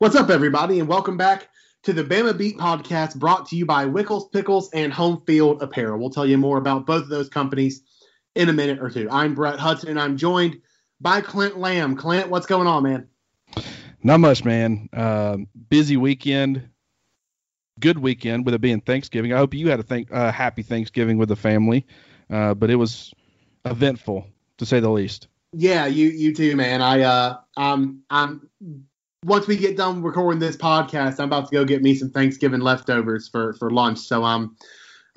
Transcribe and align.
What's 0.00 0.16
up, 0.16 0.30
everybody, 0.30 0.80
and 0.80 0.88
welcome 0.88 1.18
back 1.18 1.50
to 1.82 1.92
the 1.92 2.02
Bama 2.02 2.34
Beat 2.34 2.56
podcast 2.56 3.16
brought 3.16 3.44
to 3.48 3.56
you 3.56 3.66
by 3.66 3.84
Wickles, 3.84 4.32
Pickles, 4.32 4.70
and 4.72 4.90
Home 4.94 5.22
Field 5.26 5.60
Apparel. 5.60 5.98
We'll 5.98 6.08
tell 6.08 6.24
you 6.24 6.38
more 6.38 6.56
about 6.56 6.86
both 6.86 7.02
of 7.02 7.10
those 7.10 7.28
companies 7.28 7.82
in 8.34 8.48
a 8.48 8.52
minute 8.54 8.78
or 8.78 8.88
two. 8.88 9.08
I'm 9.10 9.34
Brett 9.34 9.58
Hudson, 9.58 9.90
and 9.90 10.00
I'm 10.00 10.16
joined 10.16 10.62
by 11.02 11.20
Clint 11.20 11.58
Lamb. 11.58 11.96
Clint, 11.96 12.30
what's 12.30 12.46
going 12.46 12.66
on, 12.66 12.82
man? 12.82 13.08
Not 14.02 14.20
much, 14.20 14.42
man. 14.42 14.88
Uh, 14.90 15.36
busy 15.68 15.98
weekend. 15.98 16.66
Good 17.78 17.98
weekend 17.98 18.46
with 18.46 18.54
it 18.54 18.62
being 18.62 18.80
Thanksgiving. 18.80 19.34
I 19.34 19.36
hope 19.36 19.52
you 19.52 19.68
had 19.68 19.80
a 19.80 19.82
thank, 19.82 20.10
uh, 20.10 20.32
happy 20.32 20.62
Thanksgiving 20.62 21.18
with 21.18 21.28
the 21.28 21.36
family, 21.36 21.86
uh, 22.30 22.54
but 22.54 22.70
it 22.70 22.76
was 22.76 23.12
eventful 23.66 24.26
to 24.56 24.64
say 24.64 24.80
the 24.80 24.88
least. 24.88 25.28
Yeah, 25.52 25.84
you 25.84 26.08
you 26.08 26.34
too, 26.34 26.56
man. 26.56 26.80
I 26.80 27.02
uh, 27.02 27.38
I'm 27.54 28.02
I'm 28.08 28.48
once 29.24 29.46
we 29.46 29.56
get 29.56 29.76
done 29.76 30.02
recording 30.02 30.40
this 30.40 30.56
podcast, 30.56 31.18
I'm 31.18 31.26
about 31.26 31.48
to 31.48 31.52
go 31.52 31.64
get 31.64 31.82
me 31.82 31.94
some 31.94 32.10
Thanksgiving 32.10 32.60
leftovers 32.60 33.28
for 33.28 33.52
for 33.54 33.70
lunch. 33.70 33.98
So 33.98 34.24
I'm 34.24 34.56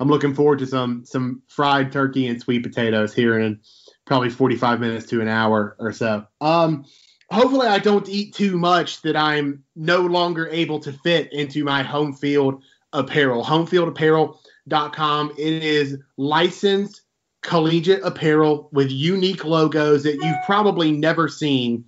I'm 0.00 0.08
looking 0.08 0.34
forward 0.34 0.58
to 0.58 0.66
some 0.66 1.04
some 1.06 1.42
fried 1.48 1.90
turkey 1.92 2.26
and 2.26 2.40
sweet 2.40 2.62
potatoes 2.62 3.14
here 3.14 3.38
in 3.38 3.60
probably 4.04 4.28
45 4.28 4.80
minutes 4.80 5.06
to 5.06 5.22
an 5.22 5.28
hour 5.28 5.76
or 5.78 5.92
so. 5.92 6.26
Um, 6.42 6.84
hopefully 7.30 7.66
I 7.66 7.78
don't 7.78 8.08
eat 8.08 8.34
too 8.34 8.58
much 8.58 9.00
that 9.02 9.16
I'm 9.16 9.64
no 9.74 10.00
longer 10.00 10.48
able 10.48 10.80
to 10.80 10.92
fit 10.92 11.32
into 11.32 11.64
my 11.64 11.82
home 11.82 12.12
field 12.12 12.62
apparel. 12.92 13.42
Homefieldapparel.com. 13.42 15.30
It 15.38 15.64
is 15.64 15.96
licensed 16.18 17.00
collegiate 17.40 18.02
apparel 18.02 18.68
with 18.72 18.90
unique 18.90 19.44
logos 19.44 20.02
that 20.02 20.16
you've 20.16 20.44
probably 20.44 20.92
never 20.92 21.28
seen 21.28 21.84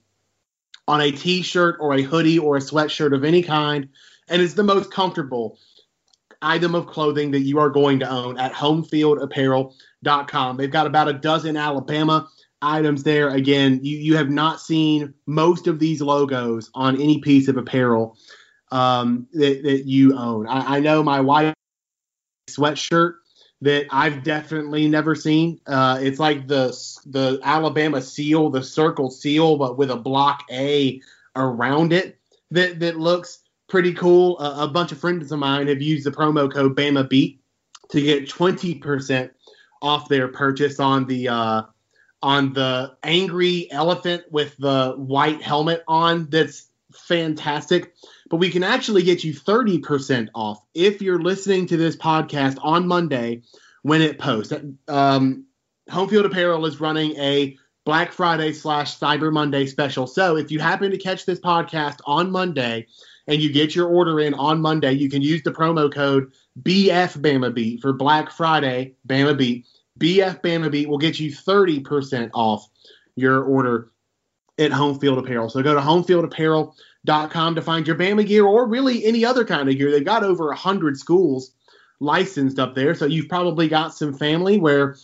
on 0.89 1.01
a 1.01 1.11
t-shirt 1.11 1.77
or 1.81 1.95
a 1.95 2.03
hoodie 2.03 2.39
or 2.39 2.57
a 2.57 2.61
sweatshirt 2.61 3.15
of 3.15 3.25
any 3.25 3.43
kind 3.43 3.89
and 4.29 4.43
it's 4.43 4.55
the 4.55 4.63
most 4.63 4.93
comfortable 4.93 5.59
item 6.43 6.75
of 6.75 6.87
clothing 6.87 7.31
that 7.31 7.41
you 7.41 7.59
are 7.59 7.71
going 7.71 7.99
to 7.99 8.09
own 8.09 8.39
at 8.39 8.53
homefieldapparel.com 8.53 10.57
they've 10.57 10.71
got 10.71 10.87
about 10.87 11.09
a 11.09 11.13
dozen 11.13 11.57
alabama 11.57 12.29
items 12.63 13.03
there. 13.03 13.31
Again 13.31 13.81
you, 13.83 13.99
you 13.99 14.17
have 14.17 14.31
not 14.31 14.61
seen 14.61 15.13
most 15.27 15.67
of 15.67 15.79
these 15.79 16.01
logos 16.01 16.71
on 16.75 17.01
any 17.01 17.21
piece 17.21 17.49
of 17.49 17.57
apparel 17.57 18.17
um, 18.73 19.27
that, 19.33 19.63
that 19.63 19.87
you 19.87 20.17
own. 20.17 20.47
I, 20.47 20.77
I 20.77 20.81
know 20.81 21.03
my 21.03 21.21
wife 21.21 21.55
sweatshirt 22.51 23.15
that 23.63 23.87
I've 23.91 24.23
definitely 24.23 24.89
never 24.89 25.15
seen. 25.15 25.61
Uh, 25.67 25.99
it's 26.01 26.19
like 26.19 26.47
the 26.47 26.69
the 27.07 27.41
Alabama 27.43 28.03
seal, 28.03 28.51
the 28.51 28.63
circle 28.63 29.11
seal, 29.11 29.57
but 29.57 29.79
with 29.79 29.91
a 29.91 29.97
block 29.97 30.45
A 30.51 31.01
around 31.35 31.93
it 31.93 32.19
that 32.51 32.81
that 32.81 32.99
looks 32.99 33.41
pretty 33.69 33.93
cool. 33.95 34.37
Uh, 34.39 34.57
a 34.59 34.69
bunch 34.69 34.93
of 34.93 34.99
friends 34.99 35.33
of 35.33 35.39
mine 35.39 35.69
have 35.69 35.83
used 35.83 36.07
the 36.07 36.11
promo 36.11 36.53
code 36.53 36.77
Bama 36.77 37.09
Beat 37.09 37.41
to 37.91 38.01
get 38.01 38.29
twenty 38.29 38.75
percent 38.75 39.33
off 39.83 40.09
their 40.09 40.29
purchase 40.29 40.79
on 40.81 41.07
the 41.07 41.29
uh, 41.29 41.63
on 42.23 42.53
the 42.53 42.97
angry 43.03 43.71
elephant 43.71 44.25
with 44.31 44.57
the 44.59 44.95
white 44.97 45.43
helmet 45.43 45.83
on. 45.89 46.29
That's 46.31 46.69
fantastic. 46.93 47.95
But 48.29 48.39
we 48.39 48.51
can 48.51 48.65
actually 48.65 49.03
get 49.03 49.23
you 49.23 49.33
30% 49.33 50.29
off 50.35 50.61
if 50.75 51.01
you're 51.01 51.21
listening 51.21 51.67
to 51.69 51.77
this 51.77 51.97
podcast 51.97 52.59
on 52.61 52.89
Monday 52.89 53.43
when 53.83 54.03
it 54.03 54.19
posts. 54.19 54.53
Um, 54.89 55.47
Home 55.91 56.09
Field 56.09 56.27
Apparel 56.27 56.67
is 56.67 56.81
running 56.81 57.17
a 57.17 57.57
Black 57.85 58.11
Friday 58.11 58.53
slash 58.53 58.99
Cyber 58.99 59.33
Monday 59.33 59.67
special. 59.67 60.09
So 60.09 60.37
if 60.37 60.51
you 60.51 60.59
happen 60.59 60.91
to 60.91 60.99
catch 60.99 61.25
this 61.25 61.39
podcast 61.39 61.99
on 62.05 62.33
Monday 62.33 62.89
and 63.29 63.41
you 63.41 63.53
get 63.53 63.77
your 63.77 63.87
order 63.87 64.19
in 64.19 64.35
on 64.35 64.61
Monday, 64.61 64.93
you 64.93 65.09
can 65.09 65.23
use 65.23 65.43
the 65.45 65.53
promo 65.53 65.93
code 65.93 66.33
BF 66.63 67.19
Bama 67.21 67.55
Beat 67.55 67.81
for 67.81 67.93
Black 67.93 68.33
Friday 68.33 68.97
Bama 69.07 69.39
Beat. 69.39 69.67
BF 70.01 70.43
Bama 70.43 70.71
Beat 70.71 70.89
will 70.89 70.99
get 70.99 71.21
you 71.21 71.31
30% 71.31 72.31
off 72.35 72.69
your 73.15 73.45
order 73.45 73.91
at 74.59 74.73
Home 74.73 74.99
Field 74.99 75.19
Apparel. 75.19 75.49
So 75.49 75.63
go 75.63 75.75
to 75.75 75.81
homefieldapparel.com 77.07 77.55
to 77.55 77.63
find 77.63 77.87
your 77.87 77.97
Bama 77.97 78.27
gear 78.27 78.45
or 78.45 78.69
really 78.69 79.05
any 79.05 79.25
other 79.25 79.45
kind 79.45 79.69
of 79.69 79.77
gear. 79.77 79.91
They've 79.91 80.05
got 80.05 80.25
over 80.25 80.47
100 80.49 80.99
schools 80.99 81.53
licensed 82.01 82.59
up 82.59 82.75
there. 82.75 82.95
So 82.95 83.07
you've 83.07 83.29
probably 83.29 83.69
got 83.69 83.95
some 83.95 84.13
family 84.13 84.59
where 84.59 84.97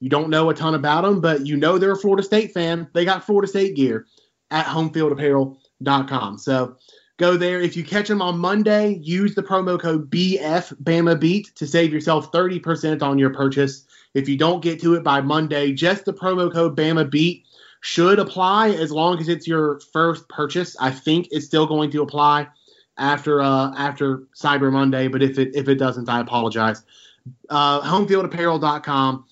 you 0.00 0.10
don't 0.10 0.28
know 0.28 0.50
a 0.50 0.54
ton 0.54 0.74
about 0.74 1.02
them, 1.02 1.20
but 1.20 1.46
you 1.46 1.56
know 1.56 1.78
they're 1.78 1.92
a 1.92 1.96
Florida 1.96 2.22
State 2.22 2.52
fan. 2.52 2.88
They 2.92 3.04
got 3.04 3.24
Florida 3.24 3.48
State 3.48 3.76
gear 3.76 4.06
at 4.50 4.66
homefieldapparel.com. 4.66 6.38
So 6.38 6.76
go 7.16 7.36
there. 7.36 7.60
If 7.60 7.76
you 7.76 7.84
catch 7.84 8.08
them 8.08 8.20
on 8.20 8.38
Monday, 8.38 9.00
use 9.02 9.34
the 9.34 9.42
promo 9.42 9.80
code 9.80 10.10
BF 10.10 10.74
Bama 10.82 11.18
Beat 11.18 11.54
to 11.56 11.66
save 11.66 11.92
yourself 11.92 12.30
30% 12.30 13.02
on 13.02 13.18
your 13.18 13.30
purchase. 13.30 13.86
If 14.12 14.28
you 14.28 14.36
don't 14.36 14.62
get 14.62 14.80
to 14.82 14.94
it 14.94 15.02
by 15.02 15.20
Monday, 15.22 15.72
just 15.72 16.04
the 16.04 16.12
promo 16.12 16.52
code 16.52 16.76
Bama 16.76 17.10
Beat 17.10 17.46
should 17.86 18.18
apply 18.18 18.70
as 18.70 18.90
long 18.90 19.20
as 19.20 19.28
it's 19.28 19.46
your 19.46 19.78
first 19.92 20.28
purchase. 20.28 20.76
I 20.80 20.90
think 20.90 21.28
it's 21.30 21.46
still 21.46 21.66
going 21.66 21.88
to 21.92 22.02
apply 22.02 22.48
after 22.98 23.40
uh, 23.40 23.72
after 23.76 24.24
Cyber 24.34 24.72
Monday, 24.72 25.06
but 25.06 25.22
if 25.22 25.38
it 25.38 25.54
if 25.54 25.68
it 25.68 25.76
doesn't, 25.76 26.08
I 26.08 26.18
apologize. 26.18 26.82
Uh, 27.48 27.80
homefieldapparel.com 27.82 29.24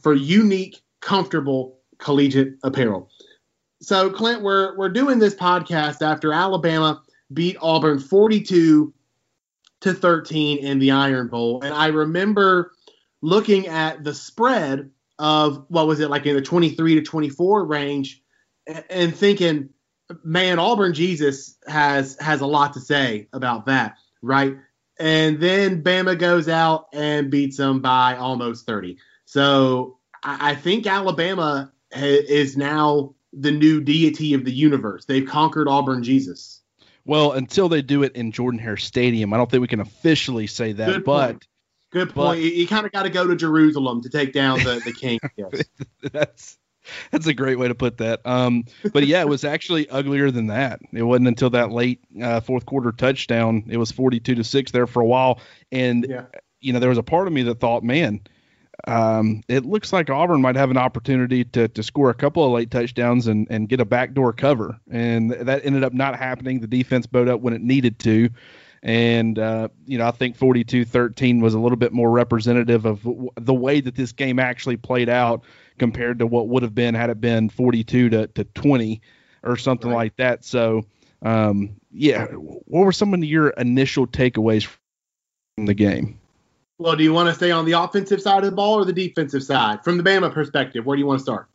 for 0.00 0.14
unique, 0.14 0.80
comfortable 1.00 1.78
collegiate 1.98 2.54
apparel. 2.62 3.10
So, 3.82 4.08
Clint, 4.08 4.40
we're 4.40 4.74
we're 4.78 4.88
doing 4.88 5.18
this 5.18 5.34
podcast 5.34 6.00
after 6.00 6.32
Alabama 6.32 7.02
beat 7.34 7.58
Auburn 7.60 7.98
42 7.98 8.94
to 9.82 9.92
13 9.92 10.58
in 10.58 10.78
the 10.78 10.90
Iron 10.90 11.28
Bowl, 11.28 11.60
and 11.60 11.74
I 11.74 11.88
remember 11.88 12.72
looking 13.20 13.66
at 13.66 14.04
the 14.04 14.14
spread 14.14 14.90
of 15.20 15.66
what 15.68 15.86
was 15.86 16.00
it 16.00 16.08
like 16.08 16.24
in 16.24 16.34
the 16.34 16.42
23 16.42 16.94
to 16.96 17.02
24 17.02 17.66
range, 17.66 18.22
and 18.88 19.14
thinking, 19.14 19.68
man, 20.24 20.58
Auburn 20.58 20.94
Jesus 20.94 21.56
has 21.66 22.16
has 22.18 22.40
a 22.40 22.46
lot 22.46 22.72
to 22.72 22.80
say 22.80 23.28
about 23.32 23.66
that, 23.66 23.96
right? 24.22 24.56
And 24.98 25.38
then 25.38 25.82
Bama 25.82 26.18
goes 26.18 26.48
out 26.48 26.88
and 26.92 27.30
beats 27.30 27.58
them 27.58 27.80
by 27.80 28.16
almost 28.16 28.66
30. 28.66 28.98
So 29.26 29.98
I, 30.22 30.52
I 30.52 30.54
think 30.54 30.86
Alabama 30.86 31.70
ha- 31.92 32.00
is 32.00 32.56
now 32.56 33.14
the 33.32 33.50
new 33.50 33.82
deity 33.82 34.34
of 34.34 34.44
the 34.44 34.52
universe. 34.52 35.04
They've 35.04 35.26
conquered 35.26 35.68
Auburn 35.68 36.02
Jesus. 36.02 36.62
Well, 37.04 37.32
until 37.32 37.68
they 37.68 37.82
do 37.82 38.02
it 38.02 38.16
in 38.16 38.32
Jordan 38.32 38.60
Hare 38.60 38.76
Stadium, 38.76 39.32
I 39.32 39.36
don't 39.36 39.50
think 39.50 39.60
we 39.60 39.68
can 39.68 39.80
officially 39.80 40.46
say 40.46 40.72
that. 40.72 41.04
But. 41.04 41.46
Good 41.90 42.14
point. 42.14 42.38
but- 42.40 42.42
you 42.42 42.66
kind 42.66 42.86
of 42.86 42.92
got 42.92 43.02
to 43.04 43.10
go 43.10 43.26
to 43.26 43.36
Jerusalem 43.36 44.00
to 44.02 44.08
take 44.08 44.32
down 44.32 44.58
the 44.60 44.80
the 44.84 44.92
king. 44.92 45.18
Yes. 45.36 45.62
that's 46.12 46.58
that's 47.12 47.26
a 47.26 47.34
great 47.34 47.58
way 47.58 47.68
to 47.68 47.74
put 47.74 47.98
that. 47.98 48.20
Um, 48.26 48.64
but 48.92 49.06
yeah, 49.06 49.20
it 49.20 49.28
was 49.28 49.44
actually 49.44 49.88
uglier 49.90 50.30
than 50.30 50.46
that. 50.48 50.80
It 50.92 51.02
wasn't 51.02 51.28
until 51.28 51.50
that 51.50 51.70
late 51.70 52.00
uh, 52.22 52.40
fourth 52.40 52.64
quarter 52.66 52.90
touchdown. 52.90 53.64
It 53.68 53.76
was 53.76 53.92
42 53.92 54.34
to 54.34 54.42
six 54.44 54.72
there 54.72 54.86
for 54.86 55.00
a 55.00 55.06
while, 55.06 55.40
and 55.70 56.06
Yeah. 56.08 56.24
you 56.60 56.72
know 56.72 56.78
there 56.80 56.88
was 56.88 56.98
a 56.98 57.02
part 57.02 57.26
of 57.26 57.32
me 57.34 57.42
that 57.42 57.60
thought, 57.60 57.84
man, 57.84 58.20
um, 58.88 59.42
it 59.46 59.66
looks 59.66 59.92
like 59.92 60.08
Auburn 60.08 60.40
might 60.40 60.56
have 60.56 60.70
an 60.70 60.78
opportunity 60.78 61.44
to 61.44 61.68
to 61.68 61.82
score 61.82 62.08
a 62.10 62.14
couple 62.14 62.44
of 62.44 62.50
late 62.52 62.70
touchdowns 62.70 63.26
and 63.26 63.46
and 63.50 63.68
get 63.68 63.78
a 63.80 63.84
backdoor 63.84 64.32
cover, 64.32 64.78
and 64.90 65.32
that 65.32 65.64
ended 65.64 65.84
up 65.84 65.92
not 65.92 66.16
happening. 66.16 66.60
The 66.60 66.66
defense 66.66 67.06
bowed 67.06 67.28
up 67.28 67.40
when 67.40 67.52
it 67.52 67.60
needed 67.60 67.98
to. 68.00 68.30
And, 68.82 69.38
uh, 69.38 69.68
you 69.84 69.98
know, 69.98 70.06
I 70.06 70.10
think 70.10 70.36
42 70.36 70.84
13 70.86 71.40
was 71.40 71.52
a 71.54 71.58
little 71.58 71.76
bit 71.76 71.92
more 71.92 72.10
representative 72.10 72.86
of 72.86 73.02
w- 73.02 73.28
the 73.36 73.52
way 73.52 73.80
that 73.80 73.94
this 73.94 74.12
game 74.12 74.38
actually 74.38 74.78
played 74.78 75.10
out 75.10 75.44
compared 75.78 76.18
to 76.20 76.26
what 76.26 76.48
would 76.48 76.62
have 76.62 76.74
been 76.74 76.94
had 76.94 77.10
it 77.10 77.20
been 77.20 77.50
42 77.50 78.08
to, 78.08 78.26
to 78.28 78.44
20 78.44 79.02
or 79.42 79.56
something 79.56 79.90
Right. 79.90 79.96
like 79.96 80.16
that. 80.16 80.44
So, 80.46 80.86
um, 81.22 81.76
yeah, 81.92 82.26
what 82.28 82.86
were 82.86 82.92
some 82.92 83.12
of 83.12 83.22
your 83.22 83.48
initial 83.50 84.06
takeaways 84.06 84.64
from 85.56 85.66
the 85.66 85.74
game? 85.74 86.18
Well, 86.78 86.96
do 86.96 87.04
you 87.04 87.12
want 87.12 87.28
to 87.28 87.34
stay 87.34 87.50
on 87.50 87.66
the 87.66 87.72
offensive 87.72 88.22
side 88.22 88.38
of 88.44 88.50
the 88.50 88.56
ball 88.56 88.78
or 88.78 88.86
the 88.86 88.94
defensive 88.94 89.42
side? 89.42 89.84
From 89.84 89.98
the 89.98 90.02
Bama 90.02 90.32
perspective, 90.32 90.86
where 90.86 90.96
do 90.96 91.00
you 91.00 91.06
want 91.06 91.18
to 91.18 91.22
start? 91.22 91.48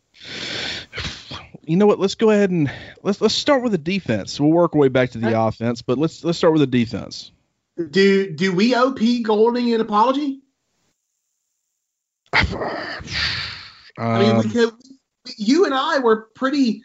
You 1.67 1.77
know 1.77 1.87
what? 1.87 1.99
Let's 1.99 2.15
go 2.15 2.29
ahead 2.29 2.51
and 2.51 2.71
let's 3.01 3.21
let's 3.21 3.33
start 3.33 3.63
with 3.63 3.71
the 3.71 3.77
defense. 3.77 4.39
We'll 4.39 4.51
work 4.51 4.75
our 4.75 4.81
way 4.81 4.87
back 4.87 5.11
to 5.11 5.17
the 5.17 5.27
Okay. 5.27 5.35
offense, 5.35 5.81
but 5.81 5.97
let's 5.97 6.23
let's 6.23 6.37
start 6.37 6.53
with 6.53 6.61
the 6.61 6.67
defense. 6.67 7.31
Do 7.89 8.31
do 8.31 8.53
we 8.53 8.75
owe 8.75 8.93
Pete 8.93 9.25
Golding 9.25 9.73
an 9.73 9.81
apology? 9.81 10.41
I 12.33 14.19
mean, 14.19 14.35
Um, 14.35 14.37
we 14.37 14.49
could, 14.49 14.73
you 15.37 15.65
and 15.65 15.73
I 15.73 15.99
were 15.99 16.29
pretty 16.35 16.83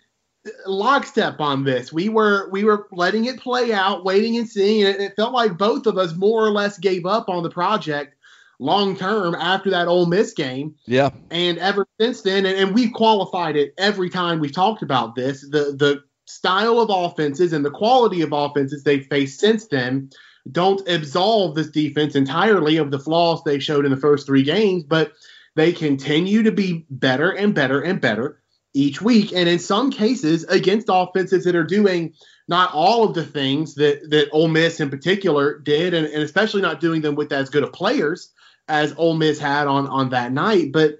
lockstep 0.67 1.41
on 1.41 1.65
this. 1.65 1.93
We 1.93 2.09
were 2.09 2.49
we 2.51 2.65
were 2.65 2.89
letting 2.93 3.27
it 3.27 3.41
play 3.41 3.73
out, 3.73 4.05
waiting 4.05 4.37
and 4.39 4.49
seeing. 4.49 4.85
And 4.85 4.95
it, 4.97 5.01
it 5.01 5.17
felt 5.17 5.33
like 5.33 5.59
both 5.59 5.87
of 5.87 5.99
us 5.99 6.15
more 6.15 6.45
or 6.45 6.51
less 6.51 6.79
gave 6.79 7.05
up 7.07 7.29
on 7.29 7.43
the 7.43 7.51
project 7.51 8.15
long 8.61 8.95
term 8.95 9.35
after 9.35 9.71
that 9.71 9.89
Ole 9.89 10.07
Miss 10.07 10.33
game. 10.33 10.77
yeah, 10.87 11.11
And 11.31 11.59
ever 11.59 11.87
since 12.01 12.21
then, 12.21 12.47
and, 12.47 12.57
and 12.57 12.75
we've 12.75 12.93
qualified 12.93 13.57
it 13.57 13.75
every 13.77 14.11
time 14.11 14.39
we've 14.39 14.55
talked 14.55 14.83
about 14.83 15.17
this. 15.17 15.41
The 15.41 15.75
the 15.77 16.03
style 16.27 16.79
of 16.79 16.91
offenses 16.91 17.53
and 17.53 17.65
the 17.65 17.71
quality 17.71 18.23
of 18.23 18.33
offenses 18.33 18.85
they've 18.85 19.07
faced 19.07 19.41
since 19.41 19.67
then 19.67 20.11
don't 20.53 20.87
absolve 20.89 21.55
this 21.55 21.71
defense 21.71 22.15
entirely 22.15 22.77
of 22.77 22.91
the 22.91 22.99
flaws 22.99 23.43
they 23.43 23.59
showed 23.59 23.85
in 23.85 23.91
the 23.91 23.97
first 23.97 24.27
three 24.27 24.45
games, 24.45 24.85
but 24.85 25.13
they 25.57 25.73
continue 25.73 26.43
to 26.45 26.53
be 26.53 26.87
better 26.89 27.31
and 27.31 27.55
better 27.55 27.81
and 27.81 28.01
better 28.01 28.41
each 28.73 29.03
week. 29.03 29.33
And 29.33 29.49
in 29.49 29.59
some 29.59 29.91
cases, 29.91 30.45
against 30.45 30.87
offenses 30.89 31.45
that 31.45 31.57
are 31.57 31.65
doing 31.65 32.15
not 32.47 32.73
all 32.73 33.05
of 33.05 33.15
the 33.15 33.25
things 33.25 33.75
that 33.77 34.11
that 34.11 34.29
Ole 34.33 34.49
Miss 34.49 34.81
in 34.81 34.91
particular 34.91 35.59
did, 35.59 35.95
and, 35.95 36.07
and 36.07 36.23
especially 36.23 36.61
not 36.61 36.81
doing 36.81 37.01
them 37.01 37.15
with 37.15 37.33
as 37.33 37.49
good 37.49 37.63
of 37.63 37.73
players 37.73 38.33
as 38.71 38.95
Ole 38.97 39.15
Miss 39.15 39.39
had 39.39 39.67
on 39.67 39.87
on 39.89 40.11
that 40.11 40.33
night, 40.33 40.73
but 40.73 40.99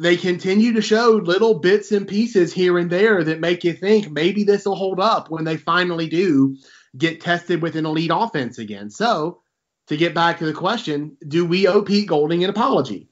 they 0.00 0.16
continue 0.16 0.74
to 0.74 0.82
show 0.82 1.12
little 1.12 1.58
bits 1.60 1.92
and 1.92 2.08
pieces 2.08 2.52
here 2.52 2.78
and 2.78 2.90
there 2.90 3.22
that 3.24 3.40
make 3.40 3.64
you 3.64 3.72
think 3.72 4.10
maybe 4.10 4.44
this 4.44 4.64
will 4.64 4.74
hold 4.74 5.00
up 5.00 5.30
when 5.30 5.44
they 5.44 5.56
finally 5.56 6.08
do 6.08 6.56
get 6.96 7.20
tested 7.20 7.62
with 7.62 7.76
an 7.76 7.86
elite 7.86 8.10
offense 8.12 8.58
again. 8.58 8.90
So, 8.90 9.42
to 9.86 9.96
get 9.96 10.14
back 10.14 10.38
to 10.38 10.46
the 10.46 10.52
question, 10.52 11.16
do 11.26 11.46
we 11.46 11.66
owe 11.66 11.82
Pete 11.82 12.08
Golding 12.08 12.44
an 12.44 12.50
apology? 12.50 13.08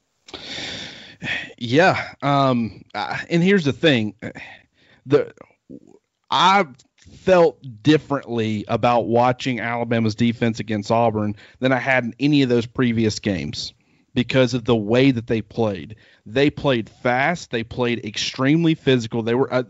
Yeah. 1.57 2.13
Um, 2.21 2.83
and 2.93 3.41
here's 3.41 3.65
the 3.65 3.73
thing. 3.73 4.15
The 5.05 5.33
I 6.29 6.65
felt 7.27 7.59
differently 7.83 8.63
about 8.69 9.01
watching 9.01 9.59
Alabama's 9.59 10.15
defense 10.15 10.61
against 10.61 10.89
Auburn 10.89 11.35
than 11.59 11.73
I 11.73 11.77
had 11.77 12.05
in 12.05 12.15
any 12.21 12.41
of 12.41 12.47
those 12.47 12.65
previous 12.65 13.19
games 13.19 13.73
because 14.13 14.53
of 14.53 14.63
the 14.63 14.75
way 14.77 15.11
that 15.11 15.27
they 15.27 15.41
played. 15.41 15.97
They 16.25 16.49
played 16.49 16.89
fast. 16.89 17.51
They 17.51 17.65
played 17.65 18.05
extremely 18.05 18.75
physical. 18.75 19.23
They 19.23 19.35
were. 19.35 19.53
Uh, 19.53 19.63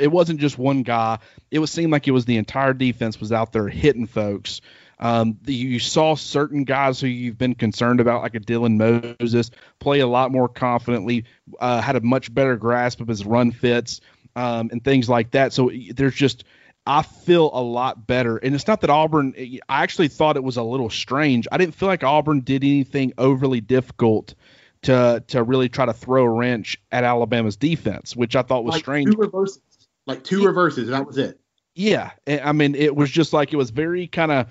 it 0.00 0.10
wasn't 0.10 0.40
just 0.40 0.56
one 0.56 0.82
guy. 0.82 1.18
It 1.50 1.58
was 1.58 1.70
seemed 1.70 1.92
like 1.92 2.08
it 2.08 2.12
was 2.12 2.24
the 2.24 2.38
entire 2.38 2.72
defense 2.72 3.20
was 3.20 3.32
out 3.32 3.52
there 3.52 3.68
hitting 3.68 4.06
folks. 4.06 4.62
Um, 4.98 5.36
you 5.44 5.80
saw 5.80 6.14
certain 6.14 6.64
guys 6.64 7.00
who 7.00 7.08
you've 7.08 7.36
been 7.36 7.54
concerned 7.54 8.00
about, 8.00 8.22
like 8.22 8.34
a 8.34 8.40
Dylan 8.40 8.78
Moses, 9.20 9.50
play 9.78 10.00
a 10.00 10.06
lot 10.06 10.32
more 10.32 10.48
confidently, 10.48 11.26
uh, 11.60 11.82
had 11.82 11.96
a 11.96 12.00
much 12.00 12.32
better 12.32 12.56
grasp 12.56 13.02
of 13.02 13.08
his 13.08 13.26
run 13.26 13.50
fits 13.50 14.00
um, 14.36 14.70
and 14.72 14.82
things 14.82 15.06
like 15.06 15.32
that. 15.32 15.52
So 15.52 15.70
there's 15.94 16.14
just 16.14 16.44
I 16.86 17.02
feel 17.02 17.50
a 17.52 17.62
lot 17.62 18.06
better. 18.06 18.36
And 18.36 18.54
it's 18.54 18.66
not 18.66 18.82
that 18.82 18.90
Auburn, 18.90 19.34
I 19.38 19.82
actually 19.82 20.08
thought 20.08 20.36
it 20.36 20.44
was 20.44 20.56
a 20.56 20.62
little 20.62 20.90
strange. 20.90 21.48
I 21.50 21.56
didn't 21.56 21.74
feel 21.74 21.88
like 21.88 22.04
Auburn 22.04 22.40
did 22.40 22.62
anything 22.62 23.12
overly 23.16 23.60
difficult 23.60 24.34
to 24.82 25.24
to 25.28 25.42
really 25.42 25.68
try 25.68 25.86
to 25.86 25.92
throw 25.92 26.24
a 26.24 26.28
wrench 26.28 26.76
at 26.92 27.04
Alabama's 27.04 27.56
defense, 27.56 28.14
which 28.14 28.36
I 28.36 28.42
thought 28.42 28.64
was 28.64 28.74
like 28.74 28.82
strange. 28.82 29.10
Two 29.10 29.16
reverses, 29.16 29.62
like 30.06 30.22
two 30.24 30.44
reverses, 30.44 30.88
that 30.88 31.06
was 31.06 31.18
it. 31.18 31.40
Yeah, 31.74 32.10
I 32.26 32.52
mean, 32.52 32.74
it 32.74 32.94
was 32.94 33.10
just 33.10 33.32
like 33.32 33.52
it 33.52 33.56
was 33.56 33.70
very 33.70 34.06
kind 34.06 34.30
of, 34.30 34.46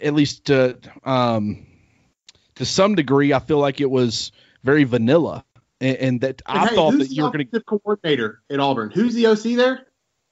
at 0.00 0.14
least 0.14 0.46
to 0.46 0.78
um, 1.04 1.66
to 2.56 2.64
some 2.64 2.94
degree, 2.94 3.32
I 3.32 3.38
feel 3.38 3.58
like 3.58 3.80
it 3.80 3.90
was 3.90 4.32
very 4.64 4.84
vanilla, 4.84 5.44
and, 5.80 5.96
and 5.98 6.20
that 6.22 6.42
and 6.46 6.58
I 6.58 6.66
hey, 6.66 6.74
thought 6.74 6.98
that 6.98 7.10
you 7.10 7.22
were 7.22 7.30
going 7.30 7.46
to 7.46 7.60
coordinator 7.60 8.40
at 8.50 8.58
Auburn. 8.58 8.90
Who's 8.90 9.14
the 9.14 9.26
OC 9.26 9.56
there? 9.56 9.86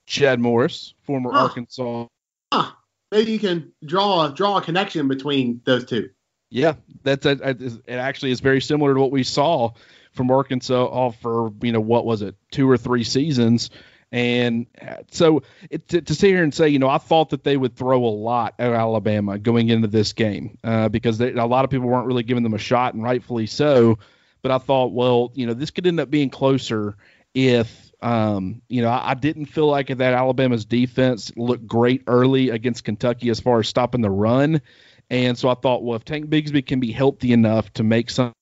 Chad 0.08 0.40
Morris, 0.40 0.94
former 1.02 1.30
Huh. 1.30 1.44
Arkansas. 1.44 2.06
Huh. 2.52 2.72
Maybe 3.12 3.32
you 3.32 3.38
can 3.38 3.72
draw 3.84 4.26
a 4.26 4.32
draw 4.32 4.56
a 4.56 4.62
connection 4.62 5.06
between 5.06 5.60
those 5.64 5.84
two. 5.84 6.10
Yeah, 6.50 6.74
that's 7.02 7.26
a, 7.26 7.38
a- 7.42 7.50
it. 7.50 7.82
Actually, 7.88 8.30
is 8.30 8.40
very 8.40 8.60
similar 8.62 8.94
to 8.94 9.00
what 9.00 9.10
we 9.10 9.22
saw 9.22 9.72
from 10.12 10.30
Arkansas 10.30 10.86
all 10.86 11.12
for 11.12 11.52
you 11.62 11.72
know 11.72 11.80
what 11.80 12.06
was 12.06 12.22
it 12.22 12.36
two 12.50 12.68
or 12.70 12.78
three 12.78 13.04
seasons, 13.04 13.68
and 14.10 14.66
uh, 14.80 14.96
so 15.10 15.42
it, 15.70 15.86
to, 15.88 16.00
to 16.00 16.14
sit 16.14 16.28
here 16.28 16.42
and 16.42 16.54
say 16.54 16.70
you 16.70 16.78
know 16.78 16.88
I 16.88 16.98
thought 16.98 17.30
that 17.30 17.44
they 17.44 17.56
would 17.58 17.76
throw 17.76 18.02
a 18.02 18.08
lot 18.08 18.54
at 18.58 18.72
Alabama 18.72 19.38
going 19.38 19.68
into 19.68 19.88
this 19.88 20.14
game 20.14 20.56
uh, 20.64 20.88
because 20.88 21.18
they, 21.18 21.32
a 21.32 21.44
lot 21.46 21.66
of 21.66 21.70
people 21.70 21.86
weren't 21.88 22.06
really 22.06 22.22
giving 22.22 22.42
them 22.44 22.54
a 22.54 22.58
shot 22.58 22.94
and 22.94 23.02
rightfully 23.02 23.46
so, 23.46 23.98
but 24.40 24.50
I 24.50 24.56
thought 24.58 24.92
well 24.92 25.32
you 25.34 25.46
know 25.46 25.52
this 25.54 25.70
could 25.70 25.86
end 25.86 26.00
up 26.00 26.10
being 26.10 26.30
closer 26.30 26.96
if 27.34 27.87
um, 28.00 28.62
you 28.68 28.82
know, 28.82 28.88
I, 28.88 29.10
I 29.10 29.14
didn't 29.14 29.46
feel 29.46 29.66
like 29.66 29.88
that 29.88 30.14
Alabama's 30.14 30.64
defense 30.64 31.32
looked 31.36 31.66
great 31.66 32.04
early 32.06 32.50
against 32.50 32.84
Kentucky 32.84 33.30
as 33.30 33.40
far 33.40 33.58
as 33.60 33.68
stopping 33.68 34.00
the 34.00 34.10
run. 34.10 34.60
And 35.10 35.36
so 35.38 35.48
I 35.48 35.54
thought, 35.54 35.82
well, 35.82 35.96
if 35.96 36.04
Tank 36.04 36.28
Bigsby 36.28 36.66
can 36.66 36.80
be 36.80 36.92
healthy 36.92 37.32
enough 37.32 37.72
to 37.74 37.82
make 37.82 38.10
some 38.10 38.32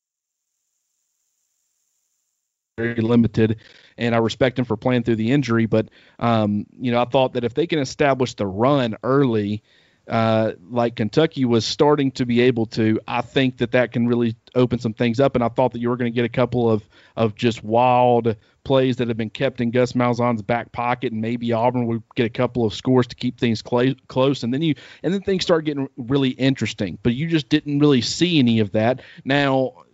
very 2.76 2.96
limited, 2.96 3.58
and 3.96 4.14
I 4.14 4.18
respect 4.18 4.58
him 4.58 4.64
for 4.64 4.76
playing 4.76 5.04
through 5.04 5.16
the 5.16 5.30
injury, 5.30 5.66
but 5.66 5.88
um, 6.18 6.66
you 6.78 6.92
know, 6.92 7.00
I 7.00 7.06
thought 7.06 7.32
that 7.34 7.44
if 7.44 7.54
they 7.54 7.66
can 7.66 7.78
establish 7.78 8.34
the 8.34 8.46
run 8.46 8.96
early, 9.02 9.62
uh, 10.08 10.52
like 10.70 10.96
Kentucky 10.96 11.44
was 11.44 11.64
starting 11.64 12.12
to 12.12 12.24
be 12.26 12.40
able 12.42 12.66
to, 12.66 13.00
I 13.08 13.22
think 13.22 13.58
that 13.58 13.72
that 13.72 13.92
can 13.92 14.06
really 14.06 14.36
open 14.54 14.78
some 14.78 14.94
things 14.94 15.18
up. 15.18 15.34
And 15.34 15.42
I 15.42 15.48
thought 15.48 15.72
that 15.72 15.80
you 15.80 15.88
were 15.88 15.96
going 15.96 16.12
to 16.12 16.14
get 16.14 16.24
a 16.24 16.28
couple 16.28 16.70
of 16.70 16.82
of 17.16 17.34
just 17.34 17.64
wild 17.64 18.36
plays 18.62 18.96
that 18.96 19.08
have 19.08 19.16
been 19.16 19.30
kept 19.30 19.60
in 19.60 19.70
Gus 19.70 19.92
Malzahn's 19.92 20.42
back 20.42 20.72
pocket, 20.72 21.12
and 21.12 21.20
maybe 21.20 21.52
Auburn 21.52 21.86
would 21.86 22.02
get 22.14 22.26
a 22.26 22.30
couple 22.30 22.64
of 22.64 22.74
scores 22.74 23.06
to 23.08 23.16
keep 23.16 23.38
things 23.38 23.62
cla 23.62 23.94
close, 24.08 24.42
and 24.42 24.52
then 24.52 24.62
you 24.62 24.74
and 25.02 25.14
then 25.14 25.22
things 25.22 25.44
start 25.44 25.64
getting 25.64 25.88
really 25.96 26.30
interesting. 26.30 26.98
But 27.02 27.14
you 27.14 27.28
just 27.28 27.48
didn't 27.48 27.78
really 27.78 28.02
see 28.02 28.38
any 28.38 28.60
of 28.60 28.72
that. 28.72 29.00
Now, 29.24 29.84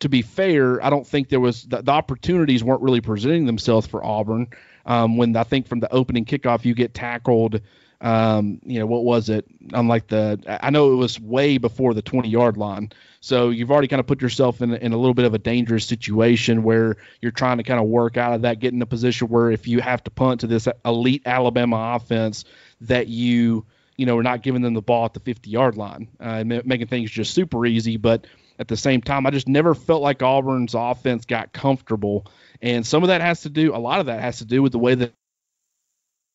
to 0.00 0.08
be 0.08 0.22
fair, 0.22 0.82
I 0.84 0.90
don't 0.90 1.06
think 1.06 1.28
there 1.28 1.40
was 1.40 1.64
the, 1.64 1.82
the 1.82 1.92
opportunities 1.92 2.62
weren't 2.62 2.82
really 2.82 3.00
presenting 3.00 3.46
themselves 3.46 3.86
for 3.86 4.04
Auburn. 4.04 4.48
Um, 4.86 5.16
when 5.16 5.36
I 5.36 5.44
think 5.44 5.66
from 5.66 5.80
the 5.80 5.92
opening 5.92 6.24
kickoff, 6.24 6.64
you 6.64 6.74
get 6.74 6.94
tackled. 6.94 7.60
Um, 8.00 8.60
you 8.64 8.78
know 8.78 8.86
what 8.86 9.04
was 9.04 9.28
it? 9.28 9.46
Unlike 9.72 10.08
the, 10.08 10.58
I 10.62 10.70
know 10.70 10.92
it 10.92 10.96
was 10.96 11.18
way 11.18 11.58
before 11.58 11.94
the 11.94 12.02
20 12.02 12.28
yard 12.28 12.56
line. 12.56 12.92
So 13.20 13.50
you've 13.50 13.70
already 13.72 13.88
kind 13.88 13.98
of 13.98 14.06
put 14.06 14.22
yourself 14.22 14.62
in, 14.62 14.72
in 14.74 14.92
a 14.92 14.96
little 14.96 15.14
bit 15.14 15.24
of 15.24 15.34
a 15.34 15.38
dangerous 15.38 15.84
situation 15.84 16.62
where 16.62 16.96
you're 17.20 17.32
trying 17.32 17.56
to 17.56 17.64
kind 17.64 17.80
of 17.80 17.86
work 17.86 18.16
out 18.16 18.34
of 18.34 18.42
that, 18.42 18.60
get 18.60 18.72
in 18.72 18.80
a 18.82 18.86
position 18.86 19.28
where 19.28 19.50
if 19.50 19.66
you 19.66 19.80
have 19.80 20.04
to 20.04 20.10
punt 20.10 20.40
to 20.40 20.46
this 20.46 20.68
elite 20.84 21.22
Alabama 21.26 21.94
offense, 21.96 22.44
that 22.82 23.08
you 23.08 23.66
you 23.96 24.06
know 24.06 24.16
are 24.16 24.22
not 24.22 24.42
giving 24.42 24.62
them 24.62 24.74
the 24.74 24.82
ball 24.82 25.06
at 25.06 25.14
the 25.14 25.20
50 25.20 25.50
yard 25.50 25.76
line, 25.76 26.08
uh, 26.20 26.44
ma- 26.44 26.60
making 26.64 26.86
things 26.86 27.10
just 27.10 27.34
super 27.34 27.66
easy. 27.66 27.96
But 27.96 28.28
at 28.60 28.68
the 28.68 28.76
same 28.76 29.02
time, 29.02 29.26
I 29.26 29.30
just 29.30 29.48
never 29.48 29.74
felt 29.74 30.02
like 30.02 30.22
Auburn's 30.22 30.74
offense 30.74 31.24
got 31.24 31.52
comfortable, 31.52 32.26
and 32.62 32.86
some 32.86 33.02
of 33.02 33.08
that 33.08 33.20
has 33.20 33.42
to 33.42 33.48
do, 33.48 33.74
a 33.74 33.78
lot 33.78 33.98
of 33.98 34.06
that 34.06 34.20
has 34.20 34.38
to 34.38 34.44
do 34.44 34.62
with 34.62 34.70
the 34.70 34.78
way 34.78 34.94
that 34.94 35.12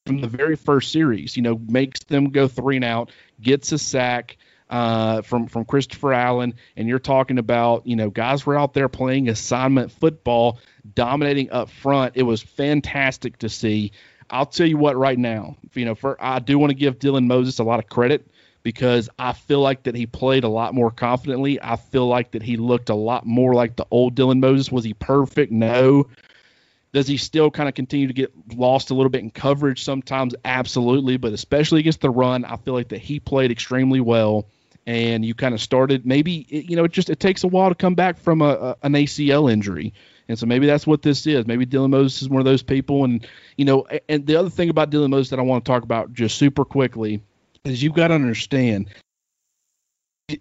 from 0.06 0.20
the 0.20 0.28
very 0.28 0.56
first 0.56 0.92
series, 0.92 1.38
you 1.38 1.44
know, 1.44 1.58
makes 1.68 2.02
them 2.02 2.30
go 2.30 2.48
three 2.48 2.76
and 2.76 2.86
out, 2.86 3.12
gets 3.42 3.72
a 3.72 3.78
sack 3.78 4.38
uh, 4.70 5.22
from 5.22 5.48
from 5.48 5.66
Christopher 5.66 6.14
Allen, 6.14 6.56
and 6.76 6.88
you're 6.88 7.00
talking 7.00 7.38
about 7.38 7.86
you 7.88 7.96
know 7.96 8.10
guys 8.10 8.46
were 8.46 8.58
out 8.58 8.74
there 8.74 8.90
playing 8.90 9.30
assignment 9.30 9.92
football, 9.92 10.60
dominating 10.96 11.52
up 11.52 11.70
front. 11.70 12.14
It 12.16 12.24
was 12.24 12.42
fantastic 12.42 13.38
to 13.40 13.50
see. 13.50 13.92
I'll 14.30 14.46
tell 14.46 14.68
you 14.68 14.78
what, 14.78 14.98
right 14.98 15.18
now, 15.18 15.58
you 15.74 15.86
know, 15.86 15.96
for 15.96 16.18
I 16.20 16.40
do 16.40 16.58
want 16.58 16.72
to 16.72 16.76
give 16.76 17.00
Dylan 17.00 17.28
Moses 17.28 17.60
a 17.60 17.64
lot 17.64 17.80
of 17.80 17.88
credit 17.88 18.28
because 18.64 19.10
I 19.20 19.34
feel 19.34 19.60
like 19.60 19.84
that 19.84 19.96
he 19.96 20.06
played 20.06 20.44
a 20.44 20.50
lot 20.50 20.74
more 20.74 20.90
confidently. 20.90 21.62
I 21.62 21.76
feel 21.76 22.08
like 22.08 22.32
that 22.32 22.42
he 22.42 22.58
looked 22.58 22.90
a 22.90 22.96
lot 22.96 23.26
more 23.26 23.54
like 23.54 23.76
the 23.76 23.86
old 23.92 24.16
Dylan 24.16 24.40
Moses. 24.40 24.72
Was 24.72 24.86
he 24.86 24.94
perfect? 24.94 25.52
No. 25.52 26.08
Does 26.94 27.08
he 27.08 27.18
still 27.18 27.50
kind 27.50 27.68
of 27.68 27.76
continue 27.76 28.08
to 28.08 28.14
get 28.14 28.32
lost 28.56 28.92
a 28.92 28.94
little 28.94 29.10
bit 29.10 29.22
in 29.22 29.32
coverage 29.32 29.84
sometimes? 29.84 30.36
Absolutely, 30.46 31.18
but 31.18 31.34
especially 31.34 31.80
against 31.80 32.02
the 32.02 32.10
run, 32.12 32.46
I 32.46 32.56
feel 32.58 32.76
like 32.76 32.90
that 32.90 33.02
he 33.02 33.20
played 33.20 33.52
extremely 33.52 34.00
well. 34.00 34.48
And 34.86 35.26
you 35.26 35.34
kind 35.34 35.54
of 35.54 35.62
started 35.62 36.06
maybe 36.06 36.46
you 36.50 36.76
know 36.76 36.84
it 36.84 36.92
just 36.92 37.10
it 37.10 37.18
takes 37.18 37.46
a 37.46 37.48
while 37.48 37.70
to 37.70 37.76
come 37.76 37.96
back 37.96 38.18
from 38.18 38.42
a, 38.42 38.50
a 38.50 38.78
an 38.84 38.92
ACL 38.92 39.50
injury, 39.50 39.94
and 40.28 40.38
so 40.38 40.46
maybe 40.46 40.66
that's 40.66 40.86
what 40.86 41.02
this 41.02 41.26
is. 41.26 41.48
Maybe 41.48 41.66
Dylan 41.66 41.90
Moses 41.90 42.22
is 42.22 42.28
one 42.28 42.42
of 42.42 42.46
those 42.46 42.64
people, 42.64 43.06
and 43.06 43.26
you 43.56 43.64
know, 43.64 43.88
and 44.10 44.28
the 44.28 44.36
other 44.36 44.50
thing 44.50 44.70
about 44.70 44.92
Dylan 44.92 45.10
Moses 45.10 45.30
that 45.30 45.40
I 45.40 45.44
want 45.44 45.64
to 45.64 45.72
talk 45.72 45.84
about 45.84 46.12
just 46.12 46.38
super 46.38 46.66
quickly 46.66 47.24
is 47.64 47.82
you've 47.82 47.94
got 47.94 48.10
to 48.10 48.16
understand 48.16 48.90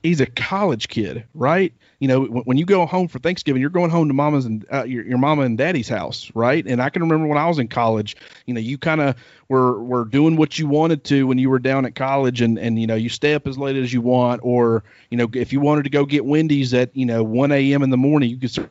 he's 0.03 0.21
a 0.21 0.27
college 0.27 0.89
kid, 0.89 1.25
right? 1.35 1.73
You 1.99 2.09
know, 2.09 2.21
when, 2.23 2.43
when 2.45 2.59
you 2.59 2.65
go 2.65 2.87
home 2.87 3.09
for 3.09 3.19
Thanksgiving, 3.19 3.61
you're 3.61 3.71
going 3.71 3.91
home 3.91 4.09
to 4.09 4.15
mama's 4.15 4.45
and 4.45 4.65
uh, 4.73 4.85
your, 4.85 5.05
your 5.05 5.19
mama 5.19 5.43
and 5.43 5.59
daddy's 5.59 5.89
house, 5.89 6.31
right? 6.35 6.65
And 6.67 6.81
I 6.81 6.89
can 6.89 7.03
remember 7.03 7.27
when 7.27 7.39
I 7.39 7.47
was 7.47 7.59
in 7.59 7.69
college, 7.69 8.17
you 8.47 8.55
know, 8.55 8.61
you 8.61 8.79
kind 8.79 9.01
of 9.01 9.17
were 9.49 9.83
were 9.83 10.05
doing 10.05 10.37
what 10.37 10.59
you 10.59 10.67
wanted 10.67 11.05
to 11.05 11.27
when 11.27 11.39
you 11.39 11.51
were 11.51 11.59
down 11.59 11.85
at 11.85 11.95
college, 11.95 12.41
and 12.41 12.59
and 12.59 12.81
you 12.81 12.87
know, 12.87 12.95
you 12.95 13.09
stay 13.09 13.35
up 13.35 13.47
as 13.47 13.59
late 13.59 13.77
as 13.77 13.93
you 13.93 14.01
want, 14.01 14.41
or 14.45 14.85
you 15.11 15.17
know, 15.17 15.29
if 15.35 15.53
you 15.53 15.61
wanted 15.61 15.85
to 15.85 15.91
go 15.91 16.05
get 16.05 16.25
Wendy's 16.25 16.73
at 16.75 16.97
you 16.97 17.07
know 17.07 17.23
1 17.23 17.53
a.m. 17.53 17.83
in 17.83 17.91
the 17.91 17.97
morning, 17.97 18.31
you 18.31 18.39
could. 18.39 18.71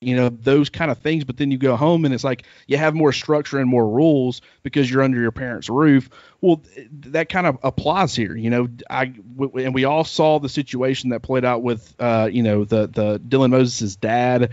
You 0.00 0.14
know 0.14 0.28
those 0.28 0.68
kind 0.68 0.92
of 0.92 0.98
things, 0.98 1.24
but 1.24 1.38
then 1.38 1.50
you 1.50 1.58
go 1.58 1.74
home 1.74 2.04
and 2.04 2.14
it's 2.14 2.22
like 2.22 2.44
you 2.68 2.76
have 2.76 2.94
more 2.94 3.12
structure 3.12 3.58
and 3.58 3.68
more 3.68 3.88
rules 3.88 4.40
because 4.62 4.88
you're 4.88 5.02
under 5.02 5.20
your 5.20 5.32
parents' 5.32 5.68
roof. 5.68 6.08
Well, 6.40 6.58
th- 6.58 6.86
that 7.06 7.28
kind 7.28 7.48
of 7.48 7.58
applies 7.64 8.14
here. 8.14 8.36
You 8.36 8.48
know, 8.48 8.68
I 8.88 9.06
w- 9.06 9.64
and 9.64 9.74
we 9.74 9.84
all 9.84 10.04
saw 10.04 10.38
the 10.38 10.48
situation 10.48 11.10
that 11.10 11.22
played 11.22 11.44
out 11.44 11.62
with, 11.64 11.96
uh, 11.98 12.28
you 12.30 12.44
know, 12.44 12.64
the 12.64 12.86
the 12.86 13.18
Dylan 13.18 13.50
Moses' 13.50 13.96
dad 13.96 14.50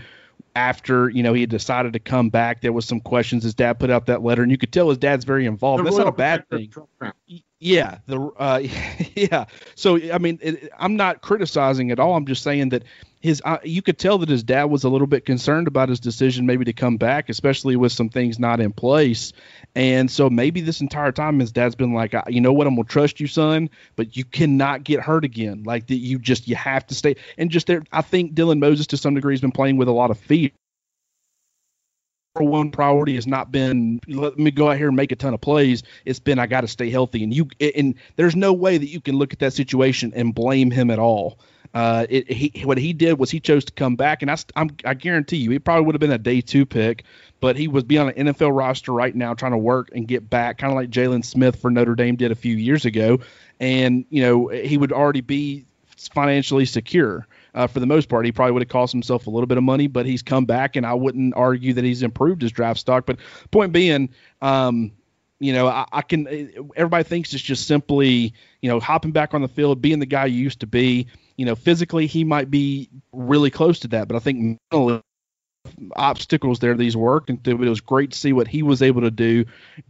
after 0.56 1.10
you 1.10 1.22
know 1.22 1.34
he 1.34 1.42
had 1.42 1.50
decided 1.50 1.92
to 1.92 2.00
come 2.00 2.30
back. 2.30 2.62
There 2.62 2.72
was 2.72 2.86
some 2.86 3.00
questions. 3.00 3.44
His 3.44 3.54
dad 3.54 3.78
put 3.78 3.90
out 3.90 4.06
that 4.06 4.22
letter, 4.22 4.42
and 4.42 4.50
you 4.50 4.58
could 4.58 4.72
tell 4.72 4.88
his 4.88 4.98
dad's 4.98 5.24
very 5.24 5.46
involved. 5.46 5.80
The 5.80 5.84
That's 5.84 5.98
not 5.98 6.08
a 6.08 6.12
bad 6.12 6.48
thing. 6.48 6.72
Yeah, 7.58 7.98
the 8.06 8.20
uh, 8.36 8.62
yeah. 9.14 9.44
So 9.74 10.00
I 10.10 10.18
mean, 10.18 10.38
it, 10.42 10.70
I'm 10.78 10.96
not 10.96 11.22
criticizing 11.22 11.90
at 11.90 12.00
all. 12.00 12.16
I'm 12.16 12.26
just 12.26 12.42
saying 12.42 12.70
that 12.70 12.82
his 13.26 13.42
uh, 13.44 13.58
you 13.64 13.82
could 13.82 13.98
tell 13.98 14.18
that 14.18 14.28
his 14.28 14.44
dad 14.44 14.64
was 14.64 14.84
a 14.84 14.88
little 14.88 15.08
bit 15.08 15.26
concerned 15.26 15.66
about 15.66 15.88
his 15.88 15.98
decision 15.98 16.46
maybe 16.46 16.64
to 16.64 16.72
come 16.72 16.96
back, 16.96 17.28
especially 17.28 17.74
with 17.74 17.90
some 17.90 18.08
things 18.08 18.38
not 18.38 18.60
in 18.60 18.72
place. 18.72 19.32
And 19.74 20.08
so 20.08 20.30
maybe 20.30 20.60
this 20.60 20.80
entire 20.80 21.10
time 21.10 21.40
his 21.40 21.50
dad's 21.50 21.74
been 21.74 21.92
like, 21.92 22.14
you 22.28 22.40
know 22.40 22.52
what, 22.52 22.68
I'm 22.68 22.76
gonna 22.76 22.86
trust 22.86 23.18
you, 23.18 23.26
son, 23.26 23.68
but 23.96 24.16
you 24.16 24.24
cannot 24.24 24.84
get 24.84 25.00
hurt 25.00 25.24
again. 25.24 25.64
Like 25.64 25.88
that, 25.88 25.96
you 25.96 26.20
just 26.20 26.46
you 26.46 26.54
have 26.54 26.86
to 26.86 26.94
stay. 26.94 27.16
And 27.36 27.50
just 27.50 27.66
there, 27.66 27.82
I 27.90 28.02
think 28.02 28.34
Dylan 28.34 28.60
Moses 28.60 28.86
to 28.88 28.96
some 28.96 29.14
degree 29.14 29.34
has 29.34 29.40
been 29.40 29.50
playing 29.50 29.76
with 29.76 29.88
a 29.88 29.92
lot 29.92 30.12
of 30.12 30.18
fear 30.18 30.50
one 32.34 32.70
priority 32.70 33.14
has 33.14 33.26
not 33.26 33.50
been 33.50 33.98
let 34.06 34.38
me 34.38 34.50
go 34.50 34.70
out 34.70 34.76
here 34.76 34.88
and 34.88 34.96
make 34.96 35.10
a 35.10 35.16
ton 35.16 35.32
of 35.34 35.40
plays. 35.40 35.82
It's 36.04 36.18
been 36.18 36.38
I 36.38 36.46
got 36.46 36.60
to 36.60 36.68
stay 36.68 36.90
healthy, 36.90 37.24
and 37.24 37.34
you 37.34 37.48
and 37.60 37.94
there's 38.16 38.36
no 38.36 38.52
way 38.52 38.76
that 38.76 38.88
you 38.88 39.00
can 39.00 39.16
look 39.16 39.32
at 39.32 39.38
that 39.38 39.54
situation 39.54 40.12
and 40.14 40.34
blame 40.34 40.70
him 40.70 40.90
at 40.90 40.98
all. 40.98 41.38
Uh, 41.76 42.06
it, 42.08 42.32
he 42.32 42.64
what 42.64 42.78
he 42.78 42.94
did 42.94 43.18
was 43.18 43.30
he 43.30 43.38
chose 43.38 43.62
to 43.62 43.70
come 43.70 43.96
back, 43.96 44.22
and 44.22 44.30
I 44.30 44.36
I'm, 44.56 44.70
I 44.86 44.94
guarantee 44.94 45.36
you 45.36 45.50
he 45.50 45.58
probably 45.58 45.84
would 45.84 45.94
have 45.94 46.00
been 46.00 46.10
a 46.10 46.16
day 46.16 46.40
two 46.40 46.64
pick, 46.64 47.04
but 47.38 47.54
he 47.54 47.68
was 47.68 47.84
be 47.84 47.98
on 47.98 48.08
an 48.08 48.28
NFL 48.28 48.56
roster 48.56 48.92
right 48.92 49.14
now 49.14 49.34
trying 49.34 49.52
to 49.52 49.58
work 49.58 49.90
and 49.94 50.08
get 50.08 50.30
back, 50.30 50.56
kind 50.56 50.72
of 50.72 50.74
like 50.74 50.88
Jaylon 50.88 51.22
Smith 51.22 51.56
for 51.56 51.70
Notre 51.70 51.94
Dame 51.94 52.16
did 52.16 52.32
a 52.32 52.34
few 52.34 52.56
years 52.56 52.86
ago, 52.86 53.20
and 53.60 54.06
you 54.08 54.22
know 54.22 54.48
he 54.48 54.78
would 54.78 54.90
already 54.90 55.20
be 55.20 55.66
financially 55.98 56.64
secure 56.64 57.26
uh, 57.54 57.66
for 57.66 57.80
the 57.80 57.86
most 57.86 58.08
part. 58.08 58.24
He 58.24 58.32
probably 58.32 58.52
would 58.52 58.62
have 58.62 58.70
cost 58.70 58.94
himself 58.94 59.26
a 59.26 59.30
little 59.30 59.46
bit 59.46 59.58
of 59.58 59.64
money, 59.64 59.86
but 59.86 60.06
he's 60.06 60.22
come 60.22 60.46
back, 60.46 60.76
and 60.76 60.86
I 60.86 60.94
wouldn't 60.94 61.34
argue 61.36 61.74
that 61.74 61.84
he's 61.84 62.02
improved 62.02 62.40
his 62.40 62.52
draft 62.52 62.80
stock. 62.80 63.04
But 63.04 63.18
point 63.50 63.74
being, 63.74 64.08
um, 64.40 64.92
you 65.40 65.52
know, 65.52 65.66
I, 65.66 65.84
I, 65.92 66.00
can. 66.00 66.26
Everybody 66.74 67.04
thinks 67.04 67.34
it's 67.34 67.42
just 67.42 67.66
simply, 67.66 68.32
you 68.66 68.72
know, 68.72 68.80
hopping 68.80 69.12
back 69.12 69.32
on 69.32 69.42
the 69.42 69.48
field, 69.48 69.80
being 69.80 70.00
the 70.00 70.06
guy 70.06 70.26
you 70.26 70.42
used 70.42 70.58
to 70.58 70.66
be. 70.66 71.06
You 71.36 71.46
know, 71.46 71.54
physically 71.54 72.08
he 72.08 72.24
might 72.24 72.50
be 72.50 72.90
really 73.12 73.48
close 73.48 73.78
to 73.80 73.88
that, 73.88 74.08
but 74.08 74.16
I 74.16 74.18
think 74.18 74.58
mentally 74.72 75.02
obstacles 75.94 76.58
there 76.58 76.76
these 76.76 76.96
worked 76.96 77.28
and 77.28 77.46
it 77.46 77.58
was 77.58 77.80
great 77.80 78.12
to 78.12 78.18
see 78.18 78.32
what 78.32 78.46
he 78.46 78.62
was 78.62 78.82
able 78.82 79.00
to 79.00 79.10
do 79.10 79.44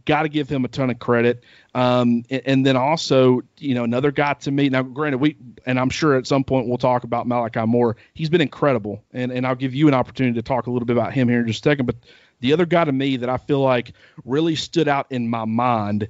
got 0.05 0.23
to 0.23 0.29
give 0.29 0.49
him 0.49 0.65
a 0.65 0.67
ton 0.67 0.89
of 0.89 0.97
credit 0.97 1.43
um, 1.75 2.23
and, 2.31 2.41
and, 2.45 2.65
then 2.65 2.75
also 2.75 3.41
you 3.59 3.75
know 3.75 3.83
another 3.83 4.11
guy 4.11 4.33
to 4.33 4.49
me 4.49 4.69
now 4.69 4.81
granted 4.81 5.19
we 5.19 5.37
and 5.67 5.79
i'm 5.79 5.91
sure 5.91 6.15
at 6.15 6.25
some 6.25 6.43
point 6.43 6.67
we'll 6.67 6.79
talk 6.79 7.03
about 7.03 7.27
malachi 7.27 7.63
moore 7.63 7.95
he's 8.15 8.27
been 8.27 8.41
incredible 8.41 9.03
and, 9.13 9.31
and 9.31 9.45
i'll 9.45 9.53
give 9.53 9.75
you 9.75 9.87
an 9.87 9.93
opportunity 9.93 10.33
to 10.33 10.41
talk 10.41 10.65
a 10.65 10.71
little 10.71 10.87
bit 10.87 10.97
about 10.97 11.13
him 11.13 11.29
here 11.29 11.41
in 11.41 11.47
just 11.47 11.63
a 11.63 11.69
second 11.69 11.85
but 11.85 11.95
the 12.39 12.53
other 12.53 12.65
guy 12.65 12.83
to 12.83 12.91
me 12.91 13.17
that 13.17 13.29
i 13.29 13.37
feel 13.37 13.59
like 13.59 13.93
really 14.25 14.55
stood 14.55 14.87
out 14.87 15.05
in 15.11 15.29
my 15.29 15.45
mind 15.45 16.07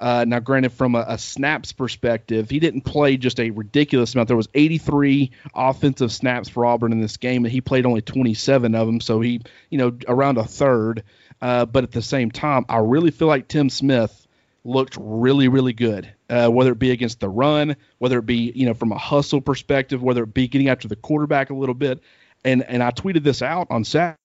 uh, 0.00 0.24
now, 0.26 0.38
granted, 0.38 0.72
from 0.72 0.94
a, 0.94 1.04
a, 1.06 1.18
snaps 1.18 1.72
perspective, 1.72 2.48
he 2.48 2.58
didn't 2.58 2.80
play 2.82 3.18
just 3.18 3.38
a 3.38 3.50
ridiculous 3.50 4.14
amount. 4.14 4.28
There 4.28 4.36
was 4.36 4.48
83 4.54 5.30
offensive 5.54 6.10
snaps 6.10 6.48
for 6.48 6.64
Auburn 6.64 6.92
in 6.92 7.02
this 7.02 7.18
game, 7.18 7.44
and 7.44 7.52
he 7.52 7.60
played 7.60 7.84
only 7.84 8.00
27 8.00 8.74
of 8.74 8.86
them, 8.86 9.00
so 9.00 9.20
he, 9.20 9.42
you 9.68 9.76
know, 9.76 9.96
around 10.08 10.38
a 10.38 10.44
third. 10.44 11.04
Uh, 11.42 11.66
but 11.66 11.84
at 11.84 11.92
the 11.92 12.00
same 12.00 12.30
time, 12.30 12.64
I 12.68 12.78
really 12.78 13.10
feel 13.10 13.28
like 13.28 13.46
Tim 13.46 13.68
Smith 13.68 14.26
looked 14.64 14.96
really, 14.98 15.48
really 15.48 15.74
good. 15.74 16.10
Uh, 16.30 16.48
whether 16.48 16.72
it 16.72 16.78
be 16.78 16.92
against 16.92 17.20
the 17.20 17.28
run, 17.28 17.76
whether 17.98 18.18
it 18.18 18.26
be, 18.26 18.52
you 18.54 18.64
know, 18.64 18.74
from 18.74 18.92
a 18.92 18.98
hustle 18.98 19.42
perspective, 19.42 20.02
whether 20.02 20.22
it 20.22 20.32
be 20.32 20.48
getting 20.48 20.70
after 20.70 20.88
the 20.88 20.96
quarterback 20.96 21.50
a 21.50 21.54
little 21.54 21.74
bit, 21.74 22.00
and 22.44 22.62
and 22.62 22.82
I 22.82 22.90
tweeted 22.90 23.22
this 23.22 23.42
out 23.42 23.66
on 23.70 23.84
Saturday. 23.84 24.16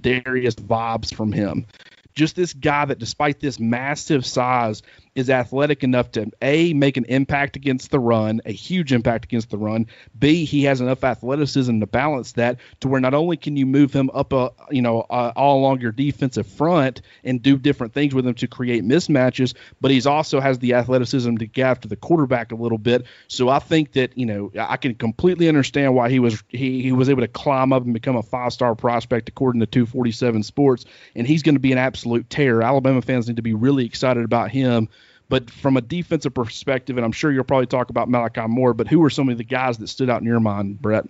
Darius 0.00 0.54
vibes 0.54 1.12
from 1.12 1.32
him 1.32 1.66
just 2.14 2.36
this 2.36 2.52
guy 2.52 2.84
that, 2.84 2.98
despite 2.98 3.40
this 3.40 3.58
massive 3.58 4.24
size, 4.24 4.82
is 5.14 5.30
athletic 5.30 5.84
enough 5.84 6.10
to 6.12 6.30
a 6.42 6.74
make 6.74 6.96
an 6.96 7.04
impact 7.04 7.56
against 7.56 7.90
the 7.90 7.98
run, 8.00 8.40
a 8.44 8.52
huge 8.52 8.92
impact 8.92 9.24
against 9.24 9.50
the 9.50 9.58
run. 9.58 9.86
B 10.18 10.44
he 10.44 10.64
has 10.64 10.80
enough 10.80 11.04
athleticism 11.04 11.80
to 11.80 11.86
balance 11.86 12.32
that 12.32 12.58
to 12.80 12.88
where 12.88 13.00
not 13.00 13.14
only 13.14 13.36
can 13.36 13.56
you 13.56 13.66
move 13.66 13.92
him 13.92 14.10
up 14.12 14.32
a 14.32 14.50
you 14.70 14.82
know 14.82 15.02
uh, 15.02 15.32
all 15.36 15.60
along 15.60 15.80
your 15.80 15.92
defensive 15.92 16.46
front 16.46 17.00
and 17.22 17.40
do 17.40 17.56
different 17.56 17.94
things 17.94 18.14
with 18.14 18.26
him 18.26 18.34
to 18.34 18.46
create 18.48 18.82
mismatches, 18.82 19.54
but 19.80 19.90
he's 19.90 20.06
also 20.06 20.40
has 20.40 20.58
the 20.58 20.74
athleticism 20.74 21.36
to 21.36 21.46
get 21.46 21.64
after 21.64 21.88
the 21.88 21.96
quarterback 21.96 22.50
a 22.52 22.56
little 22.56 22.78
bit. 22.78 23.06
So 23.28 23.48
I 23.48 23.60
think 23.60 23.92
that 23.92 24.16
you 24.18 24.26
know 24.26 24.50
I 24.58 24.76
can 24.76 24.94
completely 24.96 25.48
understand 25.48 25.94
why 25.94 26.10
he 26.10 26.18
was 26.18 26.42
he 26.48 26.82
he 26.82 26.92
was 26.92 27.08
able 27.08 27.22
to 27.22 27.28
climb 27.28 27.72
up 27.72 27.84
and 27.84 27.94
become 27.94 28.16
a 28.16 28.22
five 28.22 28.52
star 28.52 28.74
prospect 28.74 29.28
according 29.28 29.60
to 29.60 29.66
247 29.66 30.42
Sports, 30.42 30.84
and 31.14 31.26
he's 31.26 31.42
going 31.42 31.54
to 31.54 31.60
be 31.60 31.72
an 31.72 31.78
absolute 31.78 32.28
tear. 32.28 32.62
Alabama 32.62 33.00
fans 33.00 33.28
need 33.28 33.36
to 33.36 33.42
be 33.42 33.54
really 33.54 33.86
excited 33.86 34.24
about 34.24 34.50
him 34.50 34.88
but 35.28 35.50
from 35.50 35.76
a 35.76 35.80
defensive 35.80 36.34
perspective, 36.34 36.96
and 36.96 37.04
I'm 37.04 37.12
sure 37.12 37.32
you'll 37.32 37.44
probably 37.44 37.66
talk 37.66 37.90
about 37.90 38.08
Malachi 38.08 38.46
Moore, 38.46 38.74
but 38.74 38.88
who 38.88 39.02
are 39.04 39.10
some 39.10 39.28
of 39.28 39.38
the 39.38 39.44
guys 39.44 39.78
that 39.78 39.88
stood 39.88 40.10
out 40.10 40.20
in 40.20 40.26
your 40.26 40.40
mind, 40.40 40.80
Brett? 40.80 41.08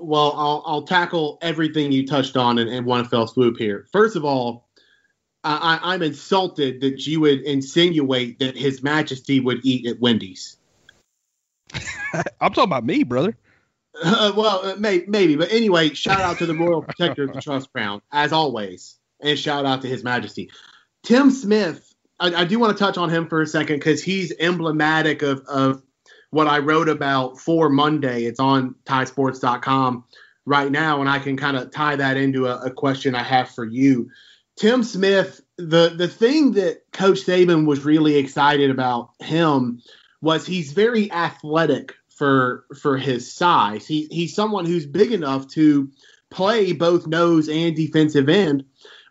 Well, 0.00 0.32
I'll, 0.34 0.62
I'll 0.64 0.82
tackle 0.82 1.38
everything 1.42 1.92
you 1.92 2.06
touched 2.06 2.36
on 2.36 2.58
in, 2.58 2.68
in 2.68 2.84
one 2.84 3.04
fell 3.04 3.26
swoop 3.26 3.58
here. 3.58 3.86
First 3.92 4.16
of 4.16 4.24
all, 4.24 4.68
I, 5.44 5.94
am 5.94 6.02
insulted 6.02 6.80
that 6.82 7.06
you 7.06 7.20
would 7.20 7.40
insinuate 7.42 8.38
that 8.40 8.56
His 8.56 8.82
Majesty 8.82 9.40
would 9.40 9.64
eat 9.64 9.86
at 9.86 10.00
Wendy's. 10.00 10.56
I'm 12.12 12.52
talking 12.52 12.64
about 12.64 12.84
me, 12.84 13.04
brother. 13.04 13.36
Uh, 14.02 14.32
well, 14.36 14.64
uh, 14.64 14.76
may, 14.76 15.04
maybe, 15.06 15.36
but 15.36 15.50
anyway, 15.52 15.92
shout 15.94 16.20
out 16.20 16.38
to 16.38 16.46
the 16.46 16.54
Royal 16.54 16.82
Protector 16.82 17.24
of 17.24 17.32
the 17.32 17.40
Trust 17.40 17.72
Crown, 17.72 18.00
as 18.12 18.32
always, 18.32 18.96
and 19.20 19.38
shout 19.38 19.66
out 19.66 19.82
to 19.82 19.88
His 19.88 20.04
Majesty. 20.04 20.50
Tim 21.02 21.30
Smith 21.30 21.89
I, 22.20 22.42
I 22.42 22.44
do 22.44 22.58
want 22.58 22.76
to 22.76 22.84
touch 22.84 22.98
on 22.98 23.08
him 23.10 23.26
for 23.26 23.42
a 23.42 23.46
second 23.46 23.76
because 23.76 24.02
he's 24.02 24.32
emblematic 24.38 25.22
of, 25.22 25.40
of 25.48 25.82
what 26.30 26.46
I 26.46 26.58
wrote 26.58 26.88
about 26.88 27.40
for 27.40 27.68
Monday. 27.68 28.24
It's 28.24 28.38
on 28.38 28.76
tidesports.com 28.84 30.04
right 30.46 30.70
now, 30.70 31.00
and 31.00 31.08
I 31.08 31.18
can 31.18 31.36
kind 31.36 31.56
of 31.56 31.70
tie 31.70 31.96
that 31.96 32.16
into 32.16 32.46
a, 32.46 32.66
a, 32.66 32.70
question 32.70 33.14
I 33.14 33.22
have 33.22 33.50
for 33.50 33.64
you. 33.64 34.10
Tim 34.56 34.82
Smith, 34.82 35.40
the 35.56 35.92
the 35.96 36.08
thing 36.08 36.52
that 36.52 36.82
Coach 36.92 37.20
Saban 37.20 37.66
was 37.66 37.84
really 37.84 38.16
excited 38.16 38.70
about 38.70 39.10
him 39.18 39.80
was 40.20 40.46
he's 40.46 40.72
very 40.72 41.10
athletic 41.10 41.94
for 42.08 42.64
for 42.80 42.98
his 42.98 43.32
size. 43.32 43.86
He 43.86 44.06
he's 44.10 44.34
someone 44.34 44.66
who's 44.66 44.86
big 44.86 45.12
enough 45.12 45.48
to 45.52 45.90
play 46.30 46.72
both 46.72 47.06
nose 47.06 47.48
and 47.48 47.74
defensive 47.74 48.28
end, 48.28 48.64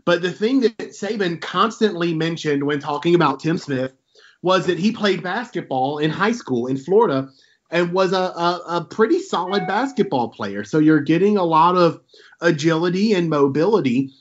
but 0.06 0.22
the 0.22 0.32
thing 0.32 0.62
that 0.62 0.78
Saban 0.78 1.42
constantly 1.42 2.14
mentioned 2.14 2.64
when 2.64 2.80
talking 2.80 3.16
about 3.16 3.40
Tim 3.40 3.58
Smith 3.58 3.94
was 4.42 4.66
that 4.68 4.80
he 4.80 4.92
played 4.92 5.22
basketball 5.22 5.98
in 5.98 6.10
high 6.10 6.32
school 6.32 6.68
in 6.68 6.78
Florida 6.78 7.30
and 7.72 7.94
was 7.94 8.14
a, 8.14 8.18
a, 8.18 8.64
a, 8.68 8.88
pretty 8.90 9.20
solid 9.20 9.68
basketball 9.68 10.30
player. 10.30 10.64
So 10.64 10.80
you're 10.80 11.02
getting 11.02 11.38
a 11.38 11.44
lot 11.44 11.76
of 11.76 12.02
agility 12.42 13.14
and 13.14 13.30
mobility 13.30 14.12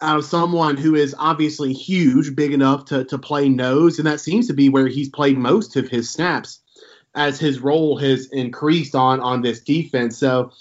out 0.00 0.18
of 0.18 0.24
someone 0.24 0.76
who 0.76 0.94
is 0.94 1.14
obviously 1.18 1.72
huge, 1.72 2.36
big 2.36 2.52
enough 2.52 2.84
to, 2.86 3.04
to 3.06 3.18
play 3.18 3.48
nose. 3.48 3.98
And 3.98 4.06
that 4.06 4.20
seems 4.20 4.46
to 4.48 4.52
be 4.52 4.68
where 4.68 4.86
he's 4.86 5.08
played 5.08 5.38
most 5.38 5.76
of 5.76 5.88
his 5.88 6.10
snaps 6.10 6.60
as 7.14 7.38
his 7.38 7.60
role 7.60 7.96
has 7.98 8.26
increased 8.26 8.94
on, 8.94 9.20
on 9.20 9.42
this 9.42 9.60
defense. 9.60 10.16
So 10.18 10.52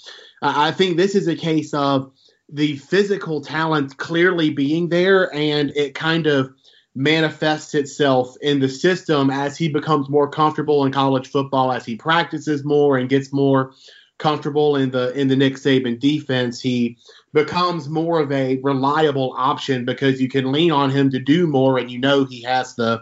uh, 0.42 0.54
I 0.56 0.72
think 0.72 0.98
this 0.98 1.16
is 1.16 1.28
a 1.28 1.36
case 1.36 1.74
of 1.74 2.12
the 2.52 2.76
physical 2.78 3.42
talent 3.42 3.98
clearly 3.98 4.50
being 4.50 4.90
there 4.90 5.34
and 5.34 5.72
it 5.76 5.96
kind 5.96 6.28
of 6.28 6.54
manifests 6.94 7.74
itself 7.74 8.36
in 8.42 8.60
the 8.60 8.68
system 8.68 9.30
as 9.30 9.58
he 9.58 9.70
becomes 9.70 10.10
more 10.10 10.30
comfortable 10.30 10.86
in 10.86 10.92
college 10.92 11.30
football 11.30 11.72
as 11.72 11.86
he 11.86 11.96
practices 11.96 12.66
more 12.66 12.98
and 12.98 13.10
gets 13.10 13.32
more 13.32 13.72
comfortable 14.18 14.76
in 14.76 14.92
the 14.92 15.12
in 15.14 15.30
the 15.30 15.36
Nick 15.36 15.56
Saban 15.56 16.00
defense. 16.00 16.60
He 16.60 16.98
becomes 17.34 17.88
more 17.88 18.20
of 18.20 18.32
a 18.32 18.58
reliable 18.58 19.34
option 19.38 19.86
because 19.86 20.22
you 20.22 20.28
can 20.28 20.52
lean 20.52 20.72
on 20.72 20.90
him 20.90 21.10
to 21.12 21.20
do 21.20 21.48
more 21.48 21.78
and 21.78 21.90
you 21.90 21.98
know 21.98 22.26
he 22.26 22.42
has 22.44 22.76
the 22.76 23.02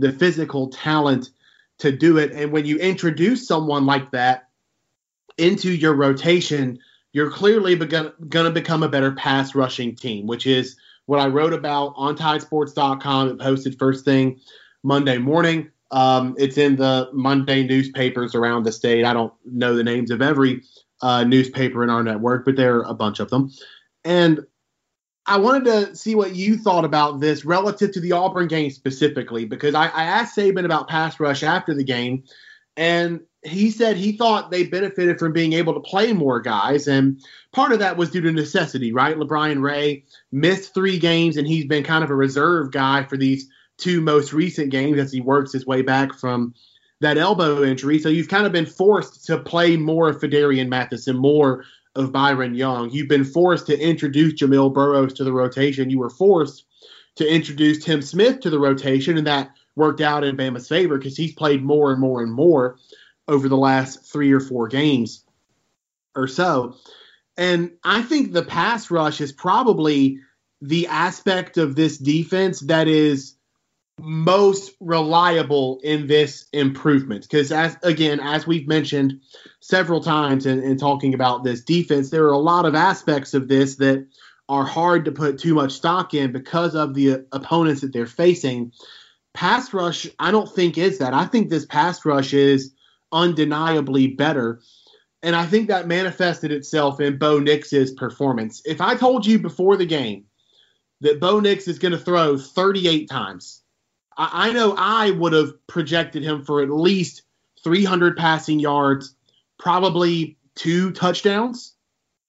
the 0.00 0.12
physical 0.12 0.68
talent 0.68 1.30
to 1.78 1.92
do 1.92 2.18
it. 2.18 2.32
And 2.32 2.50
when 2.50 2.66
you 2.66 2.76
introduce 2.78 3.46
someone 3.46 3.86
like 3.86 4.10
that 4.10 4.48
into 5.38 5.70
your 5.70 5.94
rotation 5.94 6.80
you're 7.12 7.30
clearly 7.30 7.74
going 7.74 8.12
to 8.30 8.50
become 8.50 8.82
a 8.82 8.88
better 8.88 9.12
pass 9.12 9.54
rushing 9.54 9.94
team, 9.94 10.26
which 10.26 10.46
is 10.46 10.76
what 11.06 11.20
I 11.20 11.26
wrote 11.26 11.52
about 11.52 11.94
on 11.96 12.16
tidesports.com. 12.16 13.28
It 13.28 13.38
posted 13.38 13.78
first 13.78 14.04
thing 14.04 14.40
Monday 14.82 15.18
morning. 15.18 15.70
Um, 15.90 16.34
it's 16.38 16.58
in 16.58 16.76
the 16.76 17.08
Monday 17.12 17.66
newspapers 17.66 18.34
around 18.34 18.64
the 18.64 18.72
state. 18.72 19.04
I 19.04 19.14
don't 19.14 19.32
know 19.46 19.74
the 19.74 19.84
names 19.84 20.10
of 20.10 20.20
every 20.20 20.62
uh, 21.00 21.24
newspaper 21.24 21.82
in 21.82 21.90
our 21.90 22.02
network, 22.02 22.44
but 22.44 22.56
there 22.56 22.76
are 22.76 22.82
a 22.82 22.94
bunch 22.94 23.20
of 23.20 23.30
them. 23.30 23.50
And 24.04 24.40
I 25.24 25.38
wanted 25.38 25.64
to 25.66 25.96
see 25.96 26.14
what 26.14 26.34
you 26.34 26.56
thought 26.56 26.84
about 26.84 27.20
this 27.20 27.44
relative 27.44 27.92
to 27.92 28.00
the 28.00 28.12
Auburn 28.12 28.48
game 28.48 28.70
specifically, 28.70 29.44
because 29.44 29.74
I, 29.74 29.86
I 29.88 30.04
asked 30.04 30.36
Saban 30.36 30.64
about 30.64 30.88
pass 30.88 31.18
rush 31.20 31.42
after 31.42 31.74
the 31.74 31.84
game, 31.84 32.24
and 32.76 33.20
he 33.44 33.70
said 33.70 33.96
he 33.96 34.12
thought 34.12 34.50
they 34.50 34.64
benefited 34.64 35.18
from 35.18 35.32
being 35.32 35.52
able 35.52 35.74
to 35.74 35.80
play 35.80 36.12
more 36.12 36.40
guys, 36.40 36.88
and 36.88 37.22
part 37.52 37.72
of 37.72 37.78
that 37.78 37.96
was 37.96 38.10
due 38.10 38.20
to 38.20 38.32
necessity, 38.32 38.92
right? 38.92 39.16
LaBryan 39.16 39.62
Ray 39.62 40.04
missed 40.32 40.74
three 40.74 40.98
games, 40.98 41.36
and 41.36 41.46
he's 41.46 41.64
been 41.64 41.84
kind 41.84 42.02
of 42.02 42.10
a 42.10 42.16
reserve 42.16 42.72
guy 42.72 43.04
for 43.04 43.16
these 43.16 43.48
two 43.76 44.00
most 44.00 44.32
recent 44.32 44.70
games 44.70 44.98
as 44.98 45.12
he 45.12 45.20
works 45.20 45.52
his 45.52 45.66
way 45.66 45.82
back 45.82 46.12
from 46.14 46.52
that 47.00 47.16
elbow 47.16 47.62
injury. 47.62 48.00
So 48.00 48.08
you've 48.08 48.28
kind 48.28 48.44
of 48.44 48.52
been 48.52 48.66
forced 48.66 49.24
to 49.26 49.38
play 49.38 49.76
more 49.76 50.08
of 50.08 50.20
Mathis 50.20 51.06
and 51.06 51.18
more 51.18 51.64
of 51.94 52.12
Byron 52.12 52.54
Young. 52.54 52.90
You've 52.90 53.08
been 53.08 53.24
forced 53.24 53.66
to 53.66 53.78
introduce 53.78 54.34
Jamil 54.34 54.74
Burroughs 54.74 55.14
to 55.14 55.24
the 55.24 55.32
rotation. 55.32 55.90
You 55.90 56.00
were 56.00 56.10
forced 56.10 56.64
to 57.16 57.32
introduce 57.32 57.84
Tim 57.84 58.02
Smith 58.02 58.40
to 58.40 58.50
the 58.50 58.58
rotation, 58.58 59.16
and 59.16 59.26
that 59.28 59.52
worked 59.76 60.00
out 60.00 60.24
in 60.24 60.36
Bama's 60.36 60.68
favor 60.68 60.98
because 60.98 61.16
he's 61.16 61.34
played 61.34 61.62
more 61.62 61.92
and 61.92 62.00
more 62.00 62.20
and 62.20 62.32
more 62.32 62.78
over 63.28 63.48
the 63.48 63.56
last 63.56 64.04
three 64.10 64.32
or 64.32 64.40
four 64.40 64.68
games 64.68 65.24
or 66.16 66.26
so. 66.26 66.74
And 67.36 67.72
I 67.84 68.02
think 68.02 68.32
the 68.32 68.42
pass 68.42 68.90
rush 68.90 69.20
is 69.20 69.30
probably 69.30 70.18
the 70.60 70.88
aspect 70.88 71.56
of 71.56 71.76
this 71.76 71.98
defense 71.98 72.60
that 72.60 72.88
is 72.88 73.34
most 74.00 74.72
reliable 74.80 75.80
in 75.84 76.06
this 76.06 76.46
improvement. 76.52 77.22
Because 77.22 77.52
as 77.52 77.76
again 77.82 78.20
as 78.20 78.46
we've 78.46 78.66
mentioned 78.66 79.20
several 79.60 80.02
times 80.02 80.46
in, 80.46 80.62
in, 80.62 80.78
talking 80.78 81.14
about 81.14 81.44
this 81.44 81.62
defense 81.62 82.10
there 82.10 82.24
are 82.24 82.32
a 82.32 82.38
lot 82.38 82.64
of 82.64 82.74
aspects 82.74 83.34
of 83.34 83.48
this 83.48 83.76
that 83.76 84.06
are 84.48 84.64
hard 84.64 85.04
to 85.04 85.12
put 85.12 85.38
too 85.38 85.54
much 85.54 85.72
stock 85.72 86.14
in 86.14 86.32
because 86.32 86.74
of 86.74 86.94
the 86.94 87.24
opponents 87.32 87.82
that 87.82 87.92
they're 87.92 88.06
facing. 88.06 88.72
Pass 89.34 89.72
rush 89.72 90.08
i 90.18 90.30
don't 90.30 90.52
think 90.52 90.78
is 90.78 90.98
that. 90.98 91.14
I 91.14 91.26
think 91.26 91.50
this 91.50 91.66
pass 91.66 92.04
rush 92.04 92.34
is 92.34 92.72
undeniably 93.12 94.08
better 94.08 94.60
and 95.22 95.34
i 95.34 95.44
think 95.46 95.68
that 95.68 95.86
manifested 95.86 96.52
itself 96.52 97.00
in 97.00 97.18
bo 97.18 97.38
nix's 97.38 97.92
performance 97.92 98.62
if 98.64 98.80
i 98.80 98.94
told 98.94 99.24
you 99.24 99.38
before 99.38 99.76
the 99.76 99.86
game 99.86 100.24
that 101.00 101.20
bo 101.20 101.40
nix 101.40 101.68
is 101.68 101.78
going 101.78 101.92
to 101.92 101.98
throw 101.98 102.36
38 102.36 103.08
times 103.08 103.62
I, 104.18 104.48
I 104.48 104.52
know 104.52 104.74
I 104.76 105.12
would 105.12 105.32
have 105.32 105.66
projected 105.66 106.22
him 106.22 106.44
for 106.44 106.60
at 106.60 106.68
least 106.68 107.22
300 107.64 108.16
passing 108.16 108.60
yards, 108.60 109.14
probably 109.58 110.36
two 110.54 110.92
touchdowns. 110.92 111.74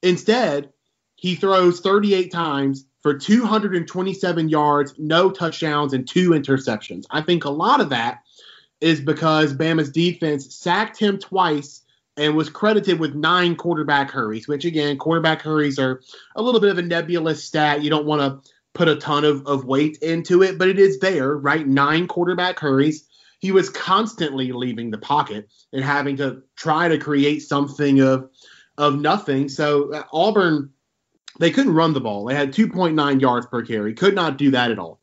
Instead, 0.01 0.71
he 1.15 1.35
throws 1.35 1.81
38 1.81 2.31
times 2.31 2.85
for 3.01 3.17
227 3.17 4.49
yards, 4.49 4.93
no 4.97 5.31
touchdowns, 5.31 5.93
and 5.93 6.07
two 6.07 6.29
interceptions. 6.29 7.05
I 7.09 7.21
think 7.21 7.43
a 7.43 7.49
lot 7.49 7.81
of 7.81 7.89
that 7.89 8.23
is 8.81 9.01
because 9.01 9.53
Bama's 9.53 9.91
defense 9.91 10.55
sacked 10.55 10.97
him 10.97 11.17
twice 11.17 11.83
and 12.17 12.35
was 12.35 12.49
credited 12.49 12.99
with 12.99 13.15
nine 13.15 13.55
quarterback 13.55 14.11
hurries, 14.11 14.47
which 14.47 14.65
again, 14.65 14.97
quarterback 14.97 15.41
hurries 15.41 15.79
are 15.79 16.01
a 16.35 16.41
little 16.41 16.59
bit 16.59 16.71
of 16.71 16.77
a 16.77 16.81
nebulous 16.81 17.43
stat. 17.43 17.81
You 17.81 17.89
don't 17.89 18.05
want 18.05 18.21
to 18.21 18.51
put 18.73 18.87
a 18.87 18.95
ton 18.95 19.25
of, 19.25 19.45
of 19.47 19.65
weight 19.65 19.97
into 20.01 20.43
it, 20.43 20.57
but 20.57 20.67
it 20.67 20.79
is 20.79 20.99
there, 20.99 21.35
right? 21.37 21.65
Nine 21.67 22.07
quarterback 22.07 22.59
hurries. 22.59 23.07
He 23.39 23.51
was 23.51 23.69
constantly 23.69 24.51
leaving 24.51 24.91
the 24.91 24.97
pocket 24.97 25.49
and 25.71 25.83
having 25.83 26.17
to 26.17 26.43
try 26.55 26.89
to 26.89 26.97
create 26.97 27.39
something 27.39 28.01
of 28.01 28.29
of 28.77 28.99
nothing. 28.99 29.49
So 29.49 29.93
uh, 29.93 30.03
Auburn, 30.13 30.71
they 31.37 31.51
couldn't 31.51 31.73
run 31.73 31.93
the 31.93 31.99
ball. 31.99 32.25
They 32.25 32.35
had 32.35 32.53
2.9 32.53 33.21
yards 33.21 33.45
per 33.47 33.61
carry. 33.61 33.93
Could 33.93 34.15
not 34.15 34.37
do 34.37 34.51
that 34.51 34.71
at 34.71 34.79
all. 34.79 35.01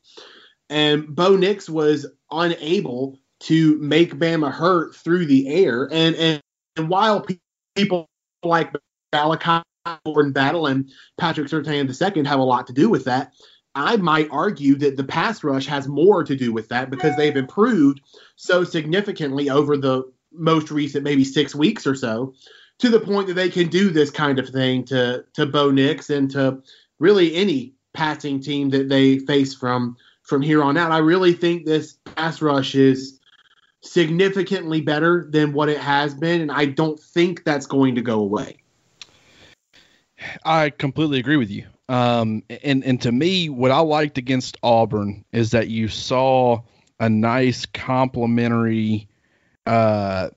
And 0.71 1.14
Bo 1.14 1.37
Nix 1.37 1.68
was 1.68 2.06
unable 2.30 3.18
to 3.40 3.78
make 3.78 4.14
Bama 4.14 4.50
hurt 4.50 4.95
through 4.95 5.26
the 5.26 5.49
air. 5.49 5.88
And 5.90 6.16
and, 6.16 6.40
and 6.76 6.88
while 6.88 7.26
people 7.75 8.07
like 8.43 8.73
Malachi 9.12 9.62
Jordan 10.07 10.33
Battle 10.33 10.66
and 10.66 10.90
Patrick 11.19 11.49
Surtain 11.49 11.88
II 11.88 12.25
have 12.25 12.40
a 12.40 12.45
lot 12.45 12.66
to 12.66 12.73
do 12.73 12.88
with 12.88 13.05
that, 13.05 13.33
I 13.75 13.97
might 13.97 14.28
argue 14.31 14.76
that 14.76 14.97
the 14.97 15.05
pass 15.05 15.45
rush 15.45 15.66
has 15.66 15.87
more 15.87 16.25
to 16.25 16.35
do 16.35 16.52
with 16.52 16.69
that 16.69 16.90
because 16.90 17.14
they've 17.16 17.37
improved 17.37 18.00
so 18.37 18.64
significantly 18.64 19.50
over 19.50 19.76
the 19.76 20.11
most 20.33 20.71
recent 20.71 21.05
maybe 21.05 21.25
six 21.25 21.55
weeks 21.55 21.87
or 21.87 21.95
so 21.95 22.35
to 22.79 22.88
the 22.88 23.01
point 23.01 23.27
that 23.29 23.35
they 23.35 23.49
can 23.49 23.68
do 23.68 23.90
this 23.90 24.11
kind 24.11 24.38
of 24.38 24.49
thing 24.49 24.85
to 24.85 25.25
to 25.35 25.46
Bo 25.46 25.70
Nix 25.70 26.11
and 26.11 26.31
to 26.33 26.62
really 26.99 27.35
any 27.35 27.75
passing 27.94 28.40
team 28.40 28.70
that 28.70 28.88
they 28.88 29.18
face 29.18 29.55
from 29.55 29.96
from 30.22 30.42
here 30.42 30.62
on 30.62 30.77
out. 30.77 30.90
I 30.90 30.99
really 30.99 31.33
think 31.33 31.64
this 31.64 31.99
pass 32.16 32.42
rush 32.42 32.75
is 32.75 33.15
significantly 33.87 34.81
better 34.81 35.27
than 35.31 35.53
what 35.53 35.68
it 35.68 35.79
has 35.79 36.14
been, 36.14 36.40
and 36.40 36.53
I 36.53 36.66
don't 36.66 36.99
think 36.99 37.44
that's 37.44 37.66
going 37.66 37.94
to 37.94 38.03
go 38.03 38.20
away. 38.20 38.59
I 40.44 40.70
completely 40.70 41.18
agree 41.18 41.37
with 41.37 41.51
you. 41.51 41.66
Um, 41.88 42.42
and 42.62 42.85
and 42.85 43.01
to 43.03 43.12
me, 43.12 43.49
what 43.49 43.70
I 43.70 43.79
liked 43.81 44.18
against 44.18 44.57
Auburn 44.62 45.25
is 45.33 45.53
that 45.53 45.68
you 45.68 45.88
saw 45.88 46.62
a 46.99 47.09
nice 47.09 47.66
complementary 47.66 49.09
uh, 49.66 50.31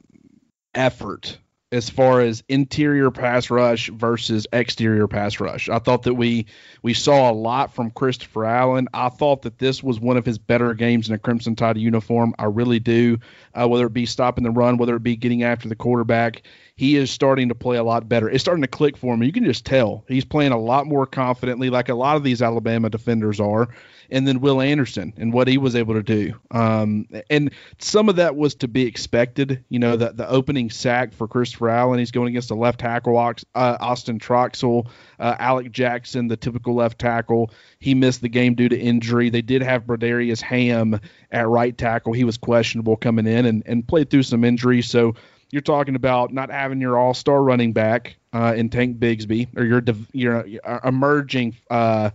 effort 0.76 1.38
as 1.72 1.88
far 1.90 2.22
as 2.22 2.44
interior 2.50 3.12
pass 3.12 3.52
rush 3.52 3.90
versus 3.90 4.48
exterior 4.52 5.08
pass 5.08 5.40
rush. 5.40 5.70
I 5.70 5.78
thought 5.78 6.04
that 6.04 6.16
we 6.16 6.48
we 6.82 6.96
saw 6.96 7.30
a 7.30 7.34
lot 7.34 7.74
from 7.76 7.92
Christopher 7.92 8.46
Allen. 8.46 8.88
I 8.94 9.10
thought 9.10 9.44
that 9.44 9.60
this 9.60 9.84
was 9.84 10.00
one 10.00 10.18
of 10.18 10.26
his 10.26 10.40
better 10.40 10.74
games 10.74 11.10
in 11.10 11.16
a 11.16 11.20
Crimson 11.20 11.56
Tide 11.56 11.78
uniform. 11.78 12.34
I 12.40 12.46
really 12.46 12.80
do. 12.80 13.20
Uh, 13.54 13.68
whether 13.68 13.86
it 13.86 13.94
be 13.94 14.08
stopping 14.08 14.44
the 14.44 14.52
run, 14.52 14.78
whether 14.78 14.96
it 14.96 15.04
be 15.04 15.16
getting 15.16 15.44
after 15.44 15.70
the 15.70 15.76
quarterback, 15.76 16.42
he 16.80 16.96
is 16.96 17.12
starting 17.12 17.50
to 17.50 17.56
play 17.56 17.76
a 17.76 17.84
lot 17.84 18.08
better. 18.08 18.30
It's 18.30 18.42
starting 18.42 18.62
to 18.62 18.68
click 18.70 18.96
for 18.96 19.14
him. 19.14 19.22
You 19.22 19.34
can 19.34 19.44
just 19.44 19.66
tell 19.66 20.06
he's 20.08 20.24
playing 20.24 20.54
a 20.54 20.58
lot 20.58 20.88
more 20.88 21.06
confidently, 21.06 21.70
like 21.70 21.90
a 21.90 21.94
lot 21.94 22.16
of 22.16 22.24
these 22.24 22.42
Alabama 22.42 22.90
defenders 22.90 23.42
are. 23.42 23.68
And 24.10 24.26
then 24.26 24.40
Will 24.40 24.62
Anderson 24.62 25.14
and 25.18 25.34
what 25.34 25.50
he 25.50 25.58
was 25.58 25.76
able 25.76 25.96
to 25.96 26.02
do. 26.02 26.36
Um, 26.52 27.06
and 27.30 27.52
some 27.80 28.08
of 28.08 28.16
that 28.16 28.38
was 28.38 28.56
to 28.56 28.70
be 28.70 28.84
expected. 28.84 29.62
You 29.68 29.80
know, 29.80 29.98
the, 29.98 30.14
the 30.14 30.30
opening 30.30 30.70
sack 30.70 31.12
for 31.12 31.28
Christopher 31.28 31.70
Allen, 31.70 32.00
he's 32.00 32.12
going 32.12 32.30
against 32.30 32.48
the 32.48 32.56
left 32.56 32.80
tackle, 32.80 33.18
uh, 33.18 33.34
Austin 33.54 34.18
Troxell, 34.18 34.88
uh, 35.20 35.36
Alec 35.38 35.74
Jackson, 35.74 36.30
the 36.30 36.38
typical 36.38 36.76
left 36.76 36.98
tackle. 36.98 37.52
He 37.80 37.94
missed 37.94 38.22
the 38.22 38.30
game 38.30 38.56
due 38.56 38.70
to 38.70 38.80
injury. 38.80 39.30
They 39.30 39.42
did 39.42 39.62
have 39.64 39.84
Brodarius 39.84 40.42
Hamm 40.42 40.98
at 41.30 41.46
right 41.46 41.78
tackle. 41.78 42.14
He 42.14 42.24
was 42.24 42.38
questionable 42.38 42.96
coming 42.96 43.28
in 43.28 43.46
and, 43.46 43.64
and 43.66 43.86
played 43.86 44.10
through 44.10 44.24
some 44.24 44.46
injuries. 44.46 44.90
So 44.90 45.16
you're 45.52 45.62
talking 45.62 45.96
about 45.96 46.34
not 46.34 46.52
having 46.52 46.80
your 46.80 46.98
all-star 46.98 47.42
running 47.42 47.74
back 47.74 48.18
uh, 48.34 48.54
in 48.56 48.70
Tank 48.70 48.98
Bigsby 48.98 49.58
or 49.58 49.64
your 49.64 49.82
your 50.14 50.46
uh, 50.64 50.80
emerging 50.84 51.58
uh, 51.70 52.12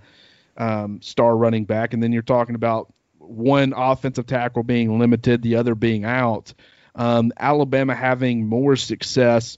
um, 0.56 1.02
star 1.02 1.36
running 1.36 1.64
back, 1.64 1.94
and 1.94 2.02
then 2.02 2.12
you're 2.12 2.22
talking 2.22 2.54
about 2.54 2.92
one 3.18 3.72
offensive 3.76 4.26
tackle 4.26 4.62
being 4.62 4.98
limited, 4.98 5.42
the 5.42 5.56
other 5.56 5.74
being 5.74 6.04
out. 6.04 6.54
Um, 6.94 7.32
Alabama 7.36 7.94
having 7.94 8.46
more 8.46 8.76
success 8.76 9.56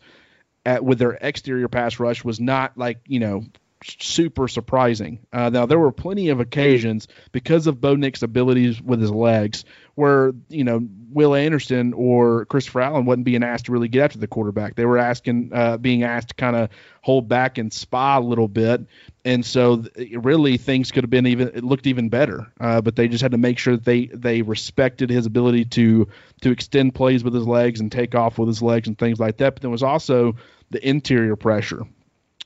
at 0.65 0.85
with 0.85 0.99
their 0.99 1.12
exterior 1.12 1.69
pass 1.69 2.01
rush 2.01 2.25
was 2.25 2.41
not 2.41 2.79
like 2.79 3.01
you 3.07 3.21
know 3.21 3.45
super 3.85 4.49
surprising. 4.49 5.21
Uh, 5.33 5.51
now 5.51 5.67
there 5.67 5.79
were 5.79 5.93
plenty 5.93 6.31
of 6.31 6.41
occasions 6.41 7.09
because 7.33 7.67
of 7.67 7.81
Bo 7.81 7.95
Nix's 7.95 8.23
abilities 8.23 8.81
with 8.81 9.01
his 9.01 9.11
legs 9.11 9.65
where 9.97 10.33
you 10.49 10.63
know 10.63 10.87
Will 11.11 11.35
Anderson 11.35 11.95
or 11.95 12.45
Christopher 12.45 12.83
Allen 12.83 13.07
wasn't 13.07 13.25
being 13.25 13.43
asked 13.43 13.67
to 13.67 13.73
really 13.73 13.89
get 13.89 14.05
after 14.05 14.19
the 14.19 14.27
quarterback. 14.29 14.77
They 14.77 14.85
were 14.85 14.99
asking, 14.99 15.51
uh, 15.53 15.79
being 15.79 16.03
asked 16.03 16.29
to 16.29 16.35
kind 16.35 16.55
of 16.55 16.69
hold 17.01 17.29
back 17.29 17.57
and 17.57 17.73
spy 17.73 18.17
a 18.17 18.21
little 18.21 18.47
bit, 18.47 18.83
and 19.25 19.45
so 19.45 19.79
th- 19.79 20.13
really 20.19 20.59
things 20.59 20.93
could 20.93 21.03
have 21.03 21.11
been 21.11 21.27
even 21.27 21.49
it 21.49 21.65
looked 21.65 21.87
even 21.87 22.11
better. 22.11 22.47
Uh, 22.61 22.83
but 22.83 22.95
they 22.95 23.09
just 23.09 23.23
had 23.23 23.33
to 23.33 23.39
make 23.39 23.59
sure 23.59 23.77
that 23.77 23.85
they 23.85 24.07
they 24.07 24.43
respected 24.43 25.09
his 25.09 25.25
ability 25.25 25.65
to 25.65 26.07
to 26.43 26.51
extend 26.51 26.95
plays 26.95 27.25
with 27.25 27.35
his 27.35 27.47
legs 27.47 27.81
and 27.81 27.91
take 27.91 28.15
off 28.15 28.39
with 28.39 28.49
his 28.49 28.63
legs 28.63 28.87
and 28.87 28.99
things 28.99 29.19
like 29.19 29.39
that. 29.39 29.55
But 29.55 29.63
there 29.63 29.71
was 29.71 29.83
also 29.83 30.37
the 30.71 30.87
interior 30.87 31.37
pressure 31.37 31.85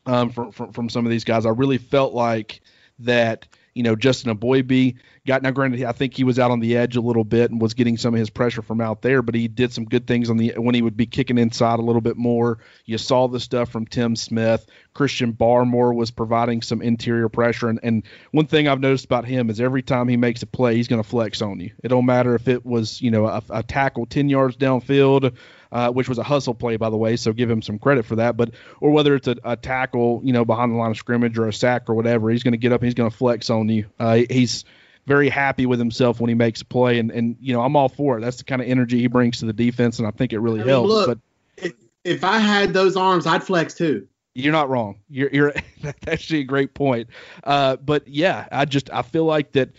um, 0.06 0.30
from, 0.30 0.52
from 0.52 0.72
from 0.72 0.88
some 0.88 1.04
of 1.04 1.10
these 1.10 1.24
guys. 1.24 1.46
I 1.46 1.50
really 1.50 1.78
felt 1.78 2.14
like 2.14 2.60
that 3.00 3.48
you 3.74 3.82
know, 3.82 3.96
Justin 3.96 4.36
Eboigbe 4.36 4.96
got 5.26 5.42
now 5.42 5.50
granted 5.50 5.84
I 5.84 5.92
think 5.92 6.14
he 6.14 6.24
was 6.24 6.38
out 6.38 6.50
on 6.50 6.60
the 6.60 6.76
edge 6.76 6.96
a 6.96 7.00
little 7.00 7.24
bit 7.24 7.50
and 7.50 7.60
was 7.60 7.74
getting 7.74 7.96
some 7.96 8.14
of 8.14 8.18
his 8.18 8.30
pressure 8.30 8.62
from 8.62 8.80
out 8.80 9.02
there, 9.02 9.22
but 9.22 9.34
he 9.34 9.48
did 9.48 9.72
some 9.72 9.84
good 9.84 10.06
things 10.06 10.30
on 10.30 10.36
the 10.36 10.54
when 10.56 10.74
he 10.74 10.82
would 10.82 10.96
be 10.96 11.06
kicking 11.06 11.38
inside 11.38 11.78
a 11.78 11.82
little 11.82 12.00
bit 12.00 12.16
more. 12.16 12.58
You 12.84 12.98
saw 12.98 13.28
the 13.28 13.40
stuff 13.40 13.70
from 13.70 13.86
Tim 13.86 14.16
Smith. 14.16 14.66
Christian 14.94 15.32
Barmore 15.32 15.94
was 15.94 16.10
providing 16.10 16.62
some 16.62 16.82
interior 16.82 17.28
pressure 17.28 17.68
and, 17.68 17.80
and 17.82 18.02
one 18.32 18.46
thing 18.46 18.68
I've 18.68 18.80
noticed 18.80 19.04
about 19.04 19.24
him 19.24 19.50
is 19.50 19.60
every 19.60 19.82
time 19.82 20.08
he 20.08 20.16
makes 20.16 20.42
a 20.42 20.46
play, 20.46 20.76
he's 20.76 20.88
going 20.88 21.02
to 21.02 21.08
flex 21.08 21.42
on 21.42 21.60
you. 21.60 21.70
It 21.82 21.88
don't 21.88 22.06
matter 22.06 22.34
if 22.34 22.48
it 22.48 22.66
was, 22.66 23.00
you 23.00 23.10
know, 23.10 23.26
a, 23.26 23.42
a 23.50 23.62
tackle 23.62 24.06
10 24.06 24.28
yards 24.28 24.56
downfield 24.56 25.36
uh, 25.72 25.90
which 25.90 26.08
was 26.08 26.18
a 26.18 26.22
hustle 26.22 26.54
play, 26.54 26.76
by 26.76 26.90
the 26.90 26.96
way. 26.96 27.16
So 27.16 27.32
give 27.32 27.50
him 27.50 27.62
some 27.62 27.78
credit 27.78 28.04
for 28.04 28.16
that. 28.16 28.36
But 28.36 28.52
or 28.80 28.90
whether 28.90 29.14
it's 29.14 29.28
a, 29.28 29.36
a 29.44 29.56
tackle, 29.56 30.20
you 30.24 30.32
know, 30.32 30.44
behind 30.44 30.72
the 30.72 30.76
line 30.76 30.90
of 30.90 30.96
scrimmage 30.96 31.38
or 31.38 31.48
a 31.48 31.52
sack 31.52 31.88
or 31.88 31.94
whatever, 31.94 32.30
he's 32.30 32.42
going 32.42 32.52
to 32.52 32.58
get 32.58 32.72
up 32.72 32.80
and 32.80 32.86
he's 32.86 32.94
going 32.94 33.10
to 33.10 33.16
flex 33.16 33.50
on 33.50 33.68
you. 33.68 33.86
Uh, 33.98 34.22
he's 34.28 34.64
very 35.06 35.28
happy 35.28 35.66
with 35.66 35.78
himself 35.78 36.20
when 36.20 36.28
he 36.28 36.34
makes 36.34 36.60
a 36.60 36.64
play, 36.64 36.98
and 36.98 37.10
and 37.10 37.36
you 37.40 37.52
know 37.52 37.62
I'm 37.62 37.76
all 37.76 37.88
for 37.88 38.18
it. 38.18 38.20
That's 38.20 38.38
the 38.38 38.44
kind 38.44 38.62
of 38.62 38.68
energy 38.68 38.98
he 39.00 39.06
brings 39.06 39.38
to 39.40 39.46
the 39.46 39.52
defense, 39.52 39.98
and 39.98 40.06
I 40.06 40.10
think 40.10 40.32
it 40.32 40.38
really 40.38 40.60
I 40.60 40.64
mean, 40.64 40.68
helps. 40.68 40.88
Look, 40.88 41.18
but 41.58 41.72
if 42.04 42.24
I 42.24 42.38
had 42.38 42.72
those 42.72 42.96
arms, 42.96 43.26
I'd 43.26 43.44
flex 43.44 43.74
too. 43.74 44.06
You're 44.34 44.52
not 44.52 44.68
wrong. 44.68 45.00
You're 45.08 45.30
you're 45.32 45.52
that's 45.82 46.06
actually 46.06 46.40
a 46.40 46.44
great 46.44 46.74
point. 46.74 47.08
Uh, 47.44 47.76
but 47.76 48.08
yeah, 48.08 48.46
I 48.50 48.64
just 48.64 48.90
I 48.90 49.02
feel 49.02 49.24
like 49.24 49.52
that 49.52 49.70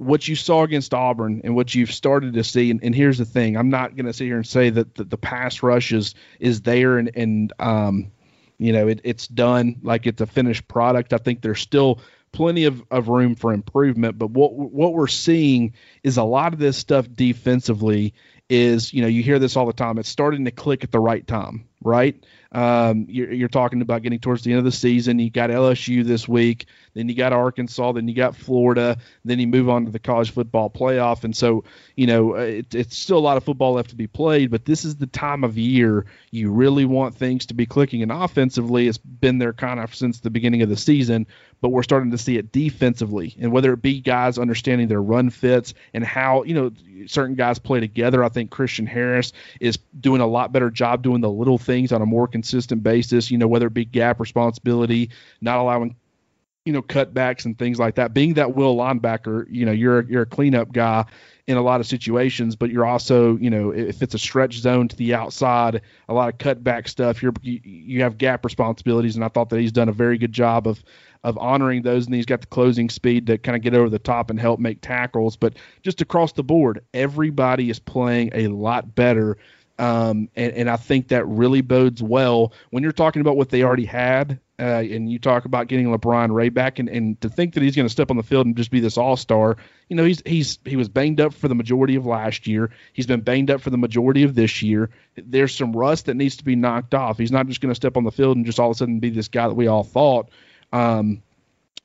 what 0.00 0.26
you 0.26 0.34
saw 0.34 0.62
against 0.62 0.94
Auburn 0.94 1.42
and 1.44 1.54
what 1.54 1.74
you've 1.74 1.92
started 1.92 2.32
to 2.32 2.42
see, 2.42 2.70
and, 2.70 2.82
and 2.82 2.94
here's 2.94 3.18
the 3.18 3.26
thing: 3.26 3.56
I'm 3.56 3.68
not 3.68 3.96
going 3.96 4.06
to 4.06 4.14
sit 4.14 4.24
here 4.24 4.36
and 4.36 4.46
say 4.46 4.70
that 4.70 4.94
the, 4.94 5.04
the 5.04 5.18
pass 5.18 5.62
rush 5.62 5.92
is 5.92 6.14
is 6.38 6.62
there 6.62 6.96
and 6.96 7.10
and 7.14 7.52
um, 7.58 8.10
you 8.58 8.72
know 8.72 8.88
it, 8.88 9.02
it's 9.04 9.28
done 9.28 9.76
like 9.82 10.06
it's 10.06 10.22
a 10.22 10.26
finished 10.26 10.66
product. 10.68 11.12
I 11.12 11.18
think 11.18 11.42
there's 11.42 11.60
still 11.60 12.00
plenty 12.32 12.64
of, 12.64 12.82
of 12.90 13.08
room 13.08 13.34
for 13.34 13.52
improvement. 13.52 14.16
But 14.18 14.30
what 14.30 14.54
what 14.54 14.94
we're 14.94 15.06
seeing 15.06 15.74
is 16.02 16.16
a 16.16 16.24
lot 16.24 16.54
of 16.54 16.58
this 16.58 16.78
stuff 16.78 17.06
defensively 17.12 18.14
is 18.48 18.94
you 18.94 19.02
know 19.02 19.08
you 19.08 19.22
hear 19.22 19.38
this 19.38 19.54
all 19.54 19.66
the 19.66 19.74
time. 19.74 19.98
It's 19.98 20.08
starting 20.08 20.46
to 20.46 20.50
click 20.50 20.82
at 20.82 20.92
the 20.92 21.00
right 21.00 21.26
time, 21.26 21.68
right? 21.82 22.22
Um, 22.52 23.06
you're, 23.08 23.32
you're, 23.32 23.48
talking 23.48 23.80
about 23.80 24.02
getting 24.02 24.18
towards 24.18 24.42
the 24.42 24.50
end 24.50 24.58
of 24.58 24.64
the 24.64 24.72
season. 24.72 25.20
You 25.20 25.30
got 25.30 25.50
LSU 25.50 26.04
this 26.04 26.26
week, 26.26 26.66
then 26.94 27.08
you 27.08 27.14
got 27.14 27.32
Arkansas, 27.32 27.92
then 27.92 28.08
you 28.08 28.14
got 28.14 28.34
Florida, 28.34 28.98
then 29.24 29.38
you 29.38 29.46
move 29.46 29.68
on 29.68 29.84
to 29.84 29.92
the 29.92 30.00
college 30.00 30.32
football 30.32 30.68
playoff. 30.68 31.22
And 31.22 31.36
so, 31.36 31.62
you 31.94 32.08
know, 32.08 32.34
it, 32.34 32.74
it's 32.74 32.96
still 32.96 33.18
a 33.18 33.20
lot 33.20 33.36
of 33.36 33.44
football 33.44 33.74
left 33.74 33.90
to 33.90 33.96
be 33.96 34.08
played, 34.08 34.50
but 34.50 34.64
this 34.64 34.84
is 34.84 34.96
the 34.96 35.06
time 35.06 35.44
of 35.44 35.58
year 35.58 36.06
you 36.32 36.50
really 36.50 36.84
want 36.84 37.14
things 37.14 37.46
to 37.46 37.54
be 37.54 37.66
clicking. 37.66 38.02
And 38.02 38.10
offensively, 38.10 38.88
it's 38.88 38.98
been 38.98 39.38
there 39.38 39.52
kind 39.52 39.78
of 39.78 39.94
since 39.94 40.18
the 40.18 40.30
beginning 40.30 40.62
of 40.62 40.68
the 40.68 40.76
season, 40.76 41.28
but 41.60 41.68
we're 41.68 41.84
starting 41.84 42.10
to 42.10 42.18
see 42.18 42.36
it 42.36 42.50
defensively. 42.50 43.36
And 43.38 43.52
whether 43.52 43.72
it 43.72 43.82
be 43.82 44.00
guys 44.00 44.38
understanding 44.38 44.88
their 44.88 45.02
run 45.02 45.30
fits 45.30 45.74
and 45.94 46.04
how, 46.04 46.42
you 46.42 46.54
know, 46.54 46.72
certain 47.06 47.36
guys 47.36 47.60
play 47.60 47.78
together, 47.78 48.24
I 48.24 48.28
think 48.28 48.50
Christian 48.50 48.86
Harris 48.86 49.32
is 49.60 49.78
doing 49.98 50.20
a 50.20 50.26
lot 50.26 50.52
better 50.52 50.70
job 50.70 51.02
doing 51.02 51.20
the 51.20 51.30
little 51.30 51.58
things 51.58 51.69
on 51.92 52.02
a 52.02 52.06
more 52.06 52.26
consistent 52.26 52.82
basis, 52.82 53.30
you 53.30 53.38
know, 53.38 53.48
whether 53.48 53.66
it 53.66 53.74
be 53.74 53.84
gap 53.84 54.20
responsibility, 54.20 55.10
not 55.40 55.58
allowing 55.58 55.94
you 56.64 56.72
know 56.72 56.82
cutbacks 56.82 57.46
and 57.46 57.58
things 57.58 57.78
like 57.78 57.94
that. 57.94 58.12
Being 58.12 58.34
that 58.34 58.54
will 58.54 58.76
linebacker, 58.76 59.46
you 59.48 59.64
know, 59.64 59.72
you're 59.72 60.02
you're 60.02 60.22
a 60.22 60.26
cleanup 60.26 60.72
guy 60.72 61.04
in 61.46 61.56
a 61.56 61.62
lot 61.62 61.80
of 61.80 61.86
situations, 61.86 62.54
but 62.54 62.70
you're 62.70 62.84
also, 62.84 63.36
you 63.38 63.50
know, 63.50 63.70
if 63.70 64.02
it's 64.02 64.14
a 64.14 64.18
stretch 64.18 64.54
zone 64.58 64.86
to 64.86 64.96
the 64.96 65.14
outside, 65.14 65.82
a 66.08 66.14
lot 66.14 66.28
of 66.28 66.38
cutback 66.38 66.86
stuff, 66.86 67.22
you're 67.22 67.32
you, 67.42 67.60
you 67.64 68.02
have 68.02 68.18
gap 68.18 68.44
responsibilities, 68.44 69.16
and 69.16 69.24
I 69.24 69.28
thought 69.28 69.48
that 69.50 69.60
he's 69.60 69.72
done 69.72 69.88
a 69.88 69.92
very 69.92 70.18
good 70.18 70.32
job 70.32 70.66
of 70.66 70.82
of 71.24 71.36
honoring 71.38 71.82
those, 71.82 72.06
and 72.06 72.14
he's 72.14 72.26
got 72.26 72.40
the 72.40 72.46
closing 72.46 72.88
speed 72.88 73.26
to 73.26 73.38
kind 73.38 73.56
of 73.56 73.62
get 73.62 73.74
over 73.74 73.90
the 73.90 73.98
top 73.98 74.30
and 74.30 74.38
help 74.38 74.60
make 74.60 74.80
tackles. 74.80 75.36
But 75.36 75.54
just 75.82 76.00
across 76.00 76.32
the 76.32 76.42
board, 76.42 76.84
everybody 76.94 77.70
is 77.70 77.78
playing 77.78 78.30
a 78.34 78.48
lot 78.48 78.94
better 78.94 79.36
um, 79.80 80.28
and, 80.36 80.52
and, 80.52 80.70
I 80.70 80.76
think 80.76 81.08
that 81.08 81.26
really 81.26 81.62
bodes 81.62 82.02
well 82.02 82.52
when 82.68 82.82
you're 82.82 82.92
talking 82.92 83.22
about 83.22 83.38
what 83.38 83.48
they 83.48 83.62
already 83.62 83.86
had. 83.86 84.38
Uh, 84.58 84.84
and 84.90 85.10
you 85.10 85.18
talk 85.18 85.46
about 85.46 85.68
getting 85.68 85.86
LaBryan 85.86 86.30
Ray 86.34 86.50
back, 86.50 86.78
and, 86.78 86.90
and 86.90 87.18
to 87.22 87.30
think 87.30 87.54
that 87.54 87.62
he's 87.62 87.74
going 87.74 87.86
to 87.86 87.90
step 87.90 88.10
on 88.10 88.18
the 88.18 88.22
field 88.22 88.44
and 88.44 88.54
just 88.58 88.70
be 88.70 88.78
this 88.78 88.98
all 88.98 89.16
star, 89.16 89.56
you 89.88 89.96
know, 89.96 90.04
he's 90.04 90.22
he's 90.26 90.58
he 90.66 90.76
was 90.76 90.90
banged 90.90 91.18
up 91.18 91.32
for 91.32 91.48
the 91.48 91.54
majority 91.54 91.94
of 91.94 92.04
last 92.04 92.46
year. 92.46 92.70
He's 92.92 93.06
been 93.06 93.22
banged 93.22 93.50
up 93.50 93.62
for 93.62 93.70
the 93.70 93.78
majority 93.78 94.22
of 94.24 94.34
this 94.34 94.60
year. 94.60 94.90
There's 95.16 95.54
some 95.54 95.72
rust 95.72 96.06
that 96.06 96.14
needs 96.14 96.36
to 96.36 96.44
be 96.44 96.56
knocked 96.56 96.92
off. 96.92 97.16
He's 97.16 97.32
not 97.32 97.46
just 97.46 97.62
going 97.62 97.70
to 97.70 97.74
step 97.74 97.96
on 97.96 98.04
the 98.04 98.12
field 98.12 98.36
and 98.36 98.44
just 98.44 98.60
all 98.60 98.68
of 98.68 98.76
a 98.76 98.76
sudden 98.76 99.00
be 99.00 99.08
this 99.08 99.28
guy 99.28 99.48
that 99.48 99.54
we 99.54 99.66
all 99.66 99.82
thought. 99.82 100.28
Um, 100.74 101.22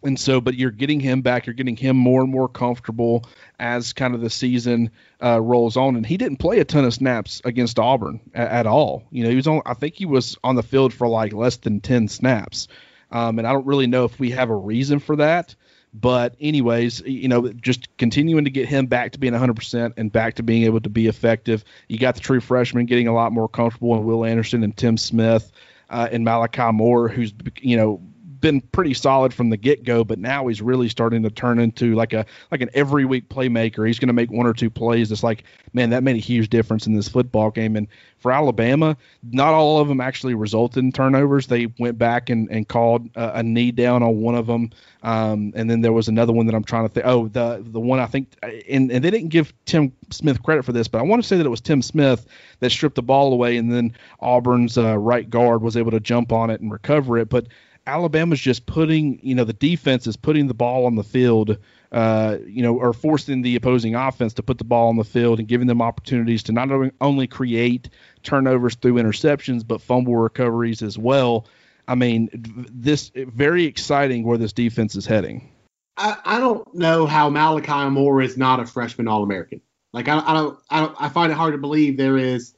and 0.06 0.20
so, 0.20 0.40
but 0.40 0.56
you're 0.56 0.72
getting 0.72 1.00
him 1.00 1.22
back. 1.22 1.46
You're 1.46 1.56
getting 1.56 1.76
him 1.76 1.98
more 1.98 2.22
and 2.22 2.32
more 2.32 2.48
comfortable 2.48 3.26
as 3.60 3.94
kind 3.94 4.14
of 4.14 4.22
the 4.22 4.30
season 4.30 4.92
uh, 5.22 5.42
rolls 5.42 5.78
on. 5.78 5.96
And 5.96 6.06
he 6.06 6.18
didn't 6.18 6.38
play 6.38 6.60
a 6.60 6.66
ton 6.66 6.86
of 6.86 6.94
snaps 6.94 7.42
against 7.44 7.80
Auburn 7.80 8.20
at, 8.34 8.50
at, 8.50 8.68
all. 8.68 9.04
You 9.12 9.24
know, 9.24 9.30
he 9.30 9.36
was 9.36 9.48
on. 9.48 9.62
I 9.66 9.74
think 9.74 9.96
he 9.96 10.06
was 10.06 10.38
on 10.44 10.56
the 10.56 10.64
field 10.64 10.94
for 10.94 11.08
like 11.08 11.34
less 11.34 11.58
than 11.58 11.82
ten 11.82 12.08
snaps. 12.08 12.68
Um, 13.12 13.40
and 13.40 13.48
I 13.48 13.54
don't 13.54 13.66
really 13.66 13.88
know 13.88 14.06
if 14.06 14.20
we 14.20 14.32
have 14.32 14.50
a 14.50 14.56
reason 14.56 15.00
for 15.00 15.18
that. 15.18 15.56
But 15.94 16.36
anyways, 16.42 17.02
you 17.06 17.30
know, 17.30 17.48
just 17.54 17.96
continuing 17.98 18.44
to 18.44 18.52
get 18.52 18.68
him 18.68 18.88
back 18.88 19.14
to 19.14 19.20
being 19.20 19.32
100% 19.32 19.94
and 19.96 20.12
back 20.12 20.36
to 20.36 20.44
being 20.44 20.64
able 20.64 20.82
to 20.82 20.90
be 20.90 21.08
effective. 21.08 21.64
You 21.88 21.98
got 21.98 22.16
the 22.16 22.22
true 22.22 22.42
freshman 22.42 22.86
getting 22.86 23.08
a 23.08 23.14
lot 23.14 23.32
more 23.32 23.48
comfortable, 23.48 23.96
and 23.96 24.04
Will 24.04 24.26
Anderson 24.26 24.64
and 24.64 24.76
Tim 24.76 24.98
Smith. 24.98 25.52
Uh, 25.90 26.10
and 26.12 26.26
Malachi 26.26 26.72
Moore, 26.74 27.08
who's 27.08 27.32
you 27.62 27.78
know 27.78 28.02
been 28.42 28.62
pretty 28.62 28.94
solid 28.94 29.34
from 29.34 29.50
the 29.50 29.58
get 29.58 29.84
go, 29.84 30.04
but 30.04 30.20
now 30.20 30.48
he's 30.48 30.62
really 30.62 30.90
starting 30.90 31.24
to 31.24 31.30
turn 31.30 31.60
into 31.60 31.96
like 31.96 32.14
a 32.14 32.26
like 32.52 32.62
an 32.62 32.70
every 32.74 33.06
week 33.06 33.30
playmaker. 33.30 33.86
He's 33.86 34.00
going 34.00 34.08
to 34.08 34.14
make 34.14 34.32
one 34.32 34.46
or 34.48 34.54
two 34.54 34.70
plays. 34.70 35.12
It's 35.12 35.24
like, 35.24 35.44
man, 35.74 35.90
that 35.92 36.04
made 36.04 36.16
a 36.16 36.20
huge 36.20 36.50
difference 36.50 36.88
in 36.88 36.96
this 36.96 37.08
football 37.08 37.52
game. 37.52 37.76
And 37.76 37.88
for 38.18 38.32
Alabama, 38.32 38.98
not 39.32 39.54
all 39.54 39.80
of 39.80 39.88
them 39.88 40.02
actually 40.02 40.34
resulted 40.34 40.84
in 40.84 40.92
turnovers. 40.92 41.48
They 41.48 41.68
went 41.78 41.98
back 41.98 42.30
and, 42.30 42.50
and 42.50 42.68
called 42.68 43.10
a, 43.16 43.40
a 43.40 43.44
knee 43.44 43.72
down 43.72 44.04
on 44.04 44.20
one 44.20 44.36
of 44.36 44.48
them. 44.48 44.72
Um, 45.04 45.54
and 45.56 45.70
then 45.70 45.82
there 45.82 45.94
was 45.94 46.08
another 46.08 46.34
one 46.34 46.48
that 46.48 46.56
I'm 46.56 46.64
trying 46.64 46.88
to 46.88 46.94
think. 46.94 47.06
Oh, 47.06 47.28
the 47.28 47.64
the 47.64 47.80
one 47.80 48.00
I 48.00 48.08
think, 48.08 48.36
and, 48.42 48.92
and 48.92 49.04
they 49.04 49.12
didn't 49.12 49.30
give 49.30 49.54
Tim 49.66 49.92
Smith 50.10 50.42
credit 50.42 50.66
for 50.66 50.72
this, 50.72 50.88
but 50.88 51.00
I 51.00 51.04
want 51.04 51.22
to 51.22 51.28
say 51.28 51.38
that 51.38 51.46
it 51.46 51.50
was 51.50 51.62
Tim 51.62 51.82
Smith 51.84 52.26
that 52.60 52.72
stripped 52.72 52.96
the 52.96 53.04
ball 53.04 53.32
away, 53.32 53.58
and 53.58 53.72
then 53.72 53.96
Auburn's 54.20 54.78
uh, 54.78 54.98
right 54.98 55.30
guard 55.30 55.62
was 55.62 55.78
able 55.78 55.92
to 55.92 56.00
jump 56.00 56.32
on 56.32 56.50
it 56.50 56.62
and 56.62 56.72
recover 56.72 57.20
it. 57.20 57.30
But 57.30 57.48
Alabama's 57.88 58.40
just 58.40 58.66
putting, 58.66 59.20
you 59.22 59.36
know, 59.36 59.44
the 59.44 59.54
defense 59.54 60.08
is 60.08 60.18
putting 60.18 60.48
the 60.48 60.54
ball 60.54 60.86
on 60.86 60.96
the 60.96 61.04
field, 61.04 61.58
uh, 61.92 62.38
you 62.46 62.64
know, 62.64 62.76
or 62.76 62.94
forcing 62.94 63.44
the 63.44 63.56
opposing 63.56 63.94
offense 63.94 64.34
to 64.34 64.44
put 64.44 64.58
the 64.58 64.64
ball 64.64 64.90
on 64.90 64.98
the 64.98 65.04
field 65.04 65.40
and 65.40 65.48
giving 65.48 65.68
them 65.68 65.82
opportunities 65.82 66.42
to 66.44 66.52
not 66.52 66.70
only 67.02 67.28
create 67.28 67.90
turnovers 68.24 68.76
through 68.76 68.96
interceptions, 68.96 69.66
but 69.66 69.82
fumble 69.82 70.16
recoveries 70.16 70.82
as 70.82 70.98
well. 70.98 71.48
I 71.88 71.94
mean, 71.94 72.30
this 72.34 73.12
very 73.16 73.66
exciting 73.66 74.24
where 74.24 74.40
this 74.40 74.54
defense 74.54 74.96
is 74.96 75.06
heading. 75.06 75.52
I, 75.98 76.18
I 76.26 76.40
don't 76.40 76.74
know 76.74 77.06
how 77.06 77.30
Malachi 77.30 77.90
Moore 77.90 78.22
is 78.22 78.36
not 78.36 78.60
a 78.60 78.66
freshman 78.66 79.08
All 79.08 79.24
American. 79.24 79.62
Like 79.94 80.08
I, 80.08 80.20
I 80.20 80.34
don't, 80.34 80.60
I 80.72 80.80
don't, 80.82 80.96
I 81.00 81.10
find 81.10 81.32
it 81.32 81.36
hard 81.36 81.54
to 81.54 81.60
believe 81.60 81.98
there 81.98 82.18
is 82.18 82.56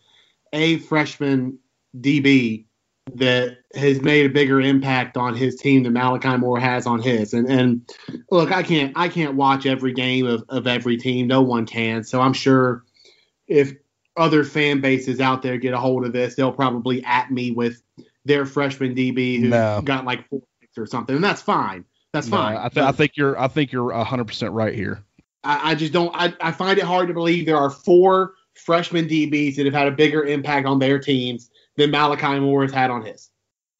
a 0.54 0.78
freshman 0.78 1.60
DB 2.00 2.67
that 3.16 3.60
has 3.74 4.02
made 4.02 4.26
a 4.26 4.30
bigger 4.30 4.60
impact 4.60 5.18
on 5.18 5.36
his 5.36 5.56
team 5.56 5.84
than 5.84 5.94
Malachi 5.94 6.38
Moore 6.38 6.60
has 6.60 6.86
on 6.86 7.02
his. 7.02 7.34
And 7.34 7.50
and 7.50 7.90
look, 8.32 8.52
I 8.52 8.64
can't 8.64 8.94
I 8.96 9.10
can't 9.10 9.36
watch 9.36 9.66
every 9.66 9.94
game 9.94 10.26
of, 10.26 10.44
of 10.50 10.68
every 10.68 10.98
team. 10.98 11.28
No 11.28 11.42
one 11.42 11.66
can. 11.66 12.04
So 12.04 12.22
I'm 12.22 12.34
sure 12.34 12.84
if 13.48 13.74
other 14.16 14.44
fan 14.44 14.82
bases 14.82 15.22
out 15.22 15.42
there 15.42 15.58
get 15.58 15.74
a 15.74 15.78
hold 15.78 16.06
of 16.06 16.14
this, 16.14 16.36
they'll 16.36 16.52
probably 16.52 17.04
at 17.04 17.32
me 17.32 17.52
with 17.52 17.82
their 18.26 18.46
freshman 18.46 18.96
DB 18.96 19.40
who 19.40 19.50
no. 19.50 19.82
got 19.84 20.06
like 20.06 20.28
four 20.30 20.42
or 20.78 20.86
something, 20.86 21.16
and 21.16 21.24
that's 21.24 21.42
fine. 21.42 21.86
That's 22.14 22.28
no, 22.28 22.38
fine. 22.38 22.58
I, 22.58 22.70
th- 22.70 22.86
I, 22.86 22.92
think 22.92 23.14
you're 23.16 23.40
I 23.40 23.48
think 23.48 23.72
you're 23.72 23.92
100 23.92 24.26
percent 24.26 24.54
right 24.54 24.76
here. 24.76 25.04
I, 25.44 25.72
I 25.72 25.76
just 25.76 25.94
don't. 25.94 26.14
I, 26.14 26.34
I 26.40 26.52
find 26.52 26.78
it 26.78 26.84
hard 26.84 27.08
to 27.08 27.14
believe 27.14 27.46
there 27.46 27.58
are 27.58 27.70
four 27.70 28.34
freshman 28.54 29.08
DBs 29.08 29.56
that 29.56 29.66
have 29.66 29.74
had 29.74 29.88
a 29.88 29.92
bigger 29.92 30.24
impact 30.24 30.68
on 30.68 30.80
their 30.80 31.00
teams 31.00 31.50
than 31.78 31.92
Malachi 31.92 32.40
Moore 32.40 32.64
has 32.64 32.74
had 32.74 32.92
on 32.92 33.06
his. 33.06 33.30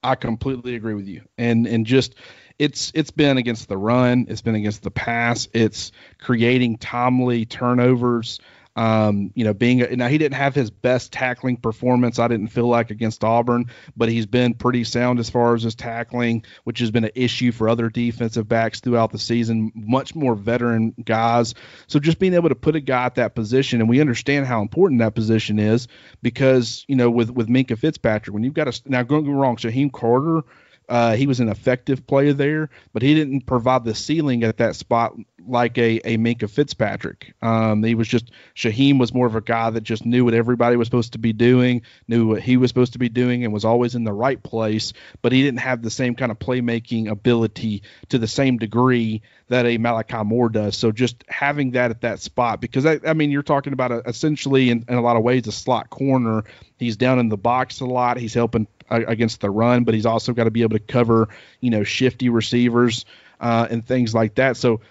I 0.04 0.16
completely 0.16 0.76
agree 0.76 0.94
with 0.94 1.08
you. 1.08 1.24
And 1.38 1.68
and 1.68 1.86
just 1.86 2.16
it's 2.60 2.92
it's 2.96 3.12
been 3.12 3.38
against 3.38 3.68
the 3.68 3.78
run, 3.78 4.28
it's 4.30 4.42
been 4.42 4.56
against 4.56 4.84
the 4.84 4.92
pass, 4.92 5.48
it's 5.54 5.92
creating 6.20 6.78
timely 6.78 7.46
turnovers. 7.46 8.40
Um, 8.78 9.32
you 9.34 9.44
know, 9.44 9.56
being 9.56 9.82
a, 9.82 9.96
now 9.96 10.08
he 10.08 10.20
didn't 10.20 10.36
have 10.36 10.54
his 10.54 10.70
best 10.70 11.12
tackling 11.12 11.58
performance. 11.58 12.20
I 12.20 12.28
didn't 12.28 12.50
feel 12.50 12.68
like 12.68 12.92
against 12.92 13.24
Auburn, 13.24 13.72
but 13.96 14.08
he's 14.08 14.28
been 14.28 14.54
pretty 14.54 14.84
sound 14.84 15.18
as 15.18 15.32
far 15.32 15.56
as 15.56 15.64
his 15.64 15.74
tackling, 15.74 16.46
which 16.64 16.78
has 16.80 16.92
been 16.92 17.04
an 17.04 17.12
issue 17.16 17.52
for 17.52 17.70
other 17.70 17.90
defensive 17.90 18.48
backs 18.48 18.80
throughout 18.80 19.12
the 19.12 19.18
season. 19.18 19.72
Much 19.74 20.14
more 20.14 20.36
veteran 20.36 20.94
guys. 21.04 21.56
So 21.88 22.00
just 22.00 22.20
being 22.20 22.36
able 22.36 22.50
to 22.50 22.56
put 22.56 22.76
a 22.76 22.80
guy 22.80 23.06
at 23.06 23.16
that 23.16 23.34
position, 23.34 23.82
and 23.82 23.90
we 23.90 24.00
understand 24.00 24.46
how 24.46 24.62
important 24.62 25.00
that 25.00 25.16
position 25.16 25.58
is 25.58 25.88
because 26.22 26.86
you 26.88 26.96
know 26.96 27.10
with 27.10 27.32
with 27.32 27.48
Minkah 27.48 27.80
Fitzpatrick, 27.80 28.32
when 28.32 28.44
you've 28.44 28.54
got 28.54 28.68
a 28.68 28.82
now 28.86 29.02
don't 29.02 29.24
get 29.24 29.32
wrong, 29.32 29.58
Shyheim 29.58 29.92
Carter 29.92 30.44
uh, 30.90 31.16
he 31.16 31.28
was 31.28 31.40
an 31.40 31.50
effective 31.50 32.08
player 32.08 32.34
there, 32.34 32.70
but 32.94 33.02
he 33.02 33.14
didn't 33.14 33.42
provide 33.42 33.84
the 33.84 33.96
ceiling 33.96 34.44
at 34.44 34.58
that 34.58 34.76
spot 34.76 35.14
like 35.48 35.78
a, 35.78 36.00
a 36.00 36.18
Minkah 36.18 36.50
Fitzpatrick. 36.50 37.34
Um, 37.42 37.84
he 37.84 37.96
was 37.96 38.08
just 38.08 38.32
Shyheim 38.56 39.00
was 39.00 39.14
more 39.14 39.28
of 39.28 39.36
a 39.36 39.42
guy 39.42 39.70
that 39.70 39.82
just 39.82 40.06
knew 40.06 40.26
what 40.26 40.34
everybody 40.34 40.76
was 40.76 40.88
supposed 40.88 41.14
to 41.14 41.20
be 41.20 41.34
doing, 41.34 41.84
knew 42.08 42.28
what 42.28 42.42
he 42.42 42.58
was 42.58 42.70
supposed 42.70 42.94
to 42.94 43.00
be 43.00 43.10
doing, 43.10 43.44
and 43.44 43.54
was 43.54 43.66
always 43.66 43.96
in 43.96 44.04
the 44.04 44.14
right 44.14 44.42
place. 44.42 44.94
But 45.22 45.32
he 45.32 45.42
didn't 45.44 45.60
have 45.60 45.82
the 45.82 45.90
same 45.90 46.16
kind 46.16 46.32
of 46.32 46.40
playmaking 46.40 47.10
ability 47.10 47.84
to 48.10 48.18
the 48.18 48.28
same 48.28 48.58
degree 48.58 49.22
that 49.50 49.66
a 49.66 49.78
Malachi 49.78 50.24
Moore 50.24 50.50
does. 50.50 50.76
So 50.76 50.92
just 50.92 51.24
having 51.28 51.72
that 51.72 51.92
at 51.92 52.02
that 52.02 52.20
spot, 52.20 52.60
because 52.60 52.86
I, 52.86 53.00
I 53.06 53.14
mean, 53.14 53.32
you're 53.32 53.44
talking 53.44 53.74
about 53.74 53.92
a, 53.92 54.02
essentially 54.06 54.70
in, 54.70 54.86
in 54.88 54.96
a 54.96 55.02
lot 55.02 55.16
of 55.16 55.24
ways 55.24 55.48
a 55.48 55.52
slot 55.52 55.90
corner. 55.90 56.44
He's 56.78 56.98
down 56.98 57.20
in 57.20 57.30
the 57.30 57.38
box 57.38 57.80
a 57.80 57.86
lot. 57.86 58.18
He's 58.18 58.34
helping 58.34 58.68
against 58.90 59.42
the 59.42 59.50
run, 59.50 59.84
but 59.84 59.94
he's 59.94 60.06
also 60.06 60.34
got 60.34 60.46
to 60.46 60.52
be 60.52 60.62
able 60.62 60.78
to 60.78 60.84
cover, 60.84 61.30
you 61.60 61.70
know, 61.70 61.84
shifty 61.84 62.30
receivers 62.30 63.06
uh, 63.40 63.68
and 63.70 63.86
things 63.86 64.14
like 64.14 64.36
that. 64.36 64.58
So, 64.58 64.82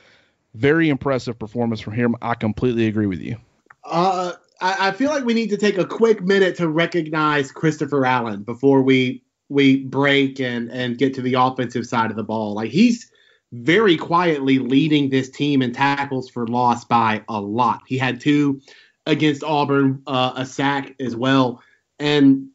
very 0.55 0.89
impressive 0.89 1.39
performance 1.39 1.81
from 1.81 1.93
him. 1.93 2.17
I 2.23 2.35
completely 2.35 2.87
agree 2.87 3.07
with 3.07 3.21
you. 3.21 3.37
Uh, 3.85 4.33
I, 4.61 4.89
I 4.89 4.91
feel 4.93 5.11
like 5.11 5.25
we 5.25 5.35
need 5.35 5.51
to 5.51 5.57
take 5.57 5.79
a 5.79 5.85
quick 5.85 6.23
minute 6.23 6.57
to 6.57 6.69
recognize 6.69 7.53
Christopher 7.53 8.05
Allen 8.05 8.43
before 8.43 8.83
we 8.83 9.23
we 9.49 9.85
break 9.85 10.41
and 10.41 10.71
and 10.71 10.99
get 10.99 11.15
to 11.15 11.23
the 11.23 11.35
offensive 11.35 11.87
side 11.87 12.11
of 12.11 12.17
the 12.17 12.25
ball. 12.25 12.55
Like 12.55 12.71
he's 12.71 13.11
very 13.53 13.97
quietly 13.97 14.59
leading 14.59 15.09
this 15.09 15.31
team 15.31 15.63
in 15.63 15.73
tackles 15.73 16.29
for 16.29 16.47
loss 16.47 16.85
by 16.85 17.23
a 17.29 17.41
lot. 17.41 17.83
He 17.87 17.97
had 17.97 18.21
two 18.21 18.61
against 19.07 19.45
Auburn, 19.45 20.03
uh, 20.07 20.33
a 20.37 20.45
sack 20.45 20.95
as 20.99 21.15
well, 21.15 21.63
and 21.99 22.49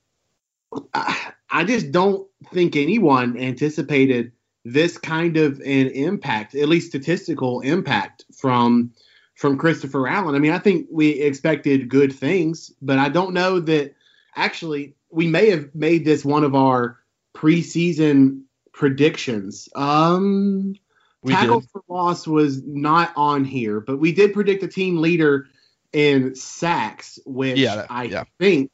I, 0.94 1.34
I 1.50 1.64
just 1.64 1.92
don't 1.92 2.28
think 2.52 2.76
anyone 2.76 3.38
anticipated 3.38 4.32
this 4.64 4.98
kind 4.98 5.38
of 5.38 5.60
an 5.60 5.88
impact, 5.88 6.56
at 6.56 6.70
least 6.70 6.90
statistical 6.90 7.62
impact 7.62 8.26
from 8.36 8.94
from 9.36 9.58
Christopher 9.58 10.08
Allen. 10.08 10.36
I 10.36 10.40
mean, 10.40 10.52
I 10.52 10.60
think 10.60 10.88
we 10.92 11.10
expected 11.10 11.90
good 11.90 12.14
things, 12.14 12.72
but 12.82 13.00
I 13.00 13.10
don't 13.10 13.34
know 13.34 13.60
that 13.62 13.96
actually 14.36 14.96
we 15.10 15.28
may 15.28 15.50
have 15.50 15.74
made 15.74 16.06
this 16.06 16.24
one 16.24 16.44
of 16.44 16.54
our 16.54 17.00
preseason 17.34 18.44
predictions. 18.72 19.68
Um, 19.76 20.76
we 21.24 21.34
tackle 21.34 21.62
did. 21.62 21.70
for 21.72 21.82
loss 21.88 22.28
was 22.28 22.64
not 22.64 23.14
on 23.16 23.44
here, 23.44 23.80
but 23.80 23.98
we 23.98 24.12
did 24.12 24.34
predict 24.34 24.64
a 24.64 24.68
team 24.68 24.98
leader 24.98 25.48
in 25.92 26.36
sacks, 26.36 27.20
which 27.26 27.58
yeah, 27.58 27.86
I 27.90 28.04
yeah. 28.04 28.24
think 28.40 28.72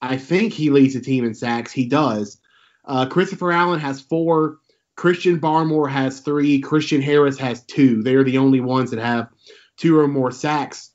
I 0.00 0.16
think 0.16 0.52
he 0.52 0.70
leads 0.70 0.94
the 0.94 1.00
team 1.00 1.24
in 1.24 1.34
sacks. 1.34 1.72
He 1.72 1.86
does. 1.86 2.40
Uh, 2.84 3.06
Christopher 3.06 3.52
Allen 3.52 3.80
has 3.80 4.00
four. 4.00 4.58
Christian 4.96 5.40
Barmore 5.40 5.90
has 5.90 6.20
three. 6.20 6.60
Christian 6.60 7.00
Harris 7.00 7.38
has 7.38 7.62
two. 7.64 8.02
They're 8.02 8.24
the 8.24 8.38
only 8.38 8.60
ones 8.60 8.90
that 8.90 9.00
have 9.00 9.28
two 9.76 9.98
or 9.98 10.08
more 10.08 10.32
sacks 10.32 10.90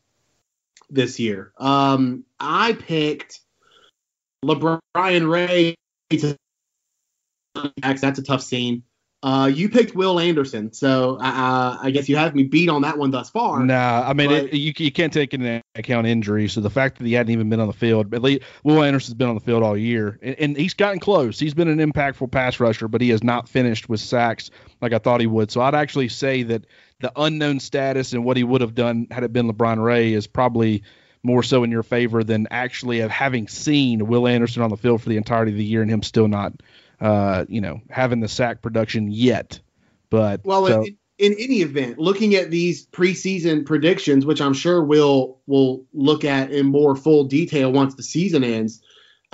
this 0.89 1.19
year. 1.19 1.53
Um, 1.57 2.25
I 2.39 2.73
picked 2.73 3.39
LaBryan 4.45 5.31
Ray 5.31 5.75
to 6.09 6.37
that's 7.81 8.19
a 8.19 8.23
tough 8.23 8.41
scene. 8.41 8.83
Uh, 9.23 9.47
you 9.47 9.69
picked 9.69 9.95
Will 9.95 10.19
Anderson, 10.19 10.73
so 10.73 11.15
uh, 11.15 11.77
I 11.81 11.91
guess 11.91 12.09
you 12.09 12.17
have 12.17 12.35
me 12.35 12.43
beat 12.43 12.67
on 12.67 12.81
that 12.81 12.97
one 12.97 13.09
thus 13.09 13.29
far. 13.29 13.63
Nah, 13.63 14.03
I 14.05 14.11
mean 14.11 14.29
it, 14.29 14.53
you, 14.53 14.73
you 14.75 14.91
can't 14.91 15.13
take 15.13 15.33
into 15.33 15.61
account 15.75 16.07
injury. 16.07 16.49
So 16.49 16.59
the 16.59 16.69
fact 16.69 16.97
that 16.97 17.07
he 17.07 17.13
hadn't 17.13 17.31
even 17.31 17.49
been 17.49 17.61
on 17.61 17.67
the 17.67 17.73
field, 17.73 18.13
at 18.13 18.21
least 18.21 18.43
Will 18.63 18.83
Anderson's 18.83 19.13
been 19.13 19.29
on 19.29 19.35
the 19.35 19.41
field 19.41 19.63
all 19.63 19.77
year, 19.77 20.19
and, 20.21 20.35
and, 20.39 20.57
he's 20.57 20.73
gotten 20.73 20.99
close. 20.99 21.39
He's 21.39 21.53
been 21.53 21.69
an 21.69 21.77
impactful 21.79 22.31
pass 22.31 22.59
rusher, 22.59 22.89
but 22.89 22.99
he 22.99 23.09
has 23.11 23.23
not 23.23 23.47
finished 23.47 23.87
with 23.87 24.01
sacks 24.01 24.51
like 24.81 24.91
I 24.91 24.97
thought 24.97 25.21
he 25.21 25.27
would. 25.27 25.51
So 25.51 25.61
I'd 25.61 25.73
actually 25.73 26.09
say 26.09 26.43
that 26.43 26.65
the 26.99 27.13
unknown 27.15 27.61
status 27.61 28.11
and 28.11 28.25
what 28.25 28.35
he 28.35 28.43
would 28.43 28.59
have 28.59 28.75
done 28.75 29.07
had 29.09 29.23
it 29.23 29.31
been 29.31 29.49
LaBryan 29.49 29.81
Ray 29.81 30.11
is 30.11 30.27
probably 30.27 30.83
more 31.23 31.43
so 31.43 31.63
in 31.63 31.71
your 31.71 31.83
favor 31.83 32.25
than 32.25 32.47
actually 32.51 32.99
of 32.99 33.09
having 33.09 33.47
seen 33.47 34.05
Will 34.05 34.27
Anderson 34.27 34.63
on 34.63 34.69
the 34.69 34.75
field 34.75 35.01
for 35.01 35.07
the 35.07 35.15
entirety 35.15 35.53
of 35.53 35.57
the 35.57 35.63
year 35.63 35.81
and 35.81 35.89
him 35.89 36.03
still 36.03 36.27
not 36.27 36.51
uh, 37.03 37.45
you 37.49 37.59
know, 37.59 37.81
having 37.89 38.21
the 38.21 38.29
sack 38.29 38.61
production 38.61 39.11
yet. 39.11 39.59
But 40.09 40.41
well, 40.45 40.65
so, 40.67 40.83
in, 40.83 40.97
in, 41.17 41.33
any 41.33 41.61
event, 41.61 41.99
looking 41.99 42.33
at 42.35 42.49
these 42.49 42.87
preseason 42.87 43.65
predictions, 43.65 44.25
which 44.25 44.39
I'm 44.39 44.53
sure 44.53 44.81
we'll 44.81 45.39
we'll 45.45 45.83
look 45.93 46.23
at 46.23 46.51
in 46.51 46.65
more 46.65 46.95
full 46.95 47.25
detail 47.25 47.71
once 47.71 47.95
the 47.95 48.03
season 48.03 48.43
ends. 48.43 48.81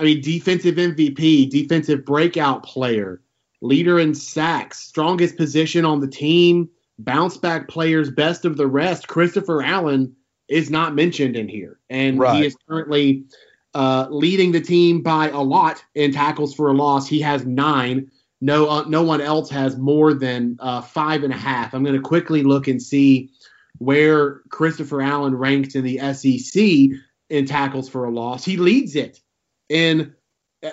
I 0.00 0.04
mean, 0.04 0.20
defensive 0.20 0.74
MVP, 0.74 1.48
defensive 1.48 2.04
breakout 2.04 2.64
player, 2.64 3.22
leader 3.60 4.00
in 4.00 4.14
sacks, 4.14 4.80
strongest 4.80 5.36
position 5.36 5.84
on 5.84 6.00
the 6.00 6.08
team, 6.08 6.70
bounce 6.98 7.36
back 7.36 7.68
players, 7.68 8.10
best 8.10 8.44
of 8.44 8.56
the 8.56 8.66
rest. 8.66 9.06
Christopher 9.06 9.62
Allen 9.62 10.16
is 10.48 10.70
not 10.70 10.96
mentioned 10.96 11.36
in 11.36 11.46
here, 11.46 11.78
and 11.88 12.18
right. 12.18 12.36
he 12.36 12.46
is 12.46 12.56
currently 12.68 13.26
uh, 13.74 14.06
leading 14.10 14.52
the 14.52 14.60
team 14.60 15.02
by 15.02 15.28
a 15.28 15.40
lot 15.40 15.82
in 15.94 16.12
tackles 16.12 16.54
for 16.54 16.70
a 16.70 16.74
loss. 16.74 17.08
He 17.08 17.20
has 17.20 17.44
nine. 17.44 18.10
No, 18.40 18.68
uh, 18.68 18.84
no 18.88 19.02
one 19.02 19.20
else 19.20 19.50
has 19.50 19.76
more 19.76 20.14
than 20.14 20.56
uh, 20.60 20.80
five 20.80 21.22
and 21.24 21.32
a 21.32 21.36
half. 21.36 21.74
I'm 21.74 21.84
going 21.84 21.96
to 21.96 22.02
quickly 22.02 22.42
look 22.42 22.68
and 22.68 22.82
see 22.82 23.30
where 23.78 24.40
Christopher 24.50 25.02
Allen 25.02 25.34
ranks 25.34 25.74
in 25.74 25.84
the 25.84 25.98
SEC 26.14 26.98
in 27.28 27.46
tackles 27.46 27.88
for 27.88 28.04
a 28.04 28.10
loss. 28.10 28.44
He 28.44 28.56
leads 28.56 28.96
it 28.96 29.20
in 29.68 30.14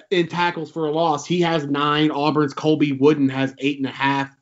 in 0.10 0.27
tackles 0.27 0.71
for 0.71 0.86
a 0.86 0.91
loss. 0.91 1.25
He 1.25 1.41
has 1.41 1.65
nine. 1.65 2.12
Auburn's 2.12 2.53
Colby 2.53 2.93
Wooden 2.93 3.29
has 3.29 3.53
eight 3.60 3.77
and 3.77 3.88
a 3.88 3.91
half. 3.91 4.36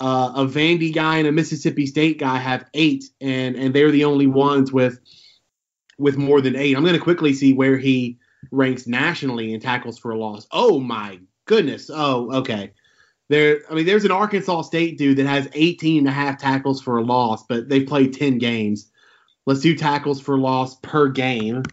Uh, 0.00 0.32
a 0.36 0.46
Vandy 0.46 0.94
guy 0.94 1.18
and 1.18 1.26
a 1.26 1.32
Mississippi 1.32 1.84
State 1.84 2.18
guy 2.18 2.38
have 2.38 2.64
eight, 2.72 3.04
and 3.20 3.56
and 3.56 3.74
they're 3.74 3.90
the 3.90 4.04
only 4.04 4.26
ones 4.26 4.72
with 4.72 5.00
with 5.98 6.16
more 6.16 6.40
than 6.40 6.56
eight. 6.56 6.76
I'm 6.76 6.84
going 6.84 6.94
to 6.94 7.00
quickly 7.00 7.34
see 7.34 7.52
where 7.52 7.76
he 7.76 8.18
ranks 8.50 8.86
nationally 8.86 9.52
in 9.52 9.60
tackles 9.60 9.98
for 9.98 10.12
a 10.12 10.18
loss. 10.18 10.46
Oh 10.52 10.80
my 10.80 11.18
goodness. 11.44 11.90
Oh, 11.92 12.38
okay. 12.38 12.72
There, 13.28 13.60
I 13.70 13.74
mean, 13.74 13.84
there's 13.84 14.04
an 14.04 14.10
Arkansas 14.10 14.62
State 14.62 14.96
dude 14.96 15.18
that 15.18 15.26
has 15.26 15.48
18 15.52 15.98
and 15.98 16.08
a 16.08 16.12
half 16.12 16.38
tackles 16.38 16.80
for 16.80 16.98
a 16.98 17.04
loss, 17.04 17.44
but 17.46 17.68
they've 17.68 17.86
played 17.86 18.14
10 18.14 18.38
games. 18.38 18.90
Let's 19.44 19.60
do 19.60 19.76
tackles 19.76 20.20
for 20.20 20.38
loss 20.38 20.76
per 20.76 21.08
game. 21.08 21.64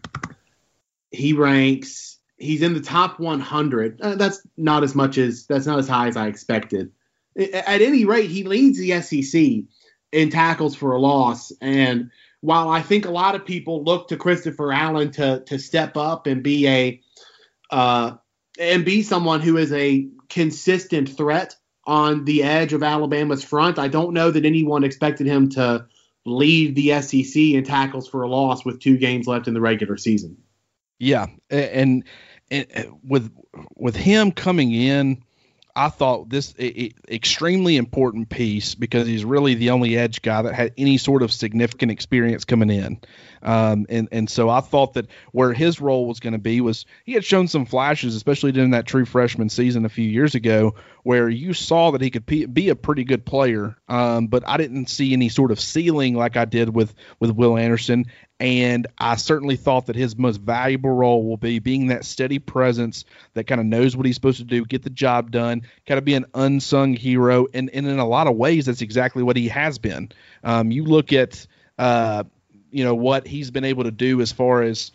He 1.10 1.32
ranks, 1.32 2.18
he's 2.36 2.62
in 2.62 2.74
the 2.74 2.80
top 2.80 3.20
100. 3.20 4.00
Uh, 4.00 4.14
that's 4.16 4.46
not 4.56 4.82
as 4.82 4.94
much 4.94 5.16
as, 5.18 5.46
that's 5.46 5.66
not 5.66 5.78
as 5.78 5.88
high 5.88 6.08
as 6.08 6.16
I 6.16 6.26
expected. 6.26 6.92
At 7.38 7.82
any 7.82 8.04
rate, 8.04 8.30
he 8.30 8.44
leads 8.44 8.78
the 8.78 9.00
SEC 9.00 9.64
in 10.12 10.30
tackles 10.30 10.74
for 10.74 10.92
a 10.92 10.98
loss. 10.98 11.52
And 11.60 12.10
while 12.46 12.68
I 12.68 12.80
think 12.80 13.06
a 13.06 13.10
lot 13.10 13.34
of 13.34 13.44
people 13.44 13.82
look 13.82 14.06
to 14.08 14.16
Christopher 14.16 14.72
Allen 14.72 15.10
to 15.12 15.42
to 15.46 15.58
step 15.58 15.96
up 15.96 16.28
and 16.28 16.44
be 16.44 16.68
a 16.68 17.00
uh, 17.72 18.12
and 18.56 18.84
be 18.84 19.02
someone 19.02 19.40
who 19.40 19.56
is 19.56 19.72
a 19.72 20.06
consistent 20.28 21.08
threat 21.08 21.56
on 21.88 22.24
the 22.24 22.44
edge 22.44 22.72
of 22.72 22.84
Alabama's 22.84 23.42
front, 23.42 23.80
I 23.80 23.88
don't 23.88 24.12
know 24.12 24.30
that 24.30 24.44
anyone 24.44 24.84
expected 24.84 25.26
him 25.26 25.48
to 25.50 25.86
lead 26.24 26.76
the 26.76 27.00
SEC 27.00 27.36
in 27.36 27.64
tackles 27.64 28.06
for 28.08 28.22
a 28.22 28.28
loss 28.28 28.64
with 28.64 28.78
two 28.78 28.96
games 28.96 29.26
left 29.26 29.48
in 29.48 29.54
the 29.54 29.60
regular 29.60 29.96
season. 29.96 30.36
Yeah, 31.00 31.26
and, 31.50 32.04
and 32.52 32.66
with 33.02 33.32
with 33.74 33.96
him 33.96 34.30
coming 34.30 34.70
in 34.70 35.20
I 35.76 35.90
thought 35.90 36.30
this 36.30 36.54
a, 36.58 36.92
extremely 37.08 37.76
important 37.76 38.30
piece 38.30 38.74
because 38.74 39.06
he's 39.06 39.26
really 39.26 39.54
the 39.54 39.70
only 39.70 39.96
edge 39.96 40.22
guy 40.22 40.40
that 40.42 40.54
had 40.54 40.72
any 40.78 40.96
sort 40.96 41.22
of 41.22 41.30
significant 41.30 41.92
experience 41.92 42.46
coming 42.46 42.70
in. 42.70 42.98
Um, 43.42 43.86
and 43.88 44.08
and 44.12 44.30
so 44.30 44.48
I 44.48 44.60
thought 44.60 44.94
that 44.94 45.06
where 45.32 45.52
his 45.52 45.80
role 45.80 46.06
was 46.06 46.20
going 46.20 46.32
to 46.32 46.38
be 46.38 46.60
was 46.60 46.86
he 47.04 47.12
had 47.12 47.24
shown 47.24 47.48
some 47.48 47.66
flashes, 47.66 48.14
especially 48.14 48.52
during 48.52 48.70
that 48.70 48.86
true 48.86 49.04
freshman 49.04 49.48
season 49.48 49.84
a 49.84 49.88
few 49.90 50.08
years 50.08 50.34
ago, 50.34 50.74
where 51.02 51.28
you 51.28 51.52
saw 51.52 51.90
that 51.92 52.00
he 52.00 52.10
could 52.10 52.26
be 52.26 52.68
a 52.68 52.76
pretty 52.76 53.04
good 53.04 53.24
player. 53.24 53.76
Um, 53.88 54.26
but 54.26 54.46
I 54.46 54.56
didn't 54.56 54.86
see 54.86 55.12
any 55.12 55.28
sort 55.28 55.50
of 55.50 55.60
ceiling 55.60 56.14
like 56.14 56.36
I 56.36 56.44
did 56.44 56.74
with 56.74 56.94
with 57.20 57.30
Will 57.30 57.56
Anderson. 57.56 58.06
And 58.38 58.86
I 58.98 59.16
certainly 59.16 59.56
thought 59.56 59.86
that 59.86 59.96
his 59.96 60.16
most 60.18 60.40
valuable 60.40 60.90
role 60.90 61.24
will 61.24 61.38
be 61.38 61.58
being 61.58 61.86
that 61.86 62.04
steady 62.04 62.38
presence 62.38 63.06
that 63.32 63.44
kind 63.44 63.60
of 63.60 63.66
knows 63.66 63.96
what 63.96 64.04
he's 64.04 64.14
supposed 64.14 64.38
to 64.38 64.44
do, 64.44 64.64
get 64.64 64.82
the 64.82 64.90
job 64.90 65.30
done, 65.30 65.62
kind 65.86 65.96
of 65.96 66.04
be 66.04 66.14
an 66.14 66.26
unsung 66.34 66.94
hero. 66.94 67.46
And, 67.54 67.70
and 67.70 67.86
in 67.86 67.98
a 67.98 68.06
lot 68.06 68.26
of 68.26 68.36
ways, 68.36 68.66
that's 68.66 68.82
exactly 68.82 69.22
what 69.22 69.36
he 69.36 69.48
has 69.48 69.78
been. 69.78 70.10
Um, 70.44 70.70
you 70.70 70.84
look 70.84 71.14
at 71.14 71.46
uh, 71.78 72.24
you 72.76 72.84
know 72.84 72.94
what 72.94 73.26
he's 73.26 73.50
been 73.50 73.64
able 73.64 73.84
to 73.84 73.90
do 73.90 74.20
as 74.20 74.32
far 74.32 74.62
as 74.62 74.92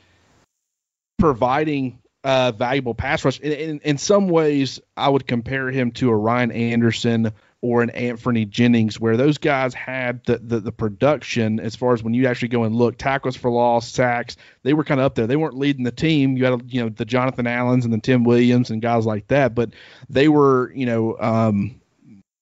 providing 1.18 2.00
uh, 2.24 2.52
valuable 2.52 2.94
pass 2.94 3.26
rush. 3.26 3.40
In, 3.40 3.52
in, 3.52 3.80
in, 3.80 3.98
some 3.98 4.28
ways, 4.28 4.80
I 4.96 5.10
would 5.10 5.26
compare 5.26 5.72
him 5.72 5.92
to 5.94 6.10
a 6.10 6.16
Ryan 6.16 6.52
Anderson 6.52 7.32
or 7.62 7.82
an 7.82 7.90
Anfernee 7.90 8.48
Jennings, 8.48 9.00
where 9.00 9.18
those 9.18 9.40
guys 9.40 9.74
had 9.74 10.24
the, 10.26 10.38
the, 10.38 10.60
the 10.60 10.72
production 10.72 11.60
as 11.60 11.76
far 11.76 11.94
as 11.94 12.04
when 12.04 12.14
you 12.14 12.28
actually 12.28 12.50
go 12.50 12.64
and 12.64 12.76
look 12.76 12.98
tackles 12.98 13.36
for 13.36 13.50
loss, 13.50 13.88
sacks. 13.88 14.38
They 14.62 14.74
were 14.74 14.84
kind 14.84 15.00
of 15.00 15.06
up 15.06 15.16
there. 15.16 15.26
They 15.26 15.36
weren't 15.36 15.58
leading 15.58 15.84
the 15.84 15.92
team. 15.92 16.38
You 16.38 16.46
had 16.46 16.72
you 16.72 16.84
know 16.84 16.90
the 16.90 17.06
Jonathan 17.06 17.48
Allens 17.48 17.86
and 17.86 17.94
the 17.94 18.00
Tim 18.00 18.24
Williams 18.24 18.70
and 18.70 18.80
guys 18.80 19.08
like 19.08 19.28
that, 19.30 19.56
but 19.56 19.72
they 20.08 20.28
were 20.28 20.72
you 20.76 20.86
know 20.86 21.18
um, 21.20 21.81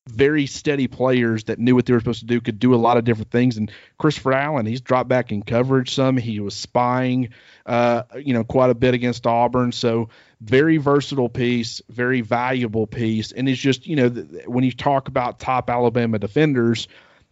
very 0.09 0.45
steady 0.45 0.87
players 0.87 1.45
that 1.45 1.59
knew 1.59 1.75
what 1.75 1.85
they 1.85 1.93
were 1.93 1.99
supposed 1.99 2.21
to 2.21 2.25
do, 2.25 2.41
could 2.41 2.59
do 2.59 2.73
a 2.73 2.77
lot 2.77 2.97
of 2.97 3.03
different 3.03 3.31
things. 3.31 3.57
And 3.57 3.71
Christopher 3.97 4.33
Allen, 4.33 4.65
he's 4.65 4.81
dropped 4.81 5.09
back 5.09 5.31
in 5.31 5.43
coverage 5.43 5.93
some. 5.93 6.17
He 6.17 6.39
was 6.39 6.55
spying, 6.55 7.29
uh, 7.65 8.03
you 8.17 8.33
know, 8.33 8.43
quite 8.43 8.69
a 8.69 8.75
bit 8.75 8.93
against 8.93 9.25
Auburn. 9.27 9.71
So 9.71 10.09
very 10.41 10.77
versatile 10.77 11.29
piece, 11.29 11.81
very 11.89 12.21
valuable 12.21 12.87
piece. 12.87 13.31
And 13.31 13.47
it's 13.47 13.59
just, 13.59 13.87
you 13.87 13.95
know, 13.95 14.09
th- 14.09 14.47
when 14.47 14.63
you 14.63 14.71
talk 14.71 15.07
about 15.07 15.39
top 15.39 15.69
Alabama 15.69 16.19
defenders, 16.19 16.87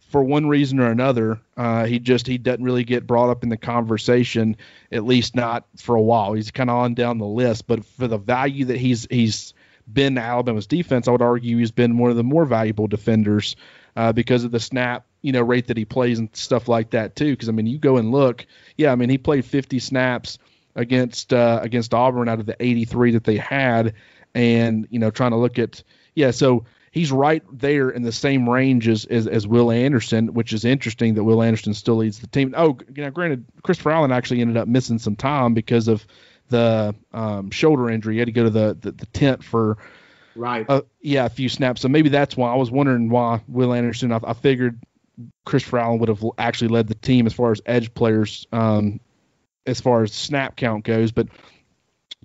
for 0.08 0.22
one 0.22 0.46
reason 0.46 0.80
or 0.80 0.90
another, 0.90 1.38
uh, 1.56 1.84
he 1.84 1.98
just 1.98 2.26
he 2.26 2.38
doesn't 2.38 2.64
really 2.64 2.84
get 2.84 3.06
brought 3.06 3.28
up 3.28 3.42
in 3.42 3.50
the 3.50 3.56
conversation, 3.56 4.56
at 4.90 5.04
least 5.04 5.34
not 5.34 5.66
for 5.76 5.94
a 5.94 6.00
while. 6.00 6.32
He's 6.32 6.50
kind 6.50 6.70
of 6.70 6.76
on 6.76 6.94
down 6.94 7.18
the 7.18 7.26
list, 7.26 7.66
but 7.66 7.84
for 7.84 8.08
the 8.08 8.16
value 8.16 8.66
that 8.66 8.78
he's 8.78 9.06
he's 9.10 9.52
been 9.92 10.18
Alabama's 10.18 10.66
defense, 10.66 11.08
I 11.08 11.12
would 11.12 11.22
argue 11.22 11.58
he's 11.58 11.70
been 11.70 11.98
one 11.98 12.10
of 12.10 12.16
the 12.16 12.24
more 12.24 12.44
valuable 12.44 12.86
defenders 12.86 13.56
uh, 13.96 14.12
because 14.12 14.44
of 14.44 14.50
the 14.50 14.60
snap 14.60 15.04
you 15.22 15.32
know 15.32 15.42
rate 15.42 15.66
that 15.66 15.76
he 15.76 15.84
plays 15.84 16.18
and 16.18 16.28
stuff 16.34 16.68
like 16.68 16.90
that 16.90 17.16
too. 17.16 17.32
Because 17.32 17.48
I 17.48 17.52
mean, 17.52 17.66
you 17.66 17.78
go 17.78 17.96
and 17.96 18.12
look, 18.12 18.46
yeah, 18.76 18.92
I 18.92 18.94
mean 18.94 19.08
he 19.08 19.18
played 19.18 19.44
50 19.44 19.78
snaps 19.78 20.38
against 20.74 21.32
uh, 21.32 21.60
against 21.62 21.94
Auburn 21.94 22.28
out 22.28 22.40
of 22.40 22.46
the 22.46 22.56
83 22.58 23.12
that 23.12 23.24
they 23.24 23.36
had, 23.36 23.94
and 24.34 24.86
you 24.90 24.98
know 24.98 25.10
trying 25.10 25.32
to 25.32 25.36
look 25.36 25.58
at 25.58 25.82
yeah, 26.14 26.30
so 26.30 26.64
he's 26.90 27.12
right 27.12 27.42
there 27.52 27.90
in 27.90 28.02
the 28.02 28.12
same 28.12 28.48
range 28.48 28.88
as, 28.88 29.04
as, 29.04 29.26
as 29.26 29.46
Will 29.46 29.70
Anderson, 29.70 30.34
which 30.34 30.52
is 30.52 30.64
interesting 30.64 31.14
that 31.14 31.24
Will 31.24 31.42
Anderson 31.42 31.74
still 31.74 31.96
leads 31.96 32.18
the 32.18 32.26
team. 32.26 32.54
Oh, 32.56 32.78
you 32.94 33.04
know, 33.04 33.10
granted, 33.10 33.44
Christopher 33.62 33.92
Allen 33.92 34.10
actually 34.10 34.40
ended 34.40 34.56
up 34.56 34.66
missing 34.66 34.98
some 34.98 35.14
time 35.14 35.54
because 35.54 35.86
of 35.86 36.06
the 36.48 36.94
um, 37.12 37.50
shoulder 37.50 37.90
injury. 37.90 38.14
He 38.14 38.18
had 38.18 38.26
to 38.26 38.32
go 38.32 38.44
to 38.44 38.50
the 38.50 38.76
the, 38.80 38.92
the 38.92 39.06
tent 39.06 39.44
for 39.44 39.78
right. 40.34 40.66
Uh, 40.68 40.82
yeah, 41.00 41.26
a 41.26 41.30
few 41.30 41.48
snaps. 41.48 41.80
So 41.80 41.88
maybe 41.88 42.08
that's 42.08 42.36
why 42.36 42.52
I 42.52 42.56
was 42.56 42.70
wondering 42.70 43.08
why 43.08 43.42
Will 43.48 43.72
Anderson. 43.72 44.12
I, 44.12 44.20
I 44.22 44.32
figured 44.34 44.80
Christopher 45.44 45.78
Allen 45.78 45.98
would 45.98 46.08
have 46.08 46.24
actually 46.38 46.68
led 46.68 46.88
the 46.88 46.94
team 46.94 47.26
as 47.26 47.32
far 47.32 47.50
as 47.50 47.60
edge 47.66 47.92
players, 47.94 48.46
um, 48.52 49.00
as 49.66 49.80
far 49.80 50.02
as 50.02 50.12
snap 50.12 50.56
count 50.56 50.84
goes, 50.84 51.12
but 51.12 51.28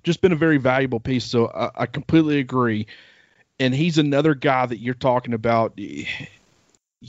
just 0.02 0.20
been 0.20 0.32
a 0.32 0.36
very 0.36 0.58
valuable 0.58 1.00
piece. 1.00 1.24
So 1.24 1.48
I, 1.48 1.70
I 1.82 1.86
completely 1.86 2.38
agree. 2.38 2.86
And 3.58 3.74
he's 3.74 3.98
another 3.98 4.34
guy 4.34 4.66
that 4.66 4.78
you're 4.78 4.94
talking 4.94 5.32
about 5.32 5.78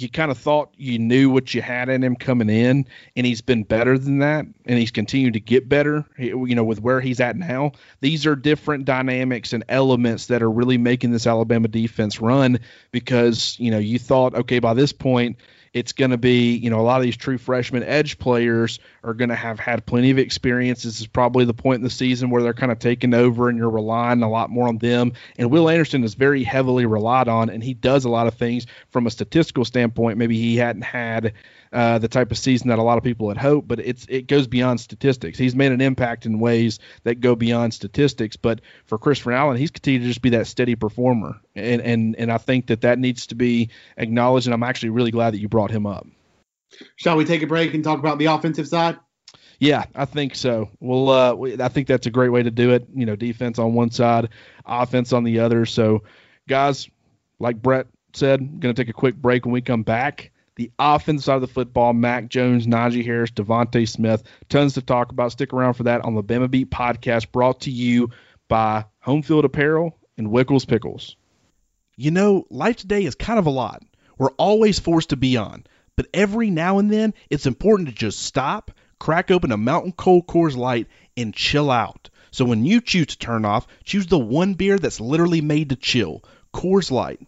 you 0.01 0.09
kind 0.09 0.31
of 0.31 0.37
thought 0.37 0.73
you 0.77 0.99
knew 0.99 1.29
what 1.29 1.53
you 1.53 1.61
had 1.61 1.89
in 1.89 2.03
him 2.03 2.15
coming 2.15 2.49
in, 2.49 2.85
and 3.15 3.25
he's 3.25 3.41
been 3.41 3.63
better 3.63 3.97
than 3.97 4.19
that, 4.19 4.45
and 4.65 4.79
he's 4.79 4.91
continued 4.91 5.33
to 5.33 5.39
get 5.39 5.69
better. 5.69 6.05
You 6.17 6.55
know, 6.55 6.63
with 6.63 6.81
where 6.81 7.01
he's 7.01 7.19
at 7.19 7.35
now, 7.35 7.71
these 8.01 8.25
are 8.25 8.35
different 8.35 8.85
dynamics 8.85 9.53
and 9.53 9.63
elements 9.69 10.27
that 10.27 10.41
are 10.41 10.51
really 10.51 10.77
making 10.77 11.11
this 11.11 11.27
Alabama 11.27 11.67
defense 11.67 12.19
run. 12.19 12.59
Because 12.91 13.57
you 13.59 13.71
know, 13.71 13.79
you 13.79 13.99
thought, 13.99 14.35
okay, 14.35 14.59
by 14.59 14.73
this 14.73 14.91
point, 14.91 15.37
it's 15.75 15.91
going 15.91 16.11
to 16.11 16.17
be, 16.17 16.55
you 16.55 16.69
know, 16.69 16.79
a 16.79 16.83
lot 16.83 16.97
of 16.97 17.03
these 17.03 17.17
true 17.17 17.37
freshman 17.37 17.83
edge 17.83 18.17
players 18.17 18.79
are 19.05 19.13
going 19.13 19.29
to 19.29 19.35
have 19.35 19.59
had 19.59 19.85
plenty 19.85 20.09
of 20.09 20.17
experience. 20.17 20.83
This 20.83 20.99
is 20.99 21.07
probably 21.07 21.45
the 21.45 21.53
point 21.53 21.77
in 21.77 21.83
the 21.83 21.89
season 21.89 22.31
where 22.31 22.41
they're 22.41 22.53
kind 22.53 22.71
of 22.71 22.79
taking 22.79 23.13
over 23.13 23.49
and 23.49 23.57
you're 23.57 23.69
relying 23.69 24.23
a 24.23 24.29
lot 24.29 24.49
more 24.49 24.67
on 24.67 24.79
them. 24.79 25.13
And 25.37 25.51
Will 25.51 25.69
Anderson 25.69 26.03
is 26.03 26.15
very 26.15 26.43
heavily 26.43 26.87
relied 26.87 27.27
on, 27.27 27.49
and 27.49 27.63
he 27.63 27.75
does 27.75 28.05
a 28.05 28.09
lot 28.09 28.25
of 28.25 28.33
things 28.33 28.65
from 28.89 29.05
a 29.05 29.11
statistical 29.11 29.63
standpoint. 29.63 30.17
Maybe 30.17 30.37
he 30.37 30.57
hadn't 30.57 30.81
had 30.81 31.33
uh, 31.71 31.99
the 31.99 32.07
type 32.07 32.31
of 32.31 32.37
season 32.37 32.69
that 32.69 32.79
a 32.79 32.83
lot 32.83 32.97
of 32.97 33.03
people 33.03 33.27
had 33.27 33.37
hoped, 33.37 33.67
but 33.67 33.79
it's 33.79 34.05
it 34.09 34.27
goes 34.27 34.47
beyond 34.47 34.79
statistics. 34.79 35.37
He's 35.37 35.55
made 35.55 35.71
an 35.71 35.81
impact 35.81 36.25
in 36.25 36.39
ways 36.39 36.79
that 37.03 37.19
go 37.19 37.35
beyond 37.35 37.73
statistics. 37.73 38.37
But 38.37 38.61
for 38.85 38.97
Christopher 38.97 39.33
Allen, 39.33 39.57
he's 39.57 39.71
continued 39.71 40.03
to 40.03 40.07
just 40.07 40.21
be 40.21 40.31
that 40.31 40.47
steady 40.47 40.75
performer, 40.75 41.39
and 41.53 41.81
and 41.81 42.15
and 42.15 42.31
I 42.31 42.37
think 42.37 42.67
that 42.67 42.81
that 42.81 42.97
needs 42.97 43.27
to 43.27 43.35
be 43.35 43.69
acknowledged. 43.97 44.47
And 44.47 44.53
I'm 44.53 44.63
actually 44.63 44.89
really 44.89 45.11
glad 45.11 45.33
that 45.33 45.39
you 45.39 45.49
brought 45.49 45.69
him 45.69 45.85
up. 45.85 46.07
Shall 46.95 47.17
we 47.17 47.25
take 47.25 47.41
a 47.41 47.47
break 47.47 47.73
and 47.73 47.83
talk 47.83 47.99
about 47.99 48.19
the 48.19 48.25
offensive 48.25 48.67
side? 48.67 48.97
Yeah, 49.59 49.85
I 49.95 50.05
think 50.05 50.35
so. 50.35 50.69
Well, 50.79 51.09
uh, 51.09 51.33
we, 51.33 51.61
I 51.61 51.69
think 51.69 51.87
that's 51.87 52.07
a 52.07 52.11
great 52.11 52.29
way 52.29 52.43
to 52.43 52.51
do 52.51 52.71
it. 52.71 52.87
You 52.93 53.05
know, 53.05 53.15
defense 53.15 53.57
on 53.59 53.73
one 53.73 53.91
side, 53.91 54.29
offense 54.65 55.13
on 55.13 55.23
the 55.23 55.39
other. 55.39 55.65
So, 55.65 56.03
guys, 56.47 56.89
like 57.39 57.61
Brett 57.61 57.87
said, 58.13 58.39
going 58.59 58.73
to 58.75 58.81
take 58.81 58.89
a 58.89 58.93
quick 58.93 59.15
break. 59.15 59.45
When 59.45 59.53
we 59.53 59.61
come 59.61 59.83
back, 59.83 60.31
the 60.55 60.71
offense 60.79 61.25
side 61.25 61.35
of 61.35 61.41
the 61.41 61.47
football, 61.47 61.93
Mac 61.93 62.29
Jones, 62.29 62.67
Najee 62.67 63.05
Harris, 63.05 63.31
DeVonta 63.31 63.87
Smith. 63.87 64.23
Tons 64.49 64.73
to 64.73 64.81
talk 64.81 65.11
about. 65.11 65.31
Stick 65.31 65.53
around 65.53 65.73
for 65.73 65.83
that 65.83 66.01
on 66.01 66.15
the 66.15 66.23
Bama 66.23 66.49
Beat 66.49 66.69
podcast 66.69 67.31
brought 67.31 67.61
to 67.61 67.71
you 67.71 68.09
by 68.47 68.85
Homefield 69.05 69.43
Apparel 69.43 69.97
and 70.17 70.27
Wickles 70.27 70.67
Pickles. 70.67 71.15
You 71.97 72.11
know, 72.11 72.45
life 72.49 72.75
today 72.77 73.05
is 73.05 73.15
kind 73.15 73.39
of 73.39 73.45
a 73.45 73.51
lot. 73.51 73.83
We're 74.17 74.31
always 74.31 74.79
forced 74.79 75.09
to 75.09 75.17
be 75.17 75.37
on, 75.37 75.65
but 75.95 76.07
every 76.13 76.49
now 76.49 76.79
and 76.79 76.91
then 76.91 77.13
it's 77.29 77.45
important 77.45 77.89
to 77.89 77.95
just 77.95 78.19
stop, 78.19 78.71
crack 78.99 79.31
open 79.31 79.51
a 79.51 79.57
Mountain 79.57 79.93
Cold 79.93 80.27
Coors 80.27 80.55
Light, 80.55 80.87
and 81.15 81.33
chill 81.33 81.71
out. 81.71 82.09
So 82.31 82.43
when 82.43 82.65
you 82.65 82.81
choose 82.81 83.07
to 83.07 83.17
turn 83.17 83.45
off, 83.45 83.67
choose 83.83 84.07
the 84.07 84.19
one 84.19 84.55
beer 84.55 84.77
that's 84.77 84.99
literally 84.99 85.41
made 85.41 85.69
to 85.69 85.75
chill 85.75 86.23
Coors 86.53 86.91
Light. 86.91 87.19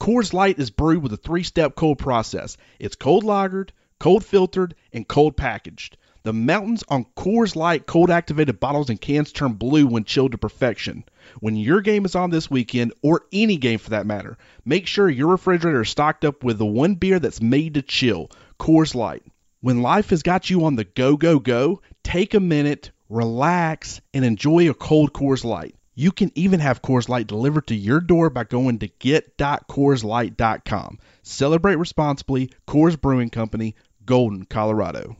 Coors 0.00 0.32
Light 0.32 0.58
is 0.58 0.70
brewed 0.70 1.02
with 1.02 1.12
a 1.12 1.16
three 1.16 1.44
step 1.44 1.74
cold 1.74 1.98
process. 1.98 2.56
It's 2.78 2.96
cold 2.96 3.24
lagered, 3.24 3.70
cold 3.98 4.24
filtered, 4.24 4.74
and 4.92 5.06
cold 5.06 5.36
packaged. 5.36 5.96
The 6.24 6.32
mountains 6.32 6.82
on 6.88 7.06
Coors 7.16 7.54
Light 7.54 7.86
cold 7.86 8.10
activated 8.10 8.58
bottles 8.58 8.90
and 8.90 9.00
cans 9.00 9.30
turn 9.30 9.52
blue 9.52 9.86
when 9.86 10.04
chilled 10.04 10.32
to 10.32 10.38
perfection. 10.38 11.04
When 11.40 11.54
your 11.54 11.80
game 11.80 12.04
is 12.04 12.16
on 12.16 12.30
this 12.30 12.50
weekend, 12.50 12.92
or 13.02 13.26
any 13.32 13.56
game 13.56 13.78
for 13.78 13.90
that 13.90 14.06
matter, 14.06 14.36
make 14.64 14.86
sure 14.86 15.08
your 15.08 15.28
refrigerator 15.28 15.82
is 15.82 15.90
stocked 15.90 16.24
up 16.24 16.42
with 16.42 16.58
the 16.58 16.66
one 16.66 16.96
beer 16.96 17.20
that's 17.20 17.40
made 17.40 17.74
to 17.74 17.82
chill 17.82 18.30
Coors 18.58 18.94
Light. 18.94 19.22
When 19.60 19.82
life 19.82 20.10
has 20.10 20.22
got 20.22 20.50
you 20.50 20.64
on 20.64 20.76
the 20.76 20.84
go, 20.84 21.16
go, 21.16 21.38
go, 21.38 21.80
take 22.02 22.34
a 22.34 22.40
minute, 22.40 22.90
relax, 23.08 24.00
and 24.12 24.24
enjoy 24.24 24.68
a 24.68 24.74
cold 24.74 25.12
Coors 25.12 25.44
Light. 25.44 25.76
You 25.94 26.10
can 26.12 26.32
even 26.34 26.60
have 26.60 26.82
Coors 26.82 27.08
Light 27.08 27.26
delivered 27.26 27.68
to 27.68 27.74
your 27.74 28.00
door 28.00 28.28
by 28.30 28.44
going 28.44 28.78
to 28.80 28.86
get.coorslight.com. 28.86 30.98
Celebrate 31.22 31.76
responsibly. 31.76 32.50
Coors 32.66 33.00
Brewing 33.00 33.30
Company, 33.30 33.74
Golden, 34.04 34.44
Colorado. 34.44 35.16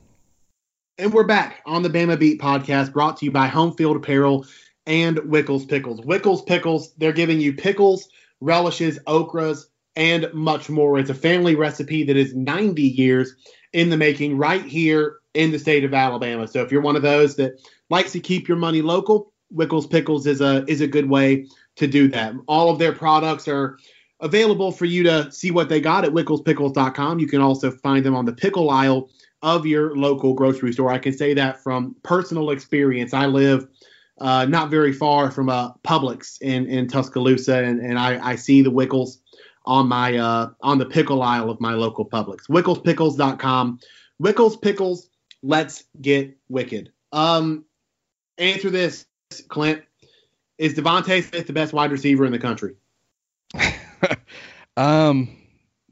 And 1.00 1.12
we're 1.12 1.22
back 1.22 1.62
on 1.64 1.84
the 1.84 1.88
Bama 1.88 2.18
Beat 2.18 2.40
podcast 2.40 2.92
brought 2.92 3.18
to 3.18 3.24
you 3.24 3.30
by 3.30 3.46
Home 3.46 3.72
Field 3.72 3.96
Apparel 3.96 4.44
and 4.84 5.16
Wickles 5.18 5.64
Pickles. 5.64 6.00
Wickles 6.00 6.44
Pickles, 6.44 6.92
they're 6.94 7.12
giving 7.12 7.40
you 7.40 7.52
pickles, 7.52 8.08
relishes, 8.40 8.98
okras, 9.06 9.66
and 9.94 10.28
much 10.34 10.68
more. 10.68 10.98
It's 10.98 11.08
a 11.08 11.14
family 11.14 11.54
recipe 11.54 12.02
that 12.02 12.16
is 12.16 12.34
90 12.34 12.82
years 12.82 13.32
in 13.72 13.90
the 13.90 13.96
making 13.96 14.36
right 14.36 14.64
here 14.64 15.18
in 15.34 15.52
the 15.52 15.58
state 15.60 15.84
of 15.84 15.94
Alabama. 15.94 16.48
So 16.48 16.62
if 16.62 16.72
you're 16.72 16.82
one 16.82 16.96
of 16.96 17.02
those 17.02 17.36
that 17.36 17.60
likes 17.90 18.10
to 18.10 18.20
keep 18.20 18.48
your 18.48 18.56
money 18.56 18.82
local, 18.82 19.32
Wickles 19.54 19.88
Pickles 19.88 20.26
is 20.26 20.40
a 20.40 20.64
is 20.66 20.80
a 20.80 20.88
good 20.88 21.08
way 21.08 21.46
to 21.76 21.86
do 21.86 22.08
that. 22.08 22.34
All 22.48 22.70
of 22.70 22.80
their 22.80 22.92
products 22.92 23.46
are 23.46 23.78
available 24.18 24.72
for 24.72 24.84
you 24.84 25.04
to 25.04 25.30
see 25.30 25.52
what 25.52 25.68
they 25.68 25.80
got 25.80 26.04
at 26.04 26.10
wicklespickles.com. 26.10 27.20
You 27.20 27.28
can 27.28 27.40
also 27.40 27.70
find 27.70 28.04
them 28.04 28.16
on 28.16 28.24
the 28.24 28.32
pickle 28.32 28.70
aisle 28.70 29.10
of 29.42 29.66
your 29.66 29.96
local 29.96 30.34
grocery 30.34 30.72
store. 30.72 30.90
I 30.90 30.98
can 30.98 31.12
say 31.12 31.34
that 31.34 31.62
from 31.62 31.94
personal 32.02 32.50
experience. 32.50 33.14
I 33.14 33.26
live 33.26 33.68
uh, 34.20 34.46
not 34.46 34.70
very 34.70 34.92
far 34.92 35.30
from 35.30 35.48
a 35.48 35.52
uh, 35.52 35.72
Publix 35.84 36.40
in, 36.40 36.66
in 36.66 36.88
Tuscaloosa, 36.88 37.62
and, 37.62 37.80
and 37.80 37.98
I, 37.98 38.30
I 38.30 38.36
see 38.36 38.62
the 38.62 38.70
Wickles 38.70 39.18
on 39.64 39.86
my 39.86 40.16
uh, 40.16 40.50
on 40.62 40.78
the 40.78 40.86
pickle 40.86 41.22
aisle 41.22 41.50
of 41.50 41.60
my 41.60 41.74
local 41.74 42.04
Publix. 42.04 42.48
WicklesPickles.com. 42.48 43.78
Wickles 44.20 44.60
Pickles. 44.60 45.10
Let's 45.42 45.84
get 46.00 46.36
wicked. 46.48 46.90
Um, 47.12 47.64
answer 48.38 48.70
this 48.70 49.06
Clint, 49.48 49.82
is 50.56 50.74
DeVonta 50.74 51.22
Smith 51.22 51.46
the 51.46 51.52
best 51.52 51.72
wide 51.72 51.92
receiver 51.92 52.24
in 52.24 52.32
the 52.32 52.38
country? 52.38 52.74
um, 54.76 55.28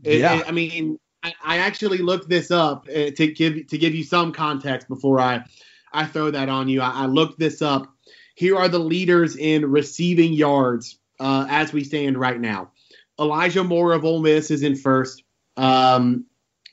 yeah. 0.03 0.41
It, 0.41 0.49
I 0.49 0.51
mean, 0.51 0.99
I, 1.45 1.59
actually 1.59 1.99
looked 1.99 2.29
this 2.29 2.51
up 2.51 2.87
uh, 2.89 3.11
to 3.11 3.33
give 3.33 3.67
to 3.69 3.79
give 3.79 3.95
you 3.95 4.05
some 4.05 4.33
context 4.33 4.89
before 4.89 5.21
I 5.21 5.45
I 5.93 6.05
throw 6.07 6.31
that 6.31 6.49
on 6.49 6.69
you. 6.69 6.81
I, 6.81 7.03
I 7.03 7.07
looked 7.07 7.39
this 7.39 7.63
up. 7.63 7.93
Here 8.35 8.57
are 8.57 8.69
the 8.69 8.79
leaders 8.79 9.37
in 9.37 9.71
receiving 9.71 10.33
yards 10.33 10.99
uh, 11.19 11.47
as 11.49 11.73
we 11.73 11.85
stand 11.85 12.19
right 12.19 12.41
now. 12.41 12.71
Elijah 13.19 13.65
Moore 13.65 13.93
of 13.93 14.05
Ole 14.05 14.21
Miss 14.21 14.51
is 14.51 14.63
in 14.63 14.77
first, 14.77 15.23
um, 15.57 16.27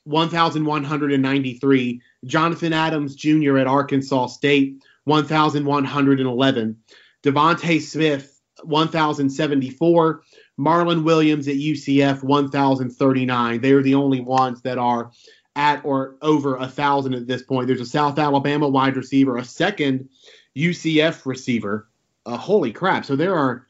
1,193. 0.04 2.02
Jonathan 2.26 2.74
Adams 2.74 3.16
Jr. 3.16 3.58
at 3.58 3.68
Arkansas 3.68 4.28
State, 4.28 4.84
1,111. 5.06 6.78
DeVonta 7.24 7.82
Smith, 7.82 8.42
1,074. 8.64 10.24
Marlon 10.60 11.04
Williams 11.04 11.48
at 11.48 11.56
UCF, 11.56 12.24
1,039. 12.24 13.62
They 13.62 13.72
are 13.72 13.82
the 13.82 13.96
only 13.96 14.22
ones 14.22 14.62
that 14.62 14.78
are 14.78 15.12
at 15.56 15.84
or 15.86 16.16
over 16.22 16.56
a 16.56 16.68
thousand 16.68 17.14
at 17.14 17.28
this 17.28 17.44
point. 17.44 17.68
There's 17.68 17.82
a 17.82 17.86
South 17.86 18.18
Alabama 18.20 18.68
wide 18.68 18.96
receiver, 18.96 19.38
a 19.38 19.46
second 19.46 20.10
UCF 20.56 21.26
receiver. 21.26 21.88
Uh, 22.26 22.38
holy 22.38 22.72
crap! 22.72 23.06
So 23.06 23.16
there 23.16 23.36
are 23.36 23.68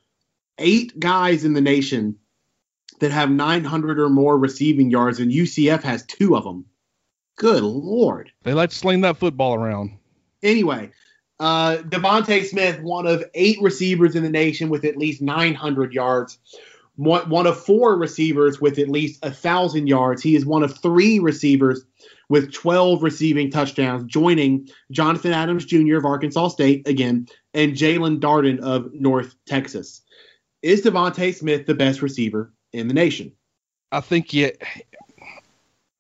eight 0.58 1.00
guys 1.00 1.44
in 1.44 1.54
the 1.54 1.62
nation 1.62 2.18
that 3.00 3.12
have 3.12 3.32
900 3.32 4.00
or 4.00 4.10
more 4.10 4.38
receiving 4.38 4.92
yards, 4.92 5.20
and 5.20 5.32
UCF 5.32 5.82
has 5.82 6.06
two 6.06 6.36
of 6.36 6.44
them. 6.44 6.66
Good 7.36 7.64
lord! 7.64 8.32
They 8.44 8.54
like 8.54 8.70
to 8.70 8.76
sling 8.76 9.02
that 9.02 9.18
football 9.18 9.56
around. 9.56 9.98
Anyway, 10.44 10.92
uh, 11.40 11.78
DeVonta 11.78 12.46
Smith, 12.46 12.80
one 12.82 13.08
of 13.08 13.24
eight 13.34 13.58
receivers 13.62 14.16
in 14.16 14.24
the 14.24 14.30
nation 14.30 14.70
with 14.70 14.86
at 14.86 14.98
least 14.98 15.22
900 15.22 15.94
yards. 15.94 16.38
One, 16.96 17.28
one 17.30 17.48
of 17.48 17.60
four 17.60 17.98
receivers 17.98 18.62
with 18.62 18.78
at 18.78 18.90
least 18.90 19.26
a 19.26 19.32
thousand 19.32 19.88
yards. 19.88 20.22
He 20.22 20.36
is 20.36 20.46
one 20.46 20.64
of 20.64 20.78
three 20.78 21.20
receivers 21.20 21.84
with 22.30 22.54
12 22.54 23.02
receiving 23.02 23.50
touchdowns, 23.50 24.04
joining 24.06 24.70
Jonathan 24.92 25.34
Adams 25.34 25.66
Jr. 25.66 25.98
of 25.98 26.06
Arkansas 26.06 26.50
State 26.50 26.88
again 26.88 27.28
and 27.54 27.74
Jaelon 27.74 28.20
Darden 28.20 28.60
of 28.60 28.94
North 28.94 29.36
Texas. 29.46 30.02
Is 30.62 30.82
DeVonta 30.82 31.34
Smith 31.36 31.66
the 31.66 31.74
best 31.74 32.02
receiver 32.02 32.54
in 32.72 32.88
the 32.88 32.94
nation? 32.94 33.34
I 33.92 34.02
think 34.02 34.34
yeah, 34.34 34.50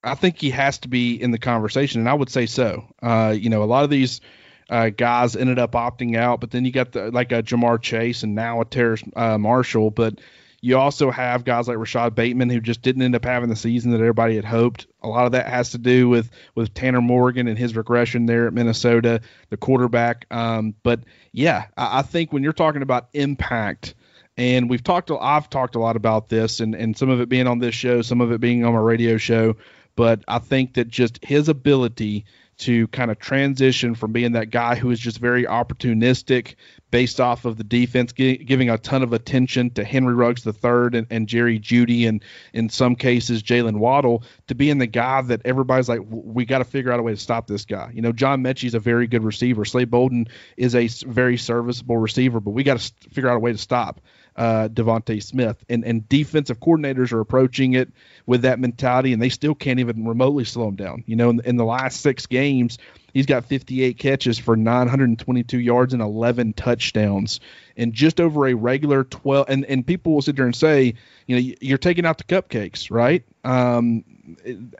I 0.03 0.15
think 0.15 0.39
he 0.39 0.49
has 0.49 0.79
to 0.79 0.87
be 0.87 1.21
in 1.21 1.31
the 1.31 1.37
conversation, 1.37 2.01
and 2.01 2.09
I 2.09 2.13
would 2.13 2.29
say 2.29 2.45
so. 2.45 2.85
Uh, 3.01 3.35
you 3.37 3.49
know, 3.49 3.63
a 3.63 3.65
lot 3.65 3.83
of 3.83 3.89
these 3.89 4.21
uh, 4.69 4.89
guys 4.89 5.35
ended 5.35 5.59
up 5.59 5.73
opting 5.73 6.17
out, 6.17 6.39
but 6.39 6.51
then 6.51 6.65
you 6.65 6.71
got 6.71 6.91
the 6.91 7.11
like 7.11 7.31
a 7.31 7.43
Ja'Marr 7.43 7.81
Chase 7.81 8.23
and 8.23 8.35
now 8.35 8.61
a 8.61 8.65
Terrace 8.65 9.03
uh, 9.15 9.37
Marshall, 9.37 9.91
but 9.91 10.19
you 10.63 10.77
also 10.77 11.11
have 11.11 11.43
guys 11.43 11.67
like 11.67 11.77
Rashod 11.77 12.15
Bateman 12.15 12.49
who 12.49 12.61
just 12.61 12.81
didn't 12.81 13.01
end 13.01 13.15
up 13.15 13.25
having 13.25 13.49
the 13.49 13.55
season 13.55 13.91
that 13.91 13.99
everybody 13.99 14.37
had 14.37 14.45
hoped. 14.45 14.87
A 15.01 15.09
lot 15.09 15.25
of 15.25 15.33
that 15.33 15.45
has 15.49 15.71
to 15.71 15.77
do 15.77 16.07
with 16.07 16.31
with 16.55 16.73
Tanner 16.73 17.01
Morgan 17.01 17.49
and 17.49 17.57
his 17.57 17.75
regression 17.75 18.27
there 18.27 18.47
at 18.47 18.53
Minnesota, 18.53 19.19
the 19.49 19.57
quarterback. 19.57 20.25
Um, 20.31 20.73
but 20.81 21.01
yeah, 21.33 21.65
I, 21.75 21.99
I 21.99 22.01
think 22.01 22.31
when 22.31 22.43
you're 22.43 22.53
talking 22.53 22.81
about 22.81 23.09
impact 23.11 23.93
and 24.37 24.69
we've 24.69 24.81
talked, 24.81 25.11
I've 25.11 25.49
talked 25.49 25.75
a 25.75 25.79
lot 25.79 25.97
about 25.97 26.29
this, 26.29 26.61
and 26.61 26.75
and 26.75 26.97
some 26.97 27.09
of 27.09 27.19
it 27.19 27.27
being 27.27 27.45
on 27.45 27.59
this 27.59 27.75
show, 27.75 28.01
some 28.01 28.21
of 28.21 28.31
it 28.31 28.39
being 28.39 28.63
on 28.63 28.71
my 28.71 28.79
radio 28.79 29.17
show. 29.17 29.57
But 29.97 30.23
I 30.29 30.39
think 30.39 30.75
that 30.75 30.87
just 30.87 31.25
his 31.25 31.49
ability 31.49 32.23
to 32.59 32.87
kind 32.87 33.11
of 33.11 33.19
transition 33.19 33.95
from 33.95 34.13
being 34.13 34.31
that 34.33 34.49
guy 34.49 34.75
who 34.75 34.91
is 34.91 34.99
just 34.99 35.17
very 35.17 35.43
opportunistic 35.43 36.55
based 36.93 37.19
off 37.19 37.45
of 37.45 37.57
the 37.57 37.63
defense, 37.63 38.11
giving 38.11 38.69
a 38.69 38.77
ton 38.77 39.01
of 39.01 39.13
attention 39.13 39.71
to 39.71 39.83
Henry 39.83 40.13
Ruggs 40.13 40.45
III 40.45 40.99
and, 40.99 41.07
and 41.09 41.27
Jerry 41.27 41.57
Jeudy 41.59 42.07
and 42.07 42.23
in 42.53 42.69
some 42.69 42.95
cases 42.95 43.41
Jaylen 43.41 43.77
Waddle, 43.77 44.21
to 44.45 44.53
being 44.53 44.77
the 44.77 44.85
guy 44.85 45.23
that 45.23 45.41
everybody's 45.43 45.89
like, 45.89 46.01
we 46.07 46.45
got 46.45 46.59
to 46.59 46.65
figure 46.65 46.91
out 46.91 46.99
a 46.99 47.01
way 47.01 47.11
to 47.11 47.19
stop 47.19 47.47
this 47.47 47.65
guy. 47.65 47.89
You 47.95 48.03
know, 48.03 48.11
John 48.11 48.43
Metchie's 48.43 48.75
a 48.75 48.79
very 48.79 49.07
good 49.07 49.23
receiver. 49.23 49.65
Slade 49.65 49.89
Bolden 49.89 50.27
is 50.55 50.75
a 50.75 50.87
very 51.07 51.35
serviceable 51.35 51.97
receiver, 51.97 52.39
but 52.39 52.51
we 52.51 52.61
got 52.61 52.79
to 52.79 53.09
figure 53.09 53.27
out 53.27 53.37
a 53.37 53.39
way 53.39 53.53
to 53.53 53.57
stop 53.57 53.99
uh, 54.35 54.67
DeVonta 54.71 55.21
Smith. 55.23 55.65
And 55.69 55.83
and 55.83 56.07
defensive 56.07 56.59
coordinators 56.59 57.11
are 57.11 57.21
approaching 57.21 57.73
it 57.73 57.91
with 58.27 58.43
that 58.43 58.59
mentality, 58.59 59.13
and 59.13 59.21
they 59.21 59.29
still 59.29 59.55
can't 59.55 59.79
even 59.79 60.07
remotely 60.07 60.43
slow 60.43 60.67
him 60.67 60.75
down. 60.75 61.03
You 61.07 61.15
know, 61.15 61.31
in, 61.31 61.41
in 61.43 61.57
the 61.57 61.65
last 61.65 62.01
six 62.01 62.27
games, 62.27 62.77
he's 63.13 63.25
got 63.25 63.45
58 63.45 63.97
catches 63.97 64.39
for 64.39 64.55
922 64.57 65.59
yards 65.59 65.93
and 65.93 66.01
11 66.01 66.53
touchdowns, 66.53 67.39
and 67.77 67.93
just 67.93 68.19
over 68.19 68.47
a 68.47 68.53
regular 68.53 69.03
12. 69.03 69.45
And 69.49 69.65
and 69.65 69.85
people 69.85 70.13
will 70.13 70.21
sit 70.21 70.35
there 70.35 70.45
and 70.45 70.55
say, 70.55 70.95
you 71.27 71.35
know, 71.35 71.55
you're 71.61 71.77
taking 71.77 72.05
out 72.05 72.17
the 72.17 72.23
cupcakes, 72.23 72.91
right? 72.91 73.23
Um, 73.43 74.03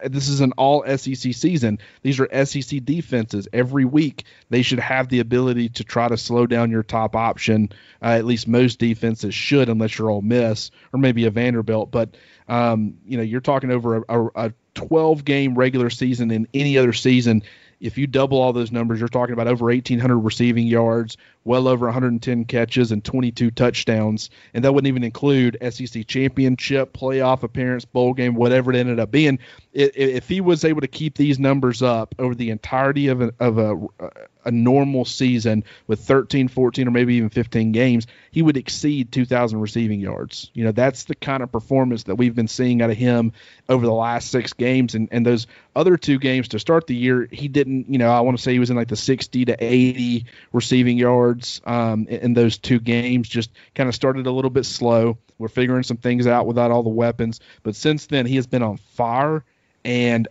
this 0.05 0.29
is 0.29 0.39
an 0.41 0.53
all 0.53 0.83
SEC 0.97 1.33
season. 1.33 1.79
These 2.01 2.19
are 2.19 2.45
SEC 2.45 2.83
defenses. 2.83 3.47
Every 3.51 3.85
week, 3.85 4.23
they 4.49 4.61
should 4.61 4.79
have 4.79 5.09
the 5.09 5.19
ability 5.19 5.69
to 5.69 5.83
try 5.83 6.07
to 6.07 6.17
slow 6.17 6.47
down 6.47 6.71
your 6.71 6.83
top 6.83 7.15
option. 7.15 7.69
Uh, 8.01 8.07
at 8.07 8.25
least 8.25 8.47
most 8.47 8.79
defenses 8.79 9.33
should, 9.33 9.69
unless 9.69 9.97
you're 9.97 10.09
Ole 10.09 10.21
Miss 10.21 10.71
or 10.93 10.99
maybe 10.99 11.25
a 11.25 11.31
Vanderbilt. 11.31 11.91
But 11.91 12.15
um, 12.47 12.97
you 13.05 13.17
know, 13.17 13.23
you're 13.23 13.41
talking 13.41 13.71
over 13.71 14.03
a, 14.07 14.27
a 14.35 14.53
12 14.75 15.23
game 15.25 15.55
regular 15.55 15.89
season 15.89 16.31
in 16.31 16.47
any 16.53 16.77
other 16.77 16.93
season 16.93 17.43
if 17.83 17.97
you 17.97 18.07
double 18.07 18.41
all 18.41 18.53
those 18.53 18.71
numbers, 18.71 18.99
you're 18.99 19.09
talking 19.09 19.33
about 19.33 19.47
over 19.47 19.65
1,800 19.65 20.17
receiving 20.17 20.65
yards, 20.65 21.17
well 21.43 21.67
over 21.67 21.85
110 21.85 22.45
catches, 22.45 22.91
and 22.91 23.03
22 23.03 23.51
touchdowns. 23.51 24.29
And 24.53 24.63
that 24.63 24.73
wouldn't 24.73 24.87
even 24.87 25.03
include 25.03 25.57
SEC 25.69 26.07
championship, 26.07 26.93
playoff 26.93 27.43
appearance, 27.43 27.85
bowl 27.85 28.13
game, 28.13 28.35
whatever 28.35 28.71
it 28.71 28.77
ended 28.77 28.99
up 28.99 29.11
being. 29.11 29.39
If 29.73 30.29
he 30.29 30.41
was 30.41 30.63
able 30.63 30.81
to 30.81 30.87
keep 30.87 31.15
these 31.15 31.39
numbers 31.39 31.81
up 31.81 32.15
over 32.19 32.35
the 32.35 32.51
entirety 32.51 33.07
of 33.07 33.21
a, 33.21 33.33
of 33.39 33.57
a, 33.57 34.11
a 34.45 34.51
normal 34.51 35.05
season 35.05 35.63
with 35.87 35.99
13, 36.01 36.47
14, 36.47 36.87
or 36.87 36.91
maybe 36.91 37.15
even 37.15 37.29
15 37.29 37.71
games, 37.71 38.07
he 38.31 38.41
would 38.41 38.57
exceed 38.57 39.11
2,000 39.11 39.59
receiving 39.59 39.99
yards. 39.99 40.51
You 40.53 40.65
know, 40.65 40.71
that's 40.71 41.05
the 41.05 41.15
kind 41.15 41.43
of 41.43 41.51
performance 41.51 42.03
that 42.03 42.15
we've 42.15 42.35
been 42.35 42.47
seeing 42.47 42.81
out 42.81 42.89
of 42.89 42.97
him 42.97 43.33
over 43.67 43.85
the 43.85 43.93
last 43.93 44.29
six 44.29 44.53
games. 44.53 44.95
And, 44.95 45.09
and 45.11 45.25
those 45.25 45.47
other 45.75 45.97
two 45.97 46.19
games 46.19 46.49
to 46.49 46.59
start 46.59 46.87
the 46.87 46.95
year, 46.95 47.27
he 47.31 47.47
didn't, 47.47 47.89
you 47.89 47.97
know, 47.97 48.11
I 48.11 48.21
want 48.21 48.37
to 48.37 48.43
say 48.43 48.53
he 48.53 48.59
was 48.59 48.69
in 48.69 48.75
like 48.75 48.89
the 48.89 48.95
60 48.95 49.45
to 49.45 49.63
80 49.63 50.25
receiving 50.51 50.97
yards 50.97 51.32
um, 51.65 52.07
in, 52.07 52.33
those 52.33 52.57
two 52.57 52.79
games, 52.79 53.29
just 53.29 53.51
kind 53.75 53.87
of 53.89 53.95
started 53.95 54.27
a 54.27 54.31
little 54.31 54.51
bit 54.51 54.65
slow. 54.65 55.17
We're 55.37 55.47
figuring 55.47 55.83
some 55.83 55.97
things 55.97 56.27
out 56.27 56.45
without 56.45 56.71
all 56.71 56.83
the 56.83 56.89
weapons. 56.89 57.39
But 57.63 57.75
since 57.75 58.07
then, 58.07 58.25
he 58.25 58.35
has 58.35 58.47
been 58.47 58.63
on 58.63 58.77
fire 58.77 59.43
and, 59.83 60.27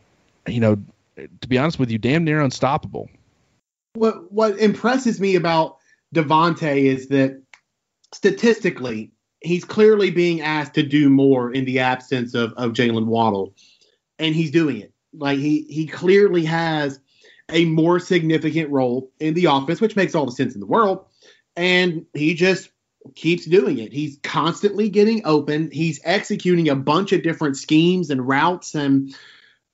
you 0.46 0.60
know, 0.60 0.76
to 1.16 1.48
be 1.48 1.58
honest 1.58 1.78
with 1.78 1.90
you, 1.90 1.98
damn 1.98 2.24
near 2.24 2.40
unstoppable 2.40 3.08
what 3.94 4.32
what 4.32 4.58
impresses 4.58 5.20
me 5.20 5.36
about 5.36 5.78
DeVonta 6.14 6.76
is 6.76 7.08
that 7.08 7.40
statistically, 8.12 9.12
he's 9.40 9.64
clearly 9.64 10.10
being 10.10 10.40
asked 10.40 10.74
to 10.74 10.82
do 10.82 11.08
more 11.08 11.52
in 11.52 11.64
the 11.64 11.80
absence 11.80 12.34
of, 12.34 12.52
of 12.54 12.72
Jaylen 12.72 13.06
Waddle, 13.06 13.54
and 14.18 14.34
he's 14.34 14.50
doing 14.50 14.78
it. 14.80 14.92
Like 15.14 15.38
he 15.38 15.62
he 15.68 15.86
clearly 15.86 16.44
has 16.44 17.00
a 17.52 17.64
more 17.66 18.00
significant 18.00 18.70
role 18.70 19.10
in 19.20 19.34
the 19.34 19.46
offense, 19.46 19.80
which 19.80 19.96
makes 19.96 20.14
all 20.14 20.26
the 20.26 20.32
sense 20.32 20.54
in 20.54 20.60
the 20.60 20.66
world. 20.66 21.04
And 21.56 22.06
he 22.14 22.34
just 22.34 22.70
keeps 23.14 23.44
doing 23.44 23.78
it. 23.78 23.92
He's 23.92 24.18
constantly 24.22 24.88
getting 24.88 25.22
open. 25.24 25.70
He's 25.70 26.00
executing 26.04 26.68
a 26.68 26.76
bunch 26.76 27.12
of 27.12 27.22
different 27.22 27.56
schemes 27.56 28.10
and 28.10 28.26
routes 28.26 28.74
and 28.74 29.14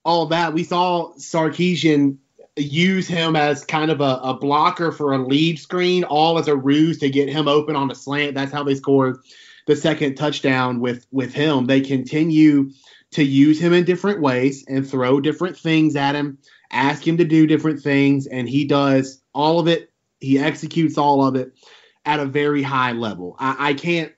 all 0.05 0.27
that. 0.27 0.55
We 0.55 0.65
saw 0.65 1.13
Sarkisian 1.15 2.19
use 2.57 3.07
him 3.07 3.37
as 3.37 3.65
kind 3.65 3.91
of 3.91 4.01
a, 4.01 4.21
a, 4.23 4.35
blocker 4.35 4.91
for 4.91 5.13
a 5.13 5.19
lead 5.19 5.59
screen, 5.59 6.05
all 6.05 6.39
as 6.39 6.49
a 6.49 6.57
ruse 6.57 6.99
to 6.99 7.11
get 7.11 7.29
him 7.29 7.47
open 7.47 7.77
on 7.77 7.91
a 7.91 7.95
slant. 7.95 8.35
That's 8.35 8.53
how 8.53 8.65
they 8.65 8.75
scored 8.75 9.19
the 9.67 9.77
second 9.77 10.17
touchdown 10.17 10.81
with 10.81 11.07
with 11.13 11.33
him. 11.33 11.67
They 11.67 11.81
continue 11.81 12.71
to 13.13 13.23
use 13.23 13.61
him 13.61 13.73
in 13.73 13.85
different 13.85 14.21
ways 14.21 14.65
and 14.67 14.89
throw 14.89 15.21
different 15.21 15.57
things 15.57 15.97
at 15.97 16.15
him, 16.15 16.39
ask 16.71 17.07
him 17.07 17.17
to 17.19 17.25
do 17.25 17.47
different 17.47 17.81
things, 17.81 18.27
and 18.27 18.49
he 18.49 18.65
does 18.65 19.21
all 19.35 19.59
of 19.59 19.69
it. 19.69 19.91
He 20.21 20.39
executes 20.39 20.99
all 20.99 21.25
of 21.25 21.37
it 21.37 21.53
at 22.05 22.21
a 22.21 22.27
very 22.27 22.63
high 22.63 22.93
level. 22.93 23.37
I, 23.39 23.71
I 23.71 23.75
can't 23.75 24.13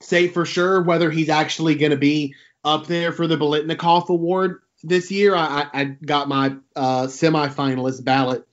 say 0.00 0.28
for 0.28 0.44
sure 0.44 0.82
whether 0.82 1.10
he's 1.10 1.28
actually 1.28 1.74
going 1.74 1.90
to 1.90 1.96
be 1.96 2.34
up 2.64 2.86
there 2.86 3.12
for 3.12 3.26
the 3.26 3.36
Biletnikoff 3.36 4.08
Award 4.08 4.60
this 4.82 5.10
year. 5.10 5.34
I, 5.34 5.66
I 5.72 5.84
got 5.84 6.28
my 6.28 6.56
uh, 6.76 7.06
semifinalist 7.06 8.04
ballot 8.04 8.46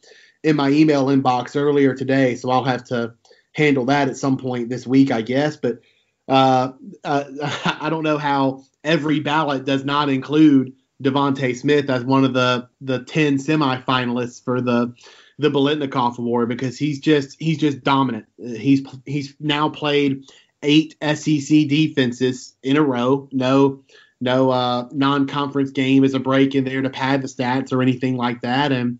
in 0.44 0.56
my 0.56 0.70
email 0.70 1.08
inbox 1.08 1.56
earlier 1.56 1.94
today, 1.94 2.36
so 2.36 2.50
I'll 2.50 2.64
have 2.64 2.84
to 2.86 3.14
handle 3.54 3.86
that 3.86 4.08
at 4.08 4.18
some 4.18 4.38
point 4.38 4.70
this 4.70 4.88
week, 4.88 5.12
I 5.12 5.22
guess. 5.22 5.58
But 5.58 5.80
uh, 6.28 6.72
uh, 7.04 7.26
I 7.82 7.90
don't 7.90 8.04
know 8.04 8.18
how 8.18 8.64
every 8.84 9.20
ballot 9.20 9.66
does 9.66 9.86
not 9.86 10.10
include 10.10 10.74
DeVonta 11.02 11.56
Smith 11.56 11.90
as 11.90 12.04
one 12.04 12.24
of 12.24 12.34
the 12.34 12.68
the 12.80 13.04
ten 13.04 13.38
semifinalists 13.38 14.44
for 14.44 14.62
the 14.62 14.94
the 15.40 15.50
Biletnikoff 15.50 16.20
Award 16.20 16.50
because 16.50 16.78
he's 16.78 17.00
just 17.00 17.36
he's 17.40 17.58
just 17.58 17.84
dominant. 17.84 18.26
He's 18.38 18.86
he's 19.06 19.36
now 19.40 19.70
played 19.70 20.26
eight 20.64 20.96
SEC 21.02 21.68
defenses 21.68 22.56
in 22.64 22.78
a 22.78 22.84
row. 22.84 23.28
No 23.32 23.84
no 24.22 24.52
uh, 24.52 24.88
non-conference 24.92 25.72
game 25.72 26.04
is 26.04 26.14
a 26.14 26.20
break 26.20 26.54
in 26.54 26.64
there 26.64 26.82
to 26.82 26.90
pad 26.90 27.24
the 27.24 27.28
stats 27.28 27.74
or 27.74 27.82
anything 27.82 28.16
like 28.16 28.42
that. 28.42 28.72
And 28.72 29.00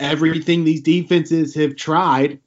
everything 0.00 0.64
these 0.64 0.80
defenses 0.80 1.54
have 1.54 1.76
tried, 1.76 2.40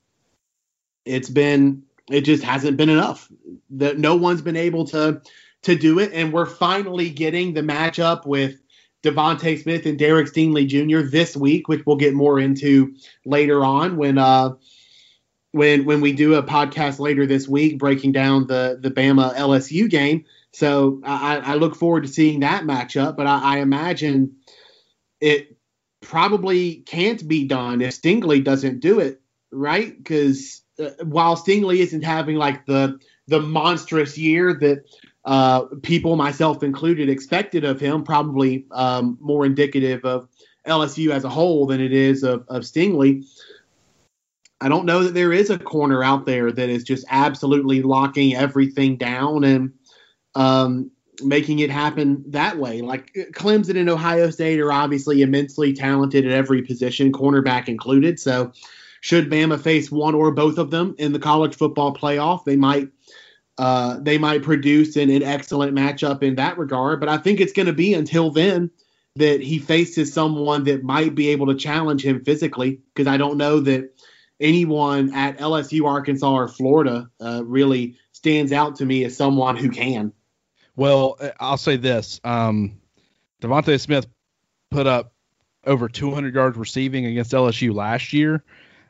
it's 1.05 1.29
been 1.29 1.83
it 2.09 2.21
just 2.21 2.43
hasn't 2.43 2.77
been 2.77 2.89
enough. 2.89 3.31
That 3.71 3.99
no 3.99 4.15
one's 4.15 4.41
been 4.41 4.57
able 4.57 4.85
to 4.85 5.21
to 5.63 5.75
do 5.75 5.99
it, 5.99 6.11
and 6.13 6.33
we're 6.33 6.45
finally 6.45 7.09
getting 7.09 7.53
the 7.53 7.61
matchup 7.61 8.25
with 8.25 8.59
DeVonta 9.05 9.61
Smith 9.61 9.85
and 9.85 9.99
Derek 9.99 10.27
Stingley 10.27 10.67
Jr. 10.67 11.07
this 11.07 11.35
week, 11.35 11.67
which 11.67 11.85
we'll 11.85 11.95
get 11.95 12.13
more 12.13 12.39
into 12.39 12.95
later 13.25 13.63
on 13.63 13.97
when 13.97 14.17
uh 14.17 14.55
when 15.51 15.85
when 15.85 16.01
we 16.01 16.11
do 16.11 16.33
a 16.33 16.43
podcast 16.43 16.99
later 16.99 17.25
this 17.25 17.47
week 17.47 17.77
breaking 17.77 18.11
down 18.11 18.47
the 18.47 18.77
the 18.81 18.91
Bama 18.91 19.33
LSU 19.35 19.89
game. 19.89 20.25
So 20.51 21.01
I, 21.03 21.37
I 21.37 21.55
look 21.55 21.75
forward 21.75 22.03
to 22.03 22.09
seeing 22.09 22.39
that 22.39 22.63
matchup, 22.63 23.17
but 23.17 23.27
I, 23.27 23.57
I 23.57 23.59
imagine 23.59 24.37
it 25.19 25.57
probably 26.01 26.75
can't 26.75 27.27
be 27.27 27.45
done 27.45 27.81
if 27.81 28.01
Stingley 28.01 28.43
doesn't 28.43 28.79
do 28.79 28.99
it, 28.99 29.21
right? 29.51 29.97
Because 29.97 30.61
uh, 30.79 30.91
while 31.03 31.35
Stingley 31.35 31.79
isn't 31.79 32.03
having 32.03 32.37
like 32.37 32.65
the 32.65 32.99
the 33.27 33.41
monstrous 33.41 34.17
year 34.17 34.53
that 34.53 34.85
uh, 35.25 35.63
people, 35.81 36.15
myself 36.15 36.61
included, 36.61 37.09
expected 37.09 37.63
of 37.65 37.79
him, 37.79 38.03
probably 38.03 38.65
um, 38.71 39.17
more 39.19 39.45
indicative 39.45 40.05
of 40.05 40.29
LSU 40.67 41.11
as 41.11 41.23
a 41.23 41.29
whole 41.29 41.65
than 41.65 41.81
it 41.81 41.91
is 41.91 42.23
of, 42.23 42.45
of 42.47 42.63
Stingley. 42.63 43.25
I 44.61 44.69
don't 44.69 44.85
know 44.85 45.03
that 45.03 45.13
there 45.13 45.33
is 45.33 45.49
a 45.49 45.59
corner 45.59 46.03
out 46.03 46.25
there 46.25 46.51
that 46.51 46.69
is 46.69 46.83
just 46.83 47.05
absolutely 47.09 47.81
locking 47.81 48.35
everything 48.35 48.97
down 48.97 49.43
and 49.43 49.73
um, 50.35 50.91
making 51.21 51.59
it 51.59 51.71
happen 51.71 52.23
that 52.27 52.57
way. 52.57 52.81
Like 52.81 53.11
Clemson 53.33 53.79
and 53.79 53.89
Ohio 53.89 54.29
State 54.29 54.59
are 54.59 54.71
obviously 54.71 55.23
immensely 55.23 55.73
talented 55.73 56.25
at 56.25 56.31
every 56.31 56.61
position, 56.61 57.11
cornerback 57.11 57.67
included. 57.67 58.19
So, 58.19 58.53
should 59.01 59.29
Bama 59.29 59.61
face 59.61 59.91
one 59.91 60.15
or 60.15 60.31
both 60.31 60.57
of 60.57 60.71
them 60.71 60.95
in 60.97 61.13
the 61.13 61.19
college 61.19 61.55
football 61.55 61.93
playoff, 61.93 62.43
they 62.43 62.55
might 62.55 62.89
uh, 63.57 63.97
they 63.99 64.17
might 64.17 64.43
produce 64.43 64.95
an, 64.95 65.09
an 65.09 65.23
excellent 65.23 65.75
matchup 65.75 66.23
in 66.23 66.35
that 66.35 66.57
regard. 66.57 66.99
But 66.99 67.09
I 67.09 67.17
think 67.17 67.39
it's 67.39 67.53
going 67.53 67.67
to 67.67 67.73
be 67.73 67.93
until 67.93 68.31
then 68.31 68.71
that 69.15 69.41
he 69.41 69.59
faces 69.59 70.11
someone 70.11 70.65
that 70.65 70.83
might 70.83 71.15
be 71.15 71.29
able 71.29 71.47
to 71.47 71.55
challenge 71.55 72.05
him 72.05 72.23
physically 72.23 72.81
because 72.93 73.07
I 73.07 73.17
don't 73.17 73.37
know 73.37 73.61
that 73.61 73.93
anyone 74.39 75.13
at 75.13 75.37
LSU, 75.37 75.85
Arkansas, 75.87 76.33
or 76.33 76.47
Florida 76.47 77.09
uh, 77.21 77.43
really 77.45 77.95
stands 78.11 78.51
out 78.51 78.77
to 78.77 78.85
me 78.85 79.05
as 79.05 79.15
someone 79.15 79.55
who 79.55 79.69
can. 79.69 80.11
Well, 80.75 81.17
I'll 81.39 81.57
say 81.57 81.77
this: 81.77 82.19
um, 82.23 82.81
DeVonta 83.41 83.79
Smith 83.79 84.07
put 84.71 84.87
up 84.87 85.13
over 85.65 85.87
200 85.87 86.35
yards 86.35 86.57
receiving 86.57 87.05
against 87.05 87.31
LSU 87.31 87.73
last 87.73 88.11
year, 88.11 88.43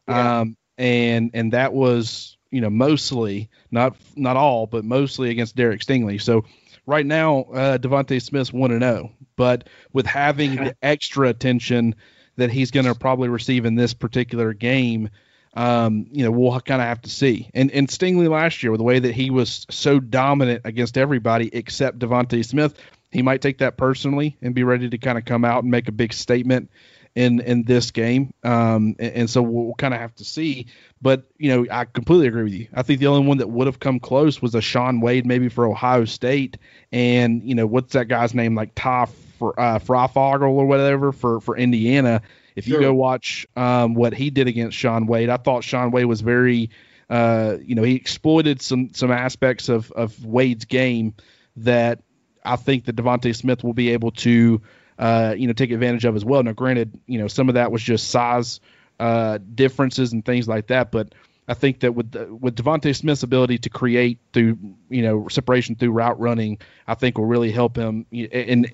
yeah. 0.07 0.39
um, 0.39 0.57
and 0.79 1.29
and 1.35 1.53
that 1.53 1.73
was 1.73 2.34
you 2.55 2.61
know 2.61 2.69
mostly 2.69 3.49
not 3.69 3.97
not 4.15 4.37
all, 4.37 4.65
but 4.65 4.85
mostly 4.85 5.29
against 5.29 5.57
Derek 5.57 5.81
Stingley. 5.81 6.21
So 6.21 6.45
right 6.85 7.05
now, 7.05 7.41
uh, 7.53 7.77
DeVonta 7.77 8.21
Smith's 8.21 8.53
one 8.53 8.71
and 8.71 8.81
zero, 8.81 9.11
oh, 9.11 9.25
but 9.35 9.67
with 9.91 10.05
having 10.05 10.55
the 10.55 10.75
extra 10.81 11.27
attention 11.27 11.95
that 12.37 12.51
he's 12.51 12.71
going 12.71 12.85
to 12.85 12.95
probably 12.95 13.27
receive 13.27 13.65
in 13.65 13.75
this 13.75 13.93
particular 13.93 14.53
game. 14.53 15.09
Um, 15.57 16.07
you 16.11 16.25
know, 16.25 16.31
we'll 16.31 16.59
kind 16.59 16.81
of 16.81 16.87
have 16.87 17.01
to 17.03 17.09
see. 17.09 17.49
And 17.53 17.71
and 17.71 17.87
Stingley 17.89 18.29
last 18.29 18.63
year, 18.63 18.71
with 18.71 18.79
the 18.79 18.85
way 18.85 18.99
that 18.99 19.13
he 19.13 19.29
was 19.29 19.65
so 19.69 19.99
dominant 19.99 20.61
against 20.65 20.97
everybody 20.97 21.49
except 21.53 21.99
DeVonta 21.99 22.43
Smith, 22.43 22.77
he 23.11 23.21
might 23.21 23.41
take 23.41 23.57
that 23.57 23.77
personally 23.77 24.37
and 24.41 24.55
be 24.55 24.63
ready 24.63 24.89
to 24.89 24.97
kind 24.97 25.17
of 25.17 25.25
come 25.25 25.43
out 25.43 25.63
and 25.63 25.71
make 25.71 25.87
a 25.87 25.93
big 25.93 26.13
statement 26.13 26.69
in 27.15 27.39
in 27.39 27.63
this 27.63 27.91
game. 27.91 28.33
Um, 28.43 28.95
and, 28.99 29.13
and, 29.13 29.29
so 29.29 29.41
we'll, 29.41 29.73
kind 29.75 29.93
of 29.93 29.99
have 30.01 30.13
to 30.15 30.25
see. 30.25 30.67
But 31.01 31.23
you 31.37 31.49
know, 31.49 31.65
I 31.71 31.85
completely 31.85 32.27
agree 32.27 32.43
with 32.43 32.53
you. 32.53 32.67
I 32.73 32.83
think 32.83 32.99
the 32.99 33.07
only 33.07 33.25
one 33.25 33.37
that 33.37 33.49
would 33.49 33.67
have 33.67 33.79
come 33.79 33.99
close 33.99 34.41
was 34.41 34.53
a 34.53 34.61
Shaun 34.61 34.99
Wade, 34.99 35.25
maybe 35.25 35.49
for 35.49 35.65
Ohio 35.65 36.05
State, 36.05 36.57
and 36.91 37.41
you 37.43 37.55
know, 37.55 37.65
what's 37.65 37.93
that 37.93 38.07
guy's 38.07 38.33
name, 38.33 38.53
like 38.55 38.71
Ty 38.75 39.07
for 39.39 39.59
uh, 39.59 39.79
Fryfogle 39.79 40.49
or 40.49 40.65
whatever 40.65 41.11
for 41.11 41.39
for 41.39 41.57
Indiana. 41.57 42.21
If 42.55 42.67
you 42.69 42.79
go 42.79 42.93
watch 42.93 43.45
um, 43.57 43.95
what 43.95 44.13
he 44.13 44.29
did 44.29 44.47
against 44.47 44.77
Shaun 44.77 45.07
Wade, 45.07 45.29
I 45.29 45.35
thought 45.35 45.65
Shaun 45.65 45.91
Wade 45.91 46.05
was 46.05 46.21
very, 46.21 46.69
uh, 47.09 47.57
you 47.61 47.75
know, 47.75 47.83
he 47.83 47.95
exploited 47.95 48.61
some 48.61 48.93
some 48.93 49.11
aspects 49.11 49.67
of 49.67 49.91
of 49.91 50.23
Wade's 50.23 50.63
game 50.63 51.15
that 51.57 51.99
I 52.45 52.55
think 52.55 52.85
that 52.85 52.95
DeVonta 52.95 53.35
Smith 53.35 53.63
will 53.63 53.73
be 53.73 53.91
able 53.91 54.11
to, 54.11 54.61
uh, 54.97 55.35
you 55.37 55.47
know, 55.47 55.53
take 55.53 55.71
advantage 55.71 56.05
of 56.05 56.15
as 56.15 56.25
well. 56.25 56.43
Now, 56.43 56.53
granted, 56.53 56.99
you 57.05 57.19
know, 57.19 57.27
some 57.27 57.49
of 57.49 57.55
that 57.55 57.71
was 57.71 57.81
just 57.81 58.09
size 58.09 58.59
uh, 58.99 59.39
differences 59.53 60.13
and 60.13 60.23
things 60.23 60.47
like 60.47 60.67
that, 60.67 60.91
but 60.91 61.13
I 61.47 61.53
think 61.53 61.81
that 61.81 61.93
with 61.93 62.11
the, 62.11 62.33
with 62.33 62.55
DeVonta 62.55 62.95
Smith's 62.95 63.23
ability 63.23 63.59
to 63.59 63.69
create 63.69 64.19
through, 64.33 64.57
you 64.89 65.03
know, 65.03 65.27
separation 65.27 65.75
through 65.75 65.91
route 65.91 66.19
running, 66.19 66.57
I 66.87 66.95
think 66.95 67.17
will 67.17 67.25
really 67.25 67.51
help 67.51 67.77
him. 67.77 68.05
And 68.11 68.71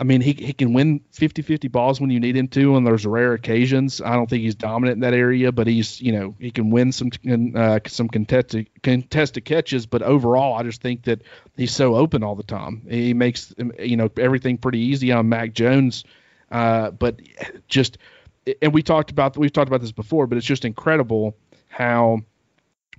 I 0.00 0.04
mean, 0.04 0.20
he, 0.20 0.32
he 0.32 0.52
can 0.52 0.74
win 0.74 1.00
50 1.10 1.42
50 1.42 1.66
balls 1.68 2.00
when 2.00 2.10
you 2.10 2.20
need 2.20 2.36
him 2.36 2.46
to, 2.48 2.76
and 2.76 2.86
there's 2.86 3.04
rare 3.04 3.32
occasions. 3.32 4.00
I 4.00 4.14
don't 4.14 4.30
think 4.30 4.44
he's 4.44 4.54
dominant 4.54 4.96
in 4.96 5.00
that 5.00 5.12
area, 5.12 5.50
but 5.50 5.66
he's, 5.66 6.00
you 6.00 6.12
know, 6.12 6.36
he 6.38 6.52
can 6.52 6.70
win 6.70 6.92
some 6.92 7.10
uh, 7.56 7.80
some 7.86 8.08
contested, 8.08 8.68
contested 8.82 9.44
catches. 9.44 9.86
But 9.86 10.02
overall, 10.02 10.54
I 10.54 10.62
just 10.62 10.80
think 10.80 11.02
that 11.04 11.22
he's 11.56 11.74
so 11.74 11.96
open 11.96 12.22
all 12.22 12.36
the 12.36 12.44
time. 12.44 12.86
He 12.88 13.12
makes, 13.12 13.52
you 13.80 13.96
know, 13.96 14.08
everything 14.16 14.58
pretty 14.58 14.78
easy 14.78 15.10
on 15.10 15.28
Mac 15.28 15.52
Jones. 15.52 16.04
Uh, 16.48 16.92
but 16.92 17.20
just, 17.66 17.98
and 18.62 18.72
we 18.72 18.84
talked 18.84 19.10
about, 19.10 19.36
we've 19.36 19.52
talked 19.52 19.68
about 19.68 19.80
this 19.80 19.92
before, 19.92 20.28
but 20.28 20.38
it's 20.38 20.46
just 20.46 20.64
incredible 20.64 21.36
how 21.66 22.20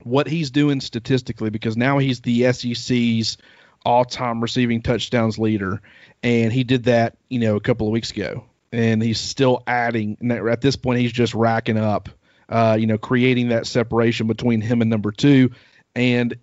what 0.03 0.27
he's 0.27 0.51
doing 0.51 0.81
statistically 0.81 1.49
because 1.49 1.75
now 1.75 1.97
he's 1.97 2.21
the 2.21 2.51
SEC's 2.51 3.37
all-time 3.85 4.41
receiving 4.41 4.81
touchdowns 4.81 5.37
leader 5.39 5.81
and 6.23 6.51
he 6.51 6.63
did 6.63 6.85
that, 6.85 7.17
you 7.29 7.39
know, 7.39 7.55
a 7.55 7.61
couple 7.61 7.87
of 7.87 7.93
weeks 7.93 8.11
ago, 8.11 8.43
and 8.71 9.01
he's 9.01 9.19
still 9.19 9.63
adding. 9.65 10.17
At 10.31 10.61
this 10.61 10.75
point, 10.75 10.99
he's 10.99 11.11
just 11.11 11.33
racking 11.33 11.77
up, 11.77 12.09
uh, 12.49 12.77
you 12.79 12.87
know, 12.87 12.97
creating 12.97 13.49
that 13.49 13.67
separation 13.67 14.27
between 14.27 14.61
him 14.61 14.81
and 14.81 14.89
number 14.89 15.11
two. 15.11 15.51
And 15.95 16.35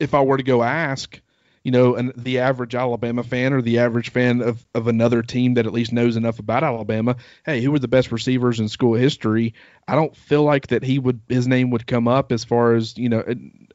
if 0.00 0.14
I 0.14 0.22
were 0.22 0.36
to 0.36 0.42
go 0.42 0.62
ask, 0.62 1.20
you 1.66 1.72
know, 1.72 1.96
an, 1.96 2.12
the 2.16 2.38
average 2.38 2.76
Alabama 2.76 3.24
fan 3.24 3.52
or 3.52 3.60
the 3.60 3.80
average 3.80 4.10
fan 4.10 4.40
of, 4.40 4.64
of 4.72 4.86
another 4.86 5.20
team 5.20 5.54
that 5.54 5.66
at 5.66 5.72
least 5.72 5.92
knows 5.92 6.14
enough 6.14 6.38
about 6.38 6.62
Alabama, 6.62 7.16
hey, 7.44 7.60
who 7.60 7.72
were 7.72 7.80
the 7.80 7.88
best 7.88 8.12
receivers 8.12 8.60
in 8.60 8.68
school 8.68 8.94
history? 8.94 9.52
I 9.88 9.96
don't 9.96 10.14
feel 10.14 10.44
like 10.44 10.68
that 10.68 10.84
he 10.84 11.00
would 11.00 11.22
his 11.28 11.48
name 11.48 11.70
would 11.70 11.84
come 11.84 12.06
up 12.06 12.30
as 12.30 12.44
far 12.44 12.74
as 12.74 12.96
you 12.96 13.08
know 13.08 13.24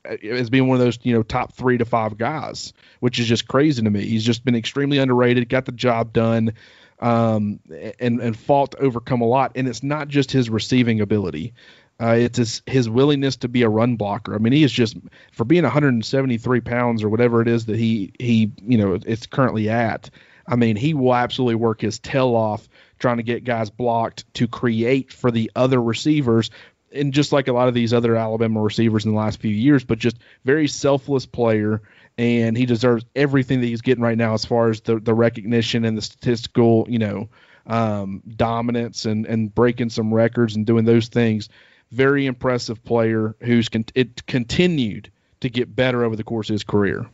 as 0.06 0.50
being 0.50 0.70
one 0.70 0.80
of 0.80 0.86
those 0.86 1.00
you 1.04 1.14
know 1.14 1.22
top 1.22 1.52
three 1.52 1.80
to 1.80 1.84
five 1.84 2.18
guys, 2.18 2.72
which 3.02 3.20
is 3.20 3.28
just 3.28 3.50
crazy 3.50 3.82
to 3.84 3.90
me. 3.90 4.06
He's 4.06 4.24
just 4.24 4.46
been 4.46 4.56
extremely 4.56 4.98
underrated, 4.98 5.50
got 5.50 5.66
the 5.66 5.74
job 5.74 6.14
done, 6.14 6.54
um, 7.02 7.60
and 8.00 8.22
and 8.22 8.38
fought 8.38 8.72
to 8.72 8.78
overcome 8.78 9.20
a 9.20 9.28
lot. 9.28 9.52
And 9.56 9.68
it's 9.68 9.84
not 9.84 10.08
just 10.08 10.32
his 10.32 10.50
receiving 10.50 11.02
ability. 11.02 11.56
Uh, 12.02 12.16
it's 12.16 12.38
his, 12.38 12.62
his 12.66 12.90
willingness 12.90 13.38
to 13.38 13.48
be 13.48 13.62
a 13.62 13.70
run 13.70 13.96
blocker. 13.96 14.34
I 14.34 14.40
mean, 14.40 14.54
he 14.54 14.64
is 14.64 14.72
just 14.72 14.98
for 15.32 15.46
being 15.46 15.64
173 15.64 16.62
pounds 16.62 17.04
or 17.04 17.10
whatever 17.10 17.42
it 17.42 17.48
is 17.48 17.68
that 17.68 17.78
he 17.78 18.12
he 18.18 18.52
you 18.66 18.78
know 18.78 18.98
it's 19.06 19.28
currently 19.28 19.70
at. 19.70 20.10
I 20.48 20.56
mean, 20.56 20.76
he 20.76 20.94
will 20.94 21.14
absolutely 21.14 21.56
work 21.56 21.82
his 21.82 22.00
tail 22.00 22.36
off 22.36 22.68
trying 22.98 23.18
to 23.18 23.24
get 23.24 23.44
guys 23.44 23.70
blocked 23.70 24.32
to 24.36 24.48
create 24.48 25.14
for 25.14 25.32
the 25.32 25.52
other 25.56 25.82
receivers 25.82 26.50
and 26.92 27.14
just 27.14 27.32
like 27.32 27.48
a 27.48 27.54
lot 27.54 27.68
of 27.68 27.74
these 27.74 27.94
other 27.94 28.16
Alabama 28.16 28.62
receivers 28.62 29.06
in 29.06 29.12
the 29.12 29.18
last 29.18 29.40
few 29.40 29.54
years, 29.54 29.84
but 29.84 29.98
just 29.98 30.18
very 30.44 30.68
selfless 30.68 31.26
player. 31.26 31.82
And 32.18 32.58
he 32.58 32.66
deserves 32.66 33.06
everything 33.16 33.62
that 33.62 33.68
he's 33.68 33.82
getting 33.82 34.04
right 34.04 34.18
now 34.18 34.34
as 34.34 34.44
far 34.44 34.70
as 34.70 34.82
the, 34.82 35.00
the 35.00 35.14
recognition 35.14 35.86
and 35.86 35.98
the 35.98 36.02
statistical, 36.02 36.86
you 36.90 37.00
know, 37.00 37.30
um, 37.66 38.22
dominance 38.28 39.06
and, 39.06 39.26
and 39.26 39.54
breaking 39.54 39.90
some 39.90 40.14
records 40.14 40.56
and 40.56 40.66
doing 40.66 40.86
those 40.86 41.08
things. 41.08 41.50
Very 41.92 42.26
impressive 42.26 42.84
player 42.84 43.36
who's 43.42 43.70
con- 43.70 43.86
it 43.96 44.26
continued 44.26 45.12
to 45.42 45.50
get 45.50 45.76
better 45.76 46.04
over 46.04 46.16
the 46.16 46.24
course 46.24 46.50
of 46.50 46.54
his 46.54 46.64
career. 46.64 47.06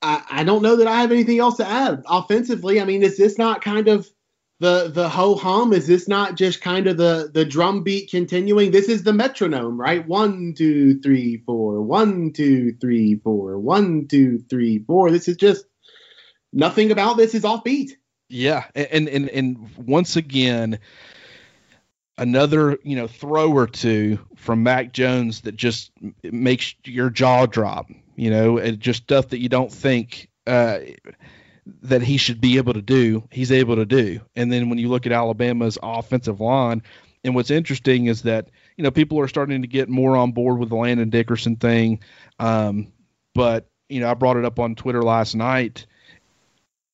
I, 0.00 0.22
I 0.30 0.44
don't 0.44 0.62
know 0.62 0.76
that 0.76 0.86
I 0.86 1.00
have 1.00 1.12
anything 1.12 1.38
else 1.38 1.56
to 1.58 1.66
add 1.66 2.04
offensively. 2.06 2.80
I 2.80 2.84
mean, 2.84 3.02
is 3.02 3.16
this 3.16 3.38
not 3.38 3.62
kind 3.62 3.88
of– 3.88 4.08
the 4.62 4.92
the 4.94 5.08
ho 5.08 5.34
hum? 5.34 5.72
Is 5.72 5.88
this 5.88 6.06
not 6.06 6.36
just 6.36 6.60
kind 6.60 6.86
of 6.86 6.96
the 6.96 7.30
the 7.34 7.44
drum 7.44 7.82
beat 7.82 8.10
continuing? 8.10 8.70
This 8.70 8.88
is 8.88 9.02
the 9.02 9.12
metronome, 9.12 9.78
right? 9.78 10.06
One, 10.06 10.54
two, 10.56 11.00
three, 11.00 11.42
four. 11.44 11.82
One, 11.82 12.32
two, 12.32 12.76
three, 12.80 13.16
four. 13.16 13.58
One, 13.58 14.06
two, 14.06 14.44
three, 14.48 14.78
four. 14.86 15.10
This 15.10 15.26
is 15.26 15.36
just 15.36 15.66
nothing 16.52 16.92
about 16.92 17.16
this 17.16 17.34
is 17.34 17.42
offbeat. 17.42 17.90
Yeah, 18.28 18.64
and 18.76 19.08
and 19.08 19.28
and 19.30 19.76
once 19.76 20.14
again, 20.14 20.78
another 22.22 22.78
you 22.84 22.96
know 22.96 23.06
throw 23.08 23.52
or 23.52 23.66
two 23.66 24.18
from 24.36 24.62
Mac 24.62 24.92
Jones 24.92 25.42
that 25.42 25.56
just 25.56 25.90
makes 26.22 26.74
your 26.84 27.10
jaw 27.10 27.46
drop. 27.46 27.90
You 28.14 28.30
know, 28.30 28.58
and 28.58 28.78
just 28.78 29.02
stuff 29.02 29.28
that 29.28 29.40
you 29.40 29.48
don't 29.48 29.72
think. 29.72 30.28
Uh, 30.46 30.78
that 31.82 32.02
he 32.02 32.16
should 32.16 32.40
be 32.40 32.56
able 32.56 32.72
to 32.72 32.82
do, 32.82 33.22
he's 33.30 33.52
able 33.52 33.76
to 33.76 33.86
do. 33.86 34.20
And 34.34 34.52
then 34.52 34.68
when 34.68 34.78
you 34.78 34.88
look 34.88 35.06
at 35.06 35.12
Alabama's 35.12 35.78
offensive 35.80 36.40
line, 36.40 36.82
and 37.22 37.36
what's 37.36 37.52
interesting 37.52 38.06
is 38.06 38.22
that 38.22 38.50
you 38.76 38.82
know 38.82 38.90
people 38.90 39.20
are 39.20 39.28
starting 39.28 39.62
to 39.62 39.68
get 39.68 39.88
more 39.88 40.16
on 40.16 40.32
board 40.32 40.58
with 40.58 40.70
the 40.70 40.74
Landon 40.74 41.10
Dickerson 41.10 41.54
thing. 41.54 42.00
Um, 42.40 42.92
but 43.32 43.68
you 43.88 44.00
know, 44.00 44.10
I 44.10 44.14
brought 44.14 44.36
it 44.36 44.44
up 44.44 44.58
on 44.58 44.74
Twitter 44.74 45.02
last 45.02 45.36
night. 45.36 45.86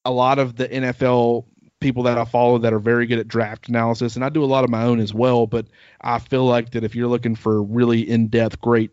A 0.05 0.11
lot 0.11 0.39
of 0.39 0.57
the 0.57 0.68
NFL 0.68 1.47
people 1.81 2.05
that 2.05 2.18
I 2.18 2.24
follow 2.24 2.59
that 2.59 2.72
are 2.72 2.79
very 2.79 3.07
good 3.07 3.18
at 3.18 3.29
draft 3.29 3.68
analysis, 3.68 4.16
and 4.16 4.24
I 4.24 4.29
do 4.29 4.45
a 4.45 4.47
lot 4.47 4.64
of 4.64 4.70
my 4.70 4.85
own 4.85 5.01
as 5.01 5.14
well. 5.14 5.47
But 5.47 5.66
I 6.01 6.18
feel 6.18 6.45
like 6.45 6.72
that 6.72 6.85
if 6.85 6.95
you're 6.95 7.09
looking 7.09 7.35
for 7.35 7.62
really 7.62 8.09
in-depth, 8.09 8.61
great 8.61 8.91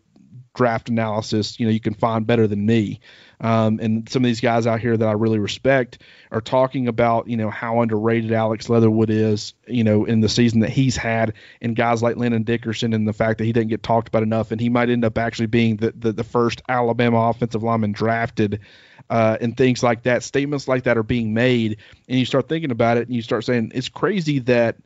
draft 0.54 0.88
analysis, 0.88 1.60
you 1.60 1.66
know, 1.66 1.72
you 1.72 1.80
can 1.80 1.94
find 1.94 2.26
better 2.26 2.46
than 2.46 2.64
me. 2.64 3.00
Um, 3.38 3.78
and 3.82 4.08
some 4.08 4.24
of 4.24 4.26
these 4.26 4.40
guys 4.40 4.66
out 4.66 4.80
here 4.80 4.96
that 4.96 5.06
I 5.06 5.12
really 5.12 5.38
respect 5.38 5.98
are 6.32 6.40
talking 6.40 6.88
about, 6.88 7.28
you 7.28 7.36
know, 7.36 7.50
how 7.50 7.82
underrated 7.82 8.32
Alex 8.32 8.70
Leatherwood 8.70 9.10
is, 9.10 9.52
you 9.66 9.84
know, 9.84 10.06
in 10.06 10.20
the 10.20 10.28
season 10.30 10.60
that 10.60 10.70
he's 10.70 10.96
had, 10.96 11.34
and 11.60 11.76
guys 11.76 12.02
like 12.02 12.16
Landon 12.16 12.44
Dickerson, 12.44 12.94
and 12.94 13.06
the 13.06 13.12
fact 13.12 13.38
that 13.38 13.44
he 13.44 13.52
didn't 13.52 13.68
get 13.68 13.82
talked 13.82 14.08
about 14.08 14.22
enough, 14.22 14.52
and 14.52 14.60
he 14.60 14.70
might 14.70 14.88
end 14.88 15.04
up 15.04 15.18
actually 15.18 15.46
being 15.46 15.76
the 15.76 15.92
the, 15.94 16.12
the 16.12 16.24
first 16.24 16.62
Alabama 16.68 17.28
offensive 17.28 17.62
lineman 17.62 17.92
drafted. 17.92 18.60
Uh, 19.08 19.36
and 19.40 19.56
things 19.56 19.82
like 19.82 20.02
that, 20.02 20.22
statements 20.22 20.66
like 20.66 20.84
that 20.84 20.98
are 20.98 21.02
being 21.02 21.32
made, 21.32 21.78
and 22.08 22.18
you 22.18 22.24
start 22.24 22.48
thinking 22.48 22.70
about 22.70 22.96
it, 22.96 23.06
and 23.06 23.14
you 23.14 23.22
start 23.22 23.44
saying 23.44 23.72
it's 23.74 23.88
crazy 23.88 24.40
that 24.40 24.76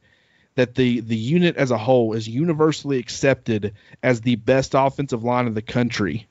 that 0.57 0.75
the 0.75 1.01
the 1.01 1.17
unit 1.17 1.57
as 1.57 1.71
a 1.71 1.79
whole 1.79 2.13
is 2.13 2.29
universally 2.29 2.99
accepted 2.99 3.73
as 4.03 4.21
the 4.21 4.37
best 4.37 4.75
offensive 4.75 5.25
line 5.25 5.47
in 5.47 5.55
the 5.55 5.63
country. 5.63 6.27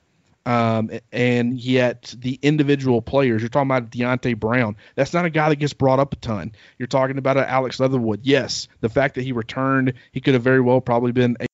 Um, 0.46 0.90
and 1.12 1.58
yet 1.58 2.14
the 2.18 2.38
individual 2.40 3.02
players, 3.02 3.42
you're 3.42 3.50
talking 3.50 3.70
about 3.70 3.90
Deonte 3.90 4.38
Brown. 4.38 4.76
That's 4.94 5.12
not 5.12 5.26
a 5.26 5.30
guy 5.30 5.50
that 5.50 5.56
gets 5.56 5.74
brought 5.74 6.00
up 6.00 6.14
a 6.14 6.16
ton. 6.16 6.52
You're 6.78 6.86
talking 6.86 7.18
about 7.18 7.36
Alex 7.36 7.78
Leatherwood. 7.78 8.20
Yes, 8.22 8.66
the 8.80 8.88
fact 8.88 9.16
that 9.16 9.22
he 9.22 9.32
returned, 9.32 9.94
he 10.12 10.20
could 10.20 10.34
have 10.34 10.42
very 10.42 10.60
well 10.60 10.80
probably 10.80 11.12
been 11.12 11.36
a 11.40 11.46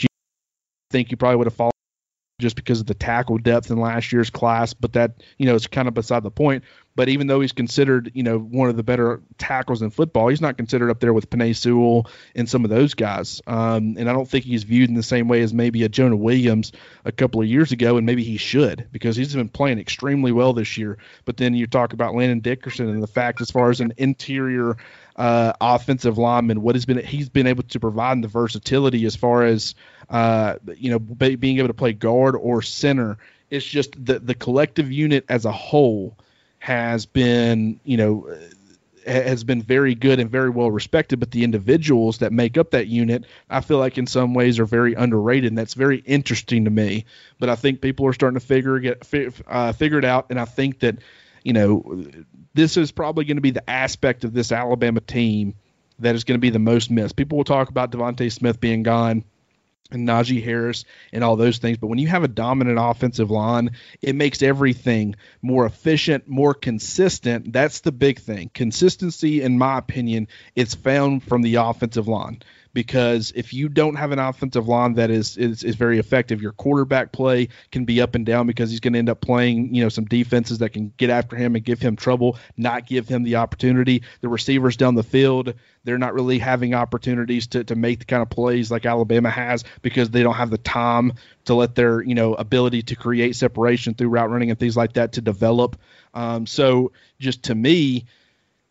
I 0.00 0.06
think 0.90 1.10
you 1.10 1.16
probably 1.16 1.36
would 1.36 1.46
have 1.48 1.54
fallen 1.54 1.73
just 2.38 2.56
because 2.56 2.80
of 2.80 2.86
the 2.86 2.94
tackle 2.94 3.38
depth 3.38 3.70
in 3.70 3.78
last 3.78 4.12
year's 4.12 4.30
class, 4.30 4.74
but 4.74 4.92
that, 4.94 5.22
you 5.38 5.46
know, 5.46 5.54
is 5.54 5.66
kind 5.66 5.88
of 5.88 5.94
beside 5.94 6.22
the 6.22 6.30
point. 6.30 6.64
But 6.96 7.08
even 7.08 7.26
though 7.26 7.40
he's 7.40 7.52
considered, 7.52 8.12
you 8.14 8.22
know, 8.22 8.38
one 8.38 8.68
of 8.68 8.76
the 8.76 8.84
better 8.84 9.20
tackles 9.36 9.82
in 9.82 9.90
football, 9.90 10.28
he's 10.28 10.40
not 10.40 10.56
considered 10.56 10.90
up 10.90 11.00
there 11.00 11.12
with 11.12 11.28
Penei 11.28 11.54
Sewell 11.56 12.08
and 12.36 12.48
some 12.48 12.62
of 12.64 12.70
those 12.70 12.94
guys. 12.94 13.42
Um, 13.48 13.96
and 13.98 14.08
I 14.08 14.12
don't 14.12 14.28
think 14.28 14.44
he's 14.44 14.62
viewed 14.62 14.88
in 14.88 14.94
the 14.94 15.02
same 15.02 15.26
way 15.26 15.42
as 15.42 15.52
maybe 15.52 15.82
a 15.82 15.88
Jonah 15.88 16.16
Williams 16.16 16.70
a 17.04 17.10
couple 17.10 17.40
of 17.40 17.48
years 17.48 17.72
ago, 17.72 17.96
and 17.96 18.06
maybe 18.06 18.22
he 18.22 18.36
should 18.36 18.86
because 18.92 19.16
he's 19.16 19.34
been 19.34 19.48
playing 19.48 19.80
extremely 19.80 20.30
well 20.30 20.52
this 20.52 20.78
year. 20.78 20.98
But 21.24 21.36
then 21.36 21.54
you 21.54 21.66
talk 21.66 21.92
about 21.94 22.14
Landon 22.14 22.40
Dickerson 22.40 22.88
and 22.88 23.02
the 23.02 23.08
fact, 23.08 23.40
as 23.40 23.50
far 23.50 23.70
as 23.70 23.80
an 23.80 23.94
interior 23.96 24.76
uh, 25.16 25.52
offensive 25.60 26.16
lineman, 26.16 26.62
what 26.62 26.76
has 26.76 26.84
been 26.84 26.98
he's 26.98 27.28
been 27.28 27.46
able 27.46 27.64
to 27.64 27.80
provide 27.80 28.22
the 28.22 28.28
versatility 28.28 29.04
as 29.04 29.16
far 29.16 29.44
as 29.44 29.74
uh, 30.10 30.56
you 30.76 30.90
know 30.90 30.98
being 30.98 31.58
able 31.58 31.68
to 31.68 31.74
play 31.74 31.92
guard 31.92 32.36
or 32.36 32.62
center. 32.62 33.18
It's 33.50 33.64
just 33.64 33.92
the 34.04 34.18
the 34.18 34.34
collective 34.34 34.90
unit 34.90 35.24
as 35.28 35.44
a 35.44 35.52
whole 35.52 36.16
has 36.64 37.04
been 37.04 37.78
you 37.84 37.98
know 37.98 38.26
has 39.06 39.44
been 39.44 39.60
very 39.60 39.94
good 39.94 40.18
and 40.18 40.30
very 40.30 40.48
well 40.48 40.70
respected, 40.70 41.20
but 41.20 41.30
the 41.30 41.44
individuals 41.44 42.18
that 42.18 42.32
make 42.32 42.56
up 42.56 42.70
that 42.70 42.86
unit, 42.86 43.26
I 43.50 43.60
feel 43.60 43.76
like 43.76 43.98
in 43.98 44.06
some 44.06 44.32
ways 44.32 44.58
are 44.58 44.64
very 44.64 44.94
underrated, 44.94 45.50
and 45.50 45.58
that's 45.58 45.74
very 45.74 45.98
interesting 45.98 46.64
to 46.64 46.70
me. 46.70 47.04
But 47.38 47.50
I 47.50 47.54
think 47.54 47.82
people 47.82 48.06
are 48.06 48.14
starting 48.14 48.40
to 48.40 48.46
figure 48.46 48.78
get 48.78 49.06
uh, 49.46 49.72
figure 49.72 49.98
it 49.98 50.06
out, 50.06 50.28
and 50.30 50.40
I 50.40 50.46
think 50.46 50.78
that 50.80 51.00
you 51.42 51.52
know 51.52 52.02
this 52.54 52.78
is 52.78 52.92
probably 52.92 53.26
going 53.26 53.36
to 53.36 53.42
be 53.42 53.50
the 53.50 53.68
aspect 53.68 54.24
of 54.24 54.32
this 54.32 54.50
Alabama 54.50 55.02
team 55.02 55.56
that 55.98 56.14
is 56.14 56.24
going 56.24 56.36
to 56.36 56.42
be 56.42 56.48
the 56.48 56.58
most 56.58 56.90
missed. 56.90 57.14
People 57.14 57.36
will 57.36 57.44
talk 57.44 57.68
about 57.68 57.90
DeVonta 57.90 58.32
Smith 58.32 58.58
being 58.58 58.82
gone 58.82 59.22
and 59.90 60.08
Najee 60.08 60.42
Harris 60.42 60.84
and 61.12 61.22
all 61.22 61.36
those 61.36 61.58
things. 61.58 61.78
But 61.78 61.88
when 61.88 61.98
you 61.98 62.08
have 62.08 62.24
a 62.24 62.28
dominant 62.28 62.78
offensive 62.80 63.30
line, 63.30 63.72
it 64.00 64.14
makes 64.14 64.42
everything 64.42 65.16
more 65.42 65.66
efficient, 65.66 66.26
more 66.26 66.54
consistent. 66.54 67.52
That's 67.52 67.80
the 67.80 67.92
big 67.92 68.18
thing. 68.18 68.50
Consistency, 68.52 69.42
in 69.42 69.58
my 69.58 69.78
opinion, 69.78 70.28
is 70.56 70.74
found 70.74 71.22
from 71.22 71.42
the 71.42 71.56
offensive 71.56 72.08
line 72.08 72.42
because 72.74 73.32
if 73.34 73.54
you 73.54 73.68
don't 73.68 73.94
have 73.94 74.12
an 74.12 74.18
offensive 74.18 74.68
line 74.68 74.94
that 74.94 75.10
is, 75.10 75.36
is 75.36 75.62
is 75.62 75.76
very 75.76 75.98
effective, 75.98 76.42
your 76.42 76.52
quarterback 76.52 77.12
play 77.12 77.48
can 77.70 77.84
be 77.84 78.00
up 78.00 78.14
and 78.14 78.26
down 78.26 78.46
because 78.46 78.70
he's 78.70 78.80
going 78.80 78.92
to 78.92 78.98
end 78.98 79.08
up 79.08 79.20
playing, 79.20 79.74
you 79.74 79.82
know, 79.82 79.88
some 79.88 80.04
defenses 80.04 80.58
that 80.58 80.70
can 80.70 80.92
get 80.96 81.08
after 81.08 81.36
him 81.36 81.54
and 81.54 81.64
give 81.64 81.80
him 81.80 81.96
trouble, 81.96 82.36
not 82.56 82.86
give 82.86 83.08
him 83.08 83.22
the 83.22 83.36
opportunity. 83.36 84.02
The 84.20 84.28
receivers 84.28 84.76
down 84.76 84.96
the 84.96 85.04
field, 85.04 85.54
they're 85.84 85.98
not 85.98 86.14
really 86.14 86.38
having 86.38 86.74
opportunities 86.74 87.46
to, 87.48 87.64
to 87.64 87.76
make 87.76 88.00
the 88.00 88.04
kind 88.04 88.22
of 88.22 88.28
plays 88.28 88.70
like 88.70 88.84
Alabama 88.84 89.30
has 89.30 89.64
because 89.80 90.10
they 90.10 90.22
don't 90.22 90.34
have 90.34 90.50
the 90.50 90.58
time 90.58 91.12
to 91.44 91.54
let 91.54 91.74
their, 91.74 92.02
you 92.02 92.14
know, 92.14 92.34
ability 92.34 92.82
to 92.82 92.96
create 92.96 93.36
separation 93.36 93.94
through 93.94 94.08
route 94.08 94.30
running 94.30 94.50
and 94.50 94.58
things 94.58 94.76
like 94.76 94.94
that 94.94 95.12
to 95.12 95.20
develop. 95.20 95.76
Um, 96.12 96.46
so 96.46 96.92
just 97.20 97.44
to 97.44 97.54
me, 97.54 98.06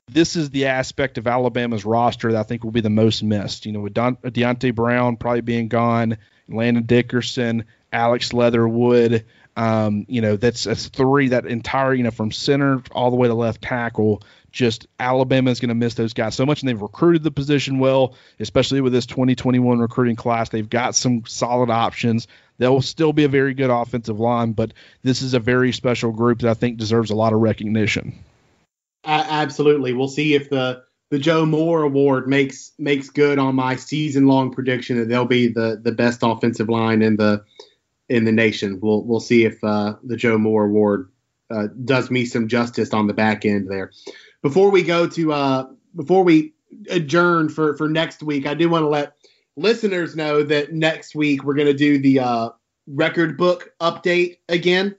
this 0.08 0.36
is 0.36 0.50
the 0.50 0.66
aspect 0.66 1.18
of 1.18 1.28
Alabama's 1.28 1.86
roster 1.86 2.32
that 2.32 2.40
I 2.40 2.44
think 2.44 2.64
will 2.64 2.72
be 2.72 2.82
the 2.82 2.90
most 2.90 3.24
missed. 3.24 3.66
You 3.66 3.72
know, 3.72 3.80
with 3.82 3.94
Don, 3.94 4.18
Deonte 4.18 4.76
Brown 4.76 5.18
probably 5.18 5.42
being 5.42 5.68
gone, 5.68 6.18
Landon 6.48 6.84
Dickerson, 6.84 7.66
Alex 7.92 8.34
Leatherwood. 8.34 9.26
Um, 9.56 10.06
you 10.10 10.22
know, 10.22 10.36
that's 10.36 10.64
that's 10.64 10.88
three 10.88 11.30
that 11.30 11.46
entire, 11.46 11.94
you 11.94 12.04
know, 12.04 12.12
from 12.12 12.32
center 12.32 12.82
all 12.92 13.12
the 13.12 13.16
way 13.16 13.28
to 13.28 13.34
left 13.34 13.62
tackle. 13.62 14.24
Just 14.52 14.88
Alabama 15.00 15.50
is 15.50 15.60
going 15.60 15.70
to 15.70 15.76
miss 15.76 15.96
those 15.96 16.14
guys 16.14 16.36
so 16.36 16.46
much, 16.46 16.62
and 16.62 16.70
they've 16.70 16.82
recruited 16.82 17.24
the 17.24 17.32
position 17.32 17.80
well, 17.80 18.16
especially 18.40 18.82
with 18.82 18.94
this 18.94 19.08
2021 19.08 19.80
recruiting 19.80 20.16
class. 20.16 20.50
They've 20.50 20.70
got 20.70 20.96
some 20.96 21.26
solid 21.26 21.72
options. 21.72 22.28
They'll 22.60 22.82
still 22.82 23.14
be 23.14 23.24
a 23.24 23.30
very 23.30 23.56
good 23.56 23.72
offensive 23.72 24.20
line, 24.20 24.52
but 24.52 24.74
this 25.02 25.24
is 25.24 25.34
a 25.34 25.40
very 25.40 25.72
special 25.72 26.12
group 26.12 26.42
that 26.42 26.52
I 26.52 26.54
think 26.54 26.78
deserves 26.78 27.10
a 27.10 27.16
lot 27.16 27.34
of 27.34 27.40
recognition 27.40 28.24
absolutely. 29.06 29.94
We'll 29.94 30.08
see 30.08 30.34
if 30.34 30.50
the 30.50 30.84
the 31.10 31.20
Joe 31.20 31.46
Moore 31.46 31.84
Award 31.84 32.28
makes 32.28 32.72
makes 32.80 33.10
good 33.10 33.38
on 33.38 33.56
my 33.56 33.76
season 33.76 34.26
long 34.26 34.52
prediction 34.52 34.98
that 34.98 35.10
they'll 35.10 35.26
be 35.26 35.48
the 35.48 35.80
the 35.82 35.92
best 35.92 36.22
offensive 36.24 36.70
line 36.70 37.02
in 37.02 37.18
the 37.18 37.44
in 38.10 38.26
the 38.26 38.32
nation. 38.32 38.80
We'll 38.82 39.04
we'll 39.04 39.20
see 39.20 39.46
if 39.46 39.64
uh, 39.64 39.96
the 40.04 40.18
Joe 40.18 40.38
Moore 40.38 40.66
Award 40.66 41.12
uh, 41.50 41.68
does 41.86 42.10
me 42.10 42.26
some 42.26 42.48
justice 42.48 42.94
on 42.94 43.08
the 43.08 43.14
back 43.14 43.46
end 43.46 43.70
there. 43.70 43.92
Before 44.42 44.72
we 44.72 44.84
go 44.84 45.08
to 45.08 45.34
uh, 45.34 45.68
before 45.96 46.24
we 46.24 46.54
adjourn 46.90 47.50
for 47.50 47.78
for 47.78 47.88
next 47.88 48.24
week, 48.24 48.48
I 48.48 48.54
do 48.56 48.70
want 48.70 48.84
to 48.84 48.90
let 48.90 49.14
listeners 49.56 50.16
know 50.16 50.44
that 50.44 50.74
next 50.74 51.16
week 51.16 51.44
we're 51.44 51.54
going 51.54 51.68
to 51.68 51.74
do 51.74 52.00
the 52.00 52.20
uh, 52.20 52.50
record 52.88 53.38
book 53.38 53.72
update 53.80 54.38
again. 54.50 54.96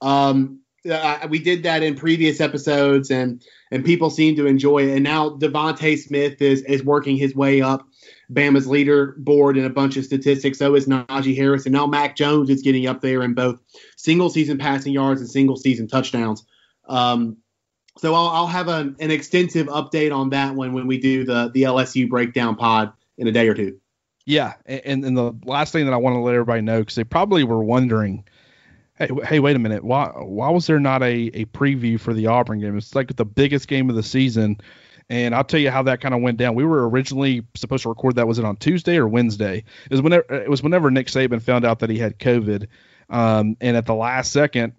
Um, 0.00 0.60
uh, 0.90 1.26
we 1.28 1.38
did 1.38 1.62
that 1.64 1.82
in 1.82 1.94
previous 1.94 2.40
episodes, 2.40 3.10
and 3.10 3.42
and 3.70 3.84
people 3.84 4.10
seem 4.10 4.36
to 4.36 4.46
enjoy 4.46 4.88
it. 4.88 4.94
And 4.94 5.04
now 5.04 5.30
DeVonta 5.30 5.98
Smith 5.98 6.40
is 6.40 6.62
is 6.62 6.84
working 6.84 7.16
his 7.16 7.34
way 7.34 7.60
up 7.60 7.86
Bama's 8.32 8.66
leaderboard 8.66 9.58
in 9.58 9.64
a 9.64 9.70
bunch 9.70 9.96
of 9.96 10.04
statistics. 10.04 10.58
So 10.58 10.74
is 10.74 10.86
Najee 10.86 11.36
Harris, 11.36 11.66
and 11.66 11.72
now 11.72 11.86
Mac 11.86 12.16
Jones 12.16 12.50
is 12.50 12.62
getting 12.62 12.86
up 12.86 13.00
there 13.00 13.22
in 13.22 13.34
both 13.34 13.60
single 13.96 14.30
season 14.30 14.58
passing 14.58 14.92
yards 14.92 15.20
and 15.20 15.30
single 15.30 15.56
season 15.56 15.88
touchdowns. 15.88 16.44
Um, 16.88 17.38
so 17.98 18.14
I'll, 18.14 18.28
I'll 18.28 18.46
have 18.46 18.68
a, 18.68 18.94
an 19.00 19.10
extensive 19.10 19.68
update 19.68 20.14
on 20.14 20.30
that 20.30 20.54
one 20.54 20.72
when 20.72 20.86
we 20.86 20.98
do 20.98 21.24
the 21.24 21.50
the 21.52 21.62
LSU 21.62 22.08
breakdown 22.08 22.56
pod 22.56 22.92
in 23.18 23.26
a 23.26 23.32
day 23.32 23.48
or 23.48 23.54
two. 23.54 23.78
Yeah, 24.26 24.54
and 24.66 25.04
and 25.04 25.16
the 25.16 25.32
last 25.44 25.72
thing 25.72 25.84
that 25.86 25.94
I 25.94 25.98
want 25.98 26.14
to 26.16 26.20
let 26.20 26.34
everybody 26.34 26.60
know 26.60 26.80
because 26.80 26.96
they 26.96 27.04
probably 27.04 27.44
were 27.44 27.62
wondering 27.62 28.24
Hey, 28.98 29.10
hey, 29.24 29.40
wait 29.40 29.56
a 29.56 29.58
minute. 29.58 29.84
Why 29.84 30.08
why 30.08 30.50
was 30.50 30.66
there 30.66 30.80
not 30.80 31.02
a, 31.02 31.30
a 31.34 31.44
preview 31.46 32.00
for 32.00 32.14
the 32.14 32.28
Auburn 32.28 32.60
game? 32.60 32.76
It's 32.78 32.94
like 32.94 33.14
the 33.14 33.26
biggest 33.26 33.68
game 33.68 33.90
of 33.90 33.96
the 33.96 34.02
season. 34.02 34.58
And 35.08 35.34
I'll 35.34 35.44
tell 35.44 35.60
you 35.60 35.70
how 35.70 35.84
that 35.84 36.00
kind 36.00 36.14
of 36.14 36.20
went 36.20 36.38
down. 36.38 36.56
We 36.56 36.64
were 36.64 36.88
originally 36.88 37.44
supposed 37.54 37.84
to 37.84 37.90
record 37.90 38.16
that 38.16 38.26
was 38.26 38.38
it 38.38 38.44
on 38.44 38.56
Tuesday 38.56 38.96
or 38.96 39.06
Wednesday. 39.06 39.58
It 39.84 39.90
was 39.90 40.02
whenever 40.02 40.34
it 40.34 40.50
was 40.50 40.62
whenever 40.62 40.90
Nick 40.90 41.08
Saban 41.08 41.42
found 41.42 41.64
out 41.64 41.80
that 41.80 41.90
he 41.90 41.98
had 41.98 42.18
COVID. 42.18 42.66
Um, 43.08 43.56
and 43.60 43.76
at 43.76 43.86
the 43.86 43.94
last 43.94 44.32
second, 44.32 44.72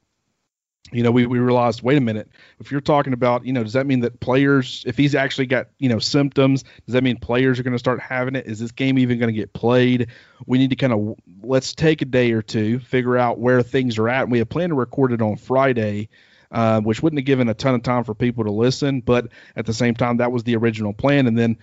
you 0.92 1.04
know, 1.04 1.12
we, 1.12 1.26
we 1.26 1.40
realized, 1.40 1.82
wait 1.82 1.98
a 1.98 2.02
minute, 2.02 2.30
if 2.60 2.72
you're 2.72 2.80
talking 2.82 3.12
about, 3.12 3.46
you 3.46 3.52
know, 3.52 3.64
does 3.64 3.74
that 3.74 3.86
mean 3.86 4.02
that 4.02 4.20
players, 4.20 4.84
if 4.88 4.96
he's 4.96 5.16
actually 5.16 5.48
got, 5.48 5.68
you 5.80 5.90
know, 5.90 6.00
symptoms, 6.00 6.64
does 6.86 6.94
that 6.94 7.04
mean 7.04 7.18
players 7.18 7.60
are 7.60 7.64
going 7.64 7.74
to 7.74 7.80
start 7.80 8.00
having 8.00 8.36
it? 8.36 8.46
Is 8.46 8.60
this 8.60 8.72
game 8.72 8.98
even 8.98 9.20
going 9.20 9.34
to 9.34 9.38
get 9.38 9.52
played? 9.52 10.08
We 10.46 10.58
need 10.58 10.70
to 10.70 10.78
kind 10.78 10.94
of, 10.94 11.16
let's 11.42 11.74
take 11.74 12.02
a 12.02 12.06
day 12.06 12.32
or 12.32 12.42
two, 12.42 12.80
figure 12.80 13.18
out 13.18 13.38
where 13.38 13.62
things 13.64 13.98
are 13.98 14.08
at. 14.08 14.24
And 14.24 14.32
we 14.32 14.38
had 14.38 14.50
planned 14.50 14.70
to 14.70 14.76
record 14.76 15.12
it 15.12 15.22
on 15.22 15.36
Friday, 15.36 16.08
uh, 16.52 16.80
which 16.80 17.04
wouldn't 17.04 17.20
have 17.20 17.26
given 17.26 17.50
a 17.50 17.54
ton 17.54 17.76
of 17.76 17.84
time 17.84 18.06
for 18.06 18.16
people 18.16 18.46
to 18.46 18.52
listen. 18.52 19.02
But 19.02 19.28
at 19.58 19.66
the 19.66 19.74
same 19.74 19.96
time, 19.96 20.18
that 20.18 20.32
was 20.32 20.44
the 20.44 20.56
original 20.56 20.94
plan. 20.94 21.28
And 21.28 21.38
then 21.38 21.58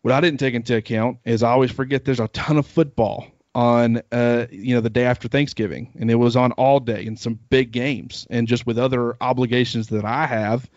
what 0.00 0.14
I 0.14 0.22
didn't 0.22 0.40
take 0.40 0.54
into 0.54 0.74
account 0.74 1.18
is 1.26 1.42
I 1.42 1.50
always 1.50 1.70
forget 1.70 2.06
there's 2.06 2.20
a 2.20 2.28
ton 2.28 2.56
of 2.56 2.66
football 2.66 3.26
on 3.54 4.02
uh, 4.12 4.46
you 4.50 4.74
know 4.74 4.80
the 4.80 4.90
day 4.90 5.04
after 5.04 5.28
Thanksgiving, 5.28 5.92
and 5.98 6.10
it 6.10 6.16
was 6.16 6.36
on 6.36 6.52
all 6.52 6.80
day 6.80 7.04
in 7.04 7.16
some 7.16 7.38
big 7.50 7.72
games, 7.72 8.26
and 8.30 8.46
just 8.46 8.66
with 8.66 8.78
other 8.78 9.16
obligations 9.20 9.88
that 9.88 10.04
I 10.04 10.26
have, 10.26 10.68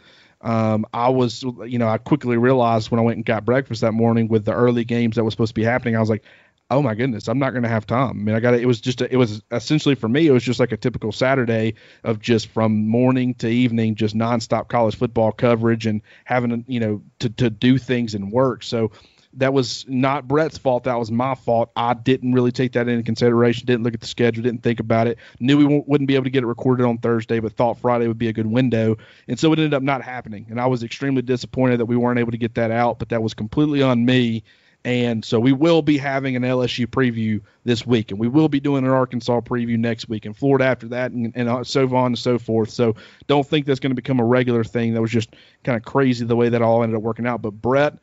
um, 0.42 0.86
I 0.94 1.10
was 1.10 1.44
you 1.44 1.78
know 1.78 1.88
I 1.88 1.98
quickly 1.98 2.38
realized 2.38 2.92
when 2.92 3.00
I 3.00 3.04
went 3.04 3.18
and 3.18 3.26
got 3.26 3.46
breakfast 3.46 3.82
that 3.82 3.94
morning 3.94 4.28
with 4.28 4.46
the 4.46 4.54
early 4.54 4.86
games 4.86 5.16
that 5.16 5.24
was 5.24 5.34
supposed 5.34 5.52
to 5.52 5.60
be 5.60 5.64
happening, 5.64 5.96
I 5.96 6.00
was 6.00 6.10
like, 6.10 6.24
oh 6.72 6.82
my 6.82 6.96
goodness, 6.96 7.28
I'm 7.28 7.38
not 7.38 7.52
going 7.52 7.64
to 7.64 7.70
have 7.70 7.86
time. 7.86 8.10
I 8.12 8.14
mean, 8.14 8.36
I 8.36 8.40
got 8.40 8.54
it. 8.54 8.66
was 8.66 8.80
just 8.80 9.02
a, 9.02 9.12
it 9.12 9.18
was 9.18 9.44
essentially 9.52 9.94
for 9.94 10.08
me, 10.08 10.26
it 10.26 10.32
was 10.32 10.44
just 10.44 10.60
like 10.60 10.72
a 10.72 10.78
typical 10.78 11.12
Saturday 11.12 11.76
of 12.04 12.20
just 12.20 12.48
from 12.48 12.88
morning 12.88 13.36
to 13.36 13.50
evening, 13.50 13.96
just 13.96 14.16
nonstop 14.16 14.70
college 14.70 14.96
football 14.96 15.34
coverage 15.34 15.86
and 15.86 16.02
having 16.24 16.64
you 16.68 16.80
know 16.80 17.04
to 17.20 17.30
to 17.30 17.50
do 17.50 17.78
things 17.78 18.16
and 18.16 18.32
work. 18.32 18.64
So 18.64 18.92
that 19.34 19.54
was 19.54 19.86
not 19.88 20.28
Brett's 20.28 20.58
fault. 20.58 20.84
That 20.84 21.00
was 21.00 21.12
my 21.12 21.36
fault. 21.36 21.72
I 21.76 21.94
didn't 21.94 22.34
really 22.34 22.52
take 22.52 22.74
that 22.74 22.88
into 22.88 23.04
consideration. 23.04 23.66
Didn't 23.66 23.84
look 23.84 23.94
at 23.94 24.02
the 24.02 24.08
schedule. 24.08 24.44
Didn't 24.44 24.64
think 24.64 24.80
about 24.80 25.08
it. 25.08 25.18
Knew 25.40 25.58
we 25.58 25.64
w- 25.64 25.84
wouldn't 25.88 26.08
be 26.08 26.16
able 26.16 26.26
to 26.26 26.30
get 26.30 26.44
it 26.44 26.48
recorded 26.48 26.86
on 26.86 26.98
Thursday, 26.98 27.40
but 27.40 27.54
thought 27.54 27.80
Friday 27.80 28.08
would 28.08 28.18
be 28.18 28.28
a 28.28 28.34
good 28.34 28.48
window. 28.48 28.98
And 29.28 29.40
so 29.40 29.52
it 29.54 29.60
ended 29.60 29.74
up 29.74 29.84
not 29.84 30.02
happening. 30.02 30.48
And 30.50 30.60
I 30.60 30.68
was 30.68 30.84
extremely 30.84 31.22
disappointed 31.22 31.80
that 31.80 31.86
we 31.86 31.96
weren't 31.96 32.20
able 32.20 32.32
to 32.32 32.38
get 32.38 32.56
that 32.56 32.72
out. 32.72 33.00
But 33.00 33.10
that 33.10 33.24
was 33.24 33.34
completely 33.34 33.82
on 33.82 34.06
me. 34.06 34.44
And 34.84 35.24
so 35.24 35.40
we 35.40 35.54
will 35.54 35.84
be 35.84 35.98
having 35.98 36.36
an 36.36 36.42
LSU 36.42 36.88
preview 36.88 37.42
this 37.64 37.86
week, 37.86 38.10
and 38.10 38.20
we 38.20 38.28
will 38.28 38.50
be 38.50 38.60
doing 38.60 38.84
an 38.84 38.90
Arkansas 38.90 39.42
preview 39.42 39.78
next 39.78 40.10
week, 40.10 40.26
and 40.26 40.36
Florida 40.36 40.66
after 40.66 40.88
that, 40.88 41.12
and, 41.12 41.32
and 41.36 41.48
uh, 41.48 41.64
so 41.64 41.96
on 41.96 42.08
and 42.08 42.18
so 42.18 42.40
forth. 42.40 42.72
So 42.72 42.96
don't 43.28 43.46
think 43.46 43.68
that's 43.68 43.80
going 43.80 43.92
to 43.92 43.96
become 43.96 44.20
a 44.20 44.26
regular 44.26 44.64
thing. 44.64 44.96
That 44.96 45.02
was 45.02 45.12
just 45.12 45.36
kind 45.64 45.78
of 45.78 45.84
crazy 45.84 46.26
the 46.26 46.36
way 46.36 46.50
that 46.50 46.64
all 46.64 46.82
ended 46.82 46.98
up 46.98 47.04
working 47.04 47.28
out. 47.28 47.44
But 47.44 47.52
Brett, 47.52 48.00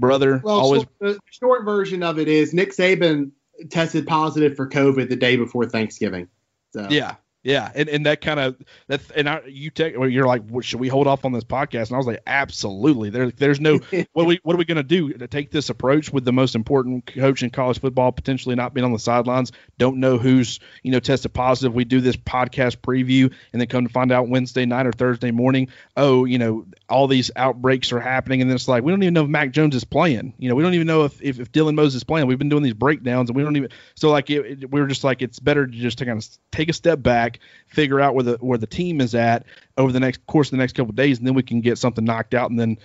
brother. 0.00 0.40
Well, 0.42 0.58
always. 0.58 0.84
the 1.00 1.18
short 1.30 1.64
version 1.64 2.02
of 2.02 2.18
it 2.18 2.26
is 2.26 2.52
Nick 2.52 2.72
Saban 2.72 3.30
tested 3.70 4.06
positive 4.06 4.56
for 4.56 4.68
COVID 4.68 5.08
the 5.08 5.16
day 5.16 5.36
before 5.36 5.66
Thanksgiving. 5.66 6.28
So 6.72 6.88
yeah, 6.90 7.16
Yeah, 7.42 7.72
and, 7.74 7.88
and 7.88 8.04
that 8.04 8.20
kind 8.20 8.38
of 8.38 8.56
that 8.88 9.00
and 9.16 9.26
I, 9.26 9.40
you 9.46 9.70
take 9.70 9.98
well, 9.98 10.08
you're 10.08 10.26
like, 10.26 10.42
well, 10.50 10.60
should 10.60 10.78
we 10.78 10.88
hold 10.88 11.06
off 11.06 11.24
on 11.24 11.32
this 11.32 11.44
podcast? 11.44 11.86
And 11.86 11.94
I 11.94 11.96
was 11.96 12.06
like, 12.06 12.20
absolutely. 12.26 13.08
There, 13.08 13.30
there's 13.30 13.60
no 13.60 13.78
what 14.12 14.24
are 14.24 14.26
we 14.26 14.40
what 14.42 14.54
are 14.54 14.58
we 14.58 14.66
going 14.66 14.76
to 14.76 14.82
do 14.82 15.14
to 15.14 15.26
take 15.26 15.50
this 15.50 15.70
approach 15.70 16.12
with 16.12 16.26
the 16.26 16.32
most 16.32 16.54
important 16.54 17.06
coach 17.06 17.42
in 17.42 17.48
college 17.48 17.80
football 17.80 18.12
potentially 18.12 18.56
not 18.56 18.74
being 18.74 18.84
on 18.84 18.92
the 18.92 18.98
sidelines? 18.98 19.52
Don't 19.78 20.00
know 20.00 20.18
who's 20.18 20.60
you 20.82 20.92
know 20.92 21.00
tested 21.00 21.32
positive. 21.32 21.74
We 21.74 21.84
do 21.84 22.02
this 22.02 22.16
podcast 22.16 22.76
preview 22.78 23.32
and 23.52 23.60
then 23.60 23.68
come 23.68 23.86
to 23.86 23.92
find 23.92 24.12
out 24.12 24.28
Wednesday 24.28 24.66
night 24.66 24.86
or 24.86 24.92
Thursday 24.92 25.30
morning, 25.30 25.68
oh, 25.96 26.26
you 26.26 26.36
know, 26.36 26.66
all 26.90 27.06
these 27.08 27.30
outbreaks 27.36 27.90
are 27.92 28.00
happening, 28.00 28.42
and 28.42 28.50
then 28.50 28.54
it's 28.56 28.68
like 28.68 28.82
we 28.82 28.92
don't 28.92 29.02
even 29.02 29.14
know 29.14 29.24
if 29.24 29.30
Mac 29.30 29.52
Jones 29.52 29.74
is 29.74 29.84
playing. 29.84 30.34
You 30.38 30.50
know, 30.50 30.54
we 30.54 30.62
don't 30.62 30.74
even 30.74 30.86
know 30.86 31.04
if 31.04 31.22
if, 31.22 31.40
if 31.40 31.50
Dylan 31.52 31.74
Moses 31.74 31.96
is 31.96 32.04
playing. 32.04 32.26
We've 32.26 32.38
been 32.38 32.50
doing 32.50 32.62
these 32.62 32.74
breakdowns 32.74 33.30
and 33.30 33.36
we 33.36 33.42
don't 33.42 33.56
even 33.56 33.70
so 33.94 34.10
like 34.10 34.28
it, 34.28 34.62
it, 34.62 34.70
we 34.70 34.78
were 34.78 34.86
just 34.86 35.04
like 35.04 35.22
it's 35.22 35.38
better 35.38 35.66
to 35.66 35.72
just 35.72 35.96
to 35.98 36.04
kind 36.04 36.18
of 36.18 36.28
take 36.52 36.68
a 36.68 36.74
step 36.74 37.02
back 37.02 37.29
figure 37.66 38.00
out 38.00 38.14
where 38.14 38.24
the 38.24 38.36
where 38.40 38.58
the 38.58 38.66
team 38.66 39.00
is 39.00 39.14
at 39.14 39.44
over 39.76 39.92
the 39.92 40.00
next 40.00 40.26
course 40.26 40.48
of 40.48 40.52
the 40.52 40.56
next 40.58 40.74
couple 40.74 40.92
days, 40.92 41.18
and 41.18 41.26
then 41.26 41.34
we 41.34 41.42
can 41.42 41.60
get 41.60 41.78
something 41.78 42.04
knocked 42.04 42.34
out. 42.34 42.50
And 42.50 42.58
then, 42.58 42.78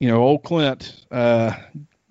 you 0.00 0.08
know, 0.08 0.22
old 0.22 0.44
Clint 0.44 1.04
uh, 1.10 1.52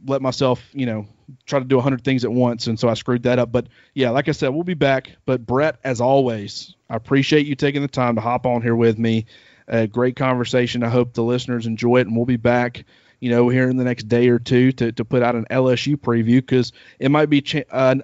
let 0.05 0.21
myself, 0.21 0.63
you 0.73 0.85
know, 0.85 1.07
try 1.45 1.59
to 1.59 1.65
do 1.65 1.79
hundred 1.79 2.03
things 2.03 2.23
at 2.23 2.31
once, 2.31 2.67
and 2.67 2.79
so 2.79 2.87
I 2.87 2.93
screwed 2.93 3.23
that 3.23 3.39
up. 3.39 3.51
But 3.51 3.67
yeah, 3.93 4.11
like 4.11 4.29
I 4.29 4.31
said, 4.31 4.49
we'll 4.49 4.63
be 4.63 4.73
back. 4.73 5.11
But 5.25 5.45
Brett, 5.45 5.79
as 5.83 6.01
always, 6.01 6.75
I 6.89 6.95
appreciate 6.95 7.45
you 7.45 7.55
taking 7.55 7.81
the 7.81 7.87
time 7.87 8.15
to 8.15 8.21
hop 8.21 8.45
on 8.45 8.61
here 8.61 8.75
with 8.75 8.97
me. 8.97 9.25
A 9.69 9.85
great 9.85 10.15
conversation. 10.15 10.81
I 10.81 10.89
hope 10.89 11.13
the 11.13 11.23
listeners 11.23 11.65
enjoy 11.65 11.97
it, 11.97 12.07
and 12.07 12.15
we'll 12.15 12.25
be 12.25 12.37
back 12.37 12.85
you 13.19 13.29
know, 13.29 13.49
here 13.49 13.69
in 13.69 13.77
the 13.77 13.83
next 13.83 14.07
day 14.07 14.29
or 14.29 14.39
two 14.39 14.71
to, 14.73 14.91
to 14.91 15.05
put 15.05 15.23
out 15.23 15.35
an 15.35 15.45
LSU 15.49 15.95
preview 15.95 16.35
because 16.35 16.71
it 16.99 17.09
might 17.09 17.29
be 17.29 17.41
ch- 17.41 17.65
uh, 17.71 17.95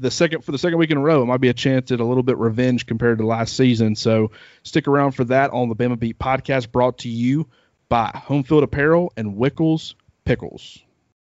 the 0.00 0.10
second 0.10 0.44
for 0.44 0.52
the 0.52 0.58
second 0.58 0.78
week 0.78 0.90
in 0.90 0.96
a 0.96 1.00
row, 1.00 1.22
it 1.22 1.26
might 1.26 1.40
be 1.40 1.48
a 1.48 1.54
chance 1.54 1.92
at 1.92 2.00
a 2.00 2.04
little 2.04 2.22
bit 2.22 2.38
revenge 2.38 2.86
compared 2.86 3.18
to 3.18 3.26
last 3.26 3.56
season. 3.56 3.94
So 3.94 4.30
stick 4.62 4.88
around 4.88 5.12
for 5.12 5.24
that 5.24 5.50
on 5.50 5.68
the 5.68 5.76
Bama 5.76 5.98
Beat 5.98 6.18
podcast, 6.18 6.72
brought 6.72 6.98
to 6.98 7.08
you 7.08 7.48
by 7.88 8.10
Homefield 8.14 8.62
Apparel 8.62 9.12
and 9.16 9.36
Wickles 9.36 9.94
Pickles. 10.24 10.78